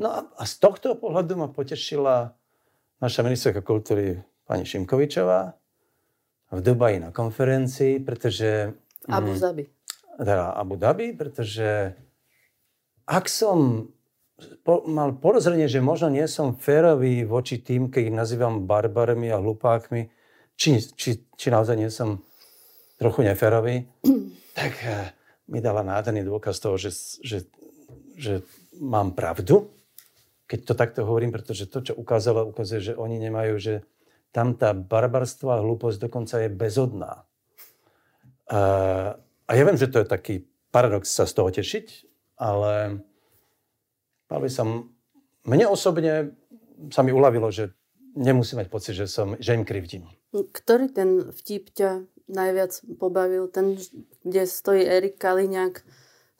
No 0.00 0.08
a, 0.10 0.20
a 0.36 0.44
z 0.48 0.54
tohto 0.60 0.96
pohľadu 0.96 1.36
ma 1.36 1.48
potešila 1.52 2.32
naša 3.00 3.20
ministerka 3.24 3.60
kultúry 3.64 4.20
pani 4.44 4.64
Šimkovičová, 4.64 5.60
v 6.50 6.58
Dubaji 6.58 6.98
na 6.98 7.10
konferencii, 7.14 8.02
pretože... 8.02 8.74
Abu 9.06 9.32
mm, 9.32 9.38
Dhabi. 9.38 9.64
Teda 10.18 10.50
Abu 10.50 10.74
Dhabi, 10.74 11.14
pretože 11.14 11.94
ak 13.06 13.30
som 13.30 13.88
po, 14.66 14.82
mal 14.90 15.14
porozrenie, 15.14 15.70
že 15.70 15.78
možno 15.78 16.10
nie 16.10 16.26
som 16.26 16.58
férový 16.58 17.22
voči 17.22 17.62
tým, 17.62 17.86
keď 17.88 18.02
ich 18.10 18.16
nazývam 18.18 18.66
barbarmi 18.66 19.30
a 19.30 19.38
hlupákmi, 19.38 20.10
či, 20.58 20.82
či, 20.98 21.22
či 21.38 21.46
naozaj 21.48 21.76
nie 21.78 21.88
som 21.88 22.20
trochu 22.98 23.24
neférový, 23.24 23.86
tak 24.58 24.74
uh, 24.84 25.08
mi 25.48 25.62
dala 25.62 25.86
nádherný 25.86 26.26
dôkaz 26.26 26.58
toho, 26.58 26.74
že, 26.76 26.92
že, 27.22 27.46
že 28.18 28.42
mám 28.80 29.12
pravdu, 29.12 29.68
keď 30.50 30.60
to 30.66 30.74
takto 30.74 31.00
hovorím, 31.06 31.30
pretože 31.30 31.70
to, 31.70 31.84
čo 31.84 31.92
ukázalo, 31.94 32.48
ukazuje, 32.50 32.90
že 32.90 32.98
oni 32.98 33.22
nemajú, 33.22 33.54
že 33.60 33.74
tam 34.34 34.58
tá 34.58 34.74
barbarstvo 34.74 35.46
a 35.52 35.62
hlúposť 35.62 36.10
dokonca 36.10 36.42
je 36.42 36.50
bezodná. 36.50 37.22
A, 38.50 38.60
a 39.46 39.50
ja 39.54 39.62
viem, 39.62 39.78
že 39.78 39.86
to 39.86 40.02
je 40.02 40.10
taký 40.10 40.34
paradox 40.74 41.06
sa 41.06 41.26
z 41.28 41.32
toho 41.38 41.50
tešiť, 41.54 41.86
ale 42.40 43.04
by 44.26 44.50
som, 44.50 44.90
mne 45.46 45.70
osobne 45.70 46.34
sa 46.90 47.06
mi 47.06 47.14
uľavilo, 47.14 47.50
že 47.54 47.74
nemusím 48.18 48.62
mať 48.62 48.68
pocit, 48.70 48.94
že, 48.98 49.06
som, 49.06 49.38
že 49.38 49.54
im 49.54 49.62
krivdím. 49.62 50.10
Ktorý 50.34 50.90
ten 50.90 51.30
vtip 51.30 51.74
ťa 51.74 52.06
najviac 52.30 52.82
pobavil? 52.98 53.50
Ten, 53.50 53.78
kde 54.22 54.46
stojí 54.46 54.82
Erik 54.86 55.18
Kaliňák 55.18 55.82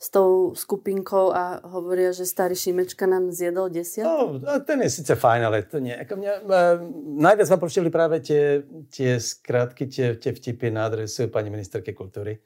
s 0.01 0.09
tou 0.09 0.57
skupinkou 0.57 1.29
a 1.29 1.61
hovoria, 1.61 2.09
že 2.09 2.25
starý 2.25 2.57
Šimečka 2.57 3.05
nám 3.05 3.29
zjedol 3.29 3.69
desiat? 3.69 4.09
No, 4.09 4.41
ten 4.65 4.81
je 4.81 4.89
síce 4.89 5.13
fajn, 5.13 5.41
ale 5.45 5.61
to 5.61 5.77
nie. 5.77 5.93
Ako 5.93 6.17
mňa, 6.17 6.33
uh, 6.41 6.81
najviac 7.21 7.45
ma 7.53 7.57
povštili 7.61 7.93
práve 7.93 8.17
tie, 8.25 8.65
tie 8.89 9.21
skratky, 9.21 9.85
tie, 9.85 10.17
tie 10.17 10.33
vtipy 10.33 10.73
na 10.73 10.89
adresu 10.89 11.29
pani 11.29 11.53
ministerky 11.53 11.93
kultúry. 11.93 12.41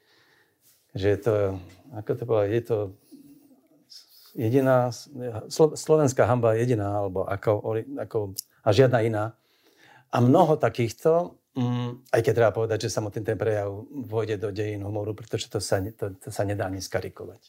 Že 0.92 1.06
je 1.08 1.18
to, 1.24 1.34
ako 1.96 2.10
to 2.12 2.24
povedať, 2.28 2.50
je 2.52 2.64
to 2.68 2.78
jediná, 4.36 4.92
slovenská 5.80 6.28
hamba 6.28 6.60
jediná, 6.60 7.00
alebo 7.00 7.24
ako, 7.24 7.80
ako, 7.96 8.18
a 8.36 8.68
žiadna 8.68 9.00
iná. 9.00 9.24
A 10.12 10.20
mnoho 10.20 10.60
takýchto, 10.60 11.40
Mm, 11.56 12.04
aj 12.12 12.20
keď 12.20 12.32
treba 12.36 12.52
povedať, 12.52 12.84
že 12.84 12.92
samotný 12.92 13.24
ten 13.24 13.40
prejav 13.40 13.72
vôjde 13.88 14.36
do 14.36 14.52
dejín 14.52 14.84
humoru, 14.84 15.16
pretože 15.16 15.48
to 15.48 15.56
sa, 15.56 15.80
to, 15.80 16.12
to 16.20 16.28
sa 16.28 16.44
nedá 16.44 16.68
ani 16.68 16.84
skarikovať. 16.84 17.48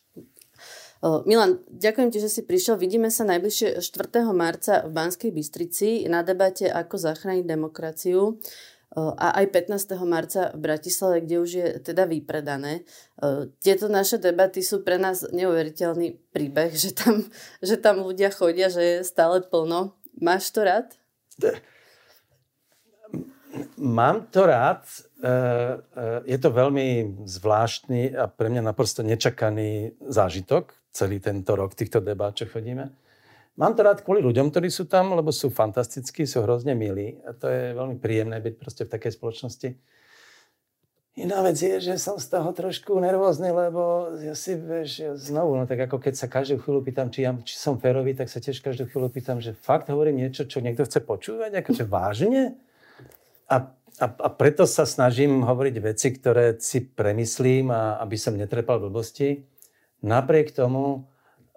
Milan, 1.29 1.61
ďakujem 1.69 2.09
ti, 2.09 2.17
že 2.17 2.31
si 2.31 2.41
prišiel. 2.41 2.79
Vidíme 2.79 3.13
sa 3.13 3.21
najbližšie 3.27 3.83
4. 3.85 4.25
marca 4.33 4.81
v 4.81 4.91
Banskej 4.95 5.29
Bystrici 5.29 6.09
na 6.09 6.25
debate 6.25 6.65
Ako 6.65 6.97
zachrániť 6.97 7.45
demokraciu 7.45 8.41
a 8.97 9.37
aj 9.37 9.45
15. 9.53 9.93
marca 10.09 10.49
v 10.57 10.59
Bratislave, 10.63 11.21
kde 11.21 11.35
už 11.37 11.49
je 11.53 11.67
teda 11.85 12.09
vypredané. 12.09 12.81
Tieto 13.61 13.93
naše 13.93 14.17
debaty 14.17 14.65
sú 14.65 14.81
pre 14.81 14.97
nás 14.97 15.21
neuveriteľný 15.29 16.17
príbeh, 16.33 16.73
že 16.83 16.97
tam, 16.97 17.21
že 17.61 17.77
tam 17.77 18.01
ľudia 18.01 18.33
chodia, 18.33 18.73
že 18.73 18.81
je 18.81 18.97
stále 19.05 19.45
plno. 19.45 19.93
Máš 20.17 20.49
to 20.49 20.65
rád? 20.65 20.97
Mám 23.77 24.29
to 24.33 24.45
rád. 24.45 24.85
E, 24.85 25.29
e, 25.29 25.31
je 26.29 26.37
to 26.37 26.49
veľmi 26.53 27.19
zvláštny 27.25 28.13
a 28.13 28.29
pre 28.29 28.49
mňa 28.53 28.61
naprosto 28.61 29.01
nečakaný 29.01 29.97
zážitok 30.01 30.73
celý 30.93 31.21
tento 31.21 31.53
rok 31.53 31.77
týchto 31.77 32.01
debát, 32.01 32.33
čo 32.33 32.49
chodíme. 32.49 32.89
Mám 33.57 33.73
to 33.73 33.81
rád 33.81 34.05
kvôli 34.05 34.21
ľuďom, 34.21 34.53
ktorí 34.53 34.69
sú 34.69 34.85
tam, 34.85 35.17
lebo 35.17 35.33
sú 35.33 35.49
fantastickí, 35.49 36.29
sú 36.29 36.45
hrozne 36.45 36.77
milí 36.77 37.17
a 37.25 37.33
to 37.33 37.49
je 37.49 37.73
veľmi 37.73 37.97
príjemné 37.97 38.37
byť 38.37 38.53
proste 38.57 38.85
v 38.85 38.93
takej 38.93 39.17
spoločnosti. 39.17 39.69
Iná 41.17 41.41
vec 41.41 41.57
je, 41.57 41.81
že 41.81 41.97
som 41.97 42.21
z 42.21 42.29
toho 42.29 42.53
trošku 42.53 42.93
nervózny, 43.01 43.49
lebo 43.49 44.13
ja 44.21 44.37
si, 44.37 44.53
vieš, 44.53 44.89
ja 45.01 45.11
znovu, 45.17 45.57
no 45.57 45.65
tak 45.65 45.89
ako 45.89 45.97
keď 45.97 46.13
sa 46.13 46.29
každú 46.29 46.61
chvíľu 46.61 46.85
pýtam, 46.85 47.09
či, 47.09 47.25
ja, 47.25 47.33
či 47.41 47.57
som 47.57 47.81
férový, 47.81 48.13
tak 48.13 48.29
sa 48.29 48.37
tiež 48.37 48.61
každú 48.61 48.85
chvíľu 48.85 49.09
pýtam, 49.09 49.41
že 49.41 49.57
fakt 49.57 49.89
hovorím 49.89 50.21
niečo, 50.21 50.45
čo 50.45 50.61
niekto 50.61 50.85
chce 50.85 51.01
počúvať, 51.01 51.65
akože 51.65 51.89
vážne? 51.89 52.61
A, 53.47 53.73
a, 53.99 54.05
a 54.05 54.29
preto 54.35 54.67
sa 54.67 54.83
snažím 54.83 55.41
hovoriť 55.43 55.75
veci, 55.79 56.07
ktoré 56.11 56.59
si 56.59 56.83
premyslím, 56.83 57.71
a 57.71 57.97
aby 58.03 58.19
som 58.19 58.35
netrepal 58.35 58.83
blbosti. 58.83 59.47
Napriek 60.03 60.53
tomu 60.53 61.07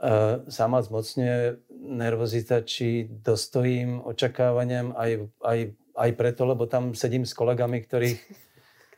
e, 0.00 0.46
sa 0.46 0.64
ma 0.70 0.80
zmocňuje 0.80 1.66
nervozita, 1.80 2.62
či 2.64 3.10
dostojím 3.10 4.00
očakávaniam 4.00 4.94
aj, 4.96 5.28
aj, 5.42 5.58
aj 5.98 6.10
preto, 6.16 6.46
lebo 6.46 6.64
tam 6.70 6.96
sedím 6.96 7.26
s 7.26 7.36
kolegami, 7.36 7.82
ktorých 7.84 8.20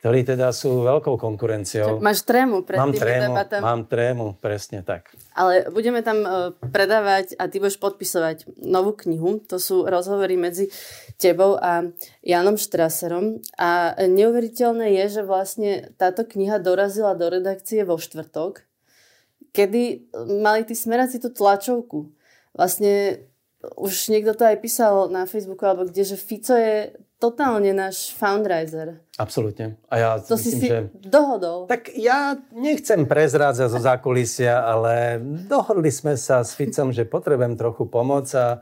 ktorí 0.03 0.27
teda 0.27 0.51
sú 0.51 0.83
veľkou 0.83 1.15
konkurenciou. 1.15 2.03
Máš 2.03 2.27
trému 2.27 2.67
pred 2.67 2.75
mám 2.75 2.91
tými 2.91 2.99
trému, 2.99 3.23
debatami. 3.23 3.63
Mám 3.63 3.81
trému, 3.87 4.25
presne 4.35 4.83
tak. 4.83 5.15
Ale 5.31 5.71
budeme 5.71 6.03
tam 6.03 6.27
e, 6.27 6.51
predávať 6.59 7.39
a 7.39 7.47
ty 7.47 7.63
budeš 7.63 7.79
podpisovať 7.79 8.51
novú 8.67 8.91
knihu. 8.99 9.39
To 9.47 9.55
sú 9.55 9.87
rozhovory 9.87 10.35
medzi 10.35 10.67
tebou 11.15 11.55
a 11.55 11.87
Janom 12.19 12.59
Štraserom. 12.59 13.39
A 13.55 13.95
neuveriteľné 14.03 14.91
je, 14.91 15.05
že 15.07 15.21
vlastne 15.23 15.95
táto 15.95 16.27
kniha 16.27 16.59
dorazila 16.59 17.15
do 17.15 17.31
redakcie 17.31 17.87
vo 17.87 17.95
štvrtok, 17.95 18.59
kedy 19.55 20.11
mali 20.43 20.67
tí 20.67 20.75
smeráci 20.75 21.23
tú 21.23 21.31
tlačovku. 21.31 22.11
Vlastne 22.51 23.23
už 23.79 24.11
niekto 24.11 24.35
to 24.35 24.43
aj 24.43 24.59
písal 24.59 25.07
na 25.07 25.23
Facebooku 25.23 25.63
alebo 25.63 25.87
kde, 25.87 26.03
že 26.03 26.19
Fico 26.19 26.51
je 26.51 26.91
totálne 27.23 27.71
náš 27.71 28.11
fundraiser. 28.11 28.99
Absolútne. 29.15 29.79
A 29.87 29.95
ja 29.95 30.09
to 30.19 30.35
myslím, 30.35 30.43
si 30.43 30.59
si 30.59 30.67
že... 30.67 30.91
dohodol. 31.07 31.71
Tak 31.71 31.95
ja 31.95 32.35
nechcem 32.51 33.07
prezrádzať 33.07 33.71
zo 33.71 33.79
zákulisia, 33.79 34.59
ale 34.59 35.23
dohodli 35.47 35.87
sme 35.87 36.19
sa 36.19 36.43
s 36.43 36.51
Ficom, 36.51 36.91
že 36.91 37.07
potrebujem 37.07 37.55
trochu 37.55 37.87
pomoc 37.87 38.27
a 38.35 38.59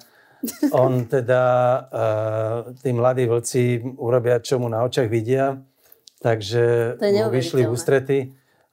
on 0.74 1.10
teda, 1.10 1.44
uh, 1.90 2.74
tí 2.78 2.94
mladí 2.94 3.26
vlci 3.26 3.82
urobia, 3.98 4.38
čo 4.38 4.62
mu 4.62 4.70
na 4.70 4.86
očach 4.86 5.10
vidia. 5.10 5.58
Takže 6.22 6.98
mu 7.02 7.34
vyšli 7.34 7.66
v 7.66 7.74
ústrety. 7.74 8.18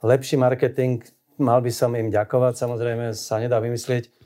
Lepší 0.05 0.36
marketing, 0.36 1.01
mal 1.41 1.64
by 1.64 1.72
som 1.72 1.97
im 1.97 2.12
ďakovať, 2.12 2.61
samozrejme 2.61 3.16
sa 3.16 3.41
nedá 3.41 3.57
vymyslieť 3.57 4.18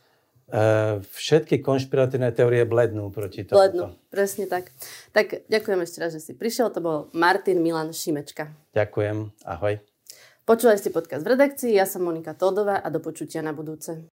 všetky 1.00 1.64
konšpiratívne 1.64 2.28
teórie 2.36 2.68
blednú 2.68 3.08
proti 3.08 3.48
tomu. 3.48 3.56
Blednú, 3.56 3.96
presne 4.12 4.44
tak. 4.44 4.68
Tak 5.16 5.48
ďakujem 5.48 5.80
ešte 5.80 5.98
raz, 6.04 6.12
že 6.12 6.20
si 6.20 6.32
prišiel. 6.36 6.68
To 6.76 6.80
bol 6.84 6.98
Martin 7.16 7.64
Milan 7.64 7.90
Šimečka. 7.96 8.52
Ďakujem, 8.76 9.32
ahoj. 9.48 9.80
Počúvali 10.44 10.76
ste 10.76 10.92
podcast 10.92 11.24
v 11.24 11.38
redakcii, 11.38 11.72
ja 11.72 11.88
som 11.88 12.04
Monika 12.04 12.36
Todová 12.36 12.82
a 12.82 12.88
do 12.92 13.00
počutia 13.00 13.40
na 13.40 13.56
budúce. 13.56 14.04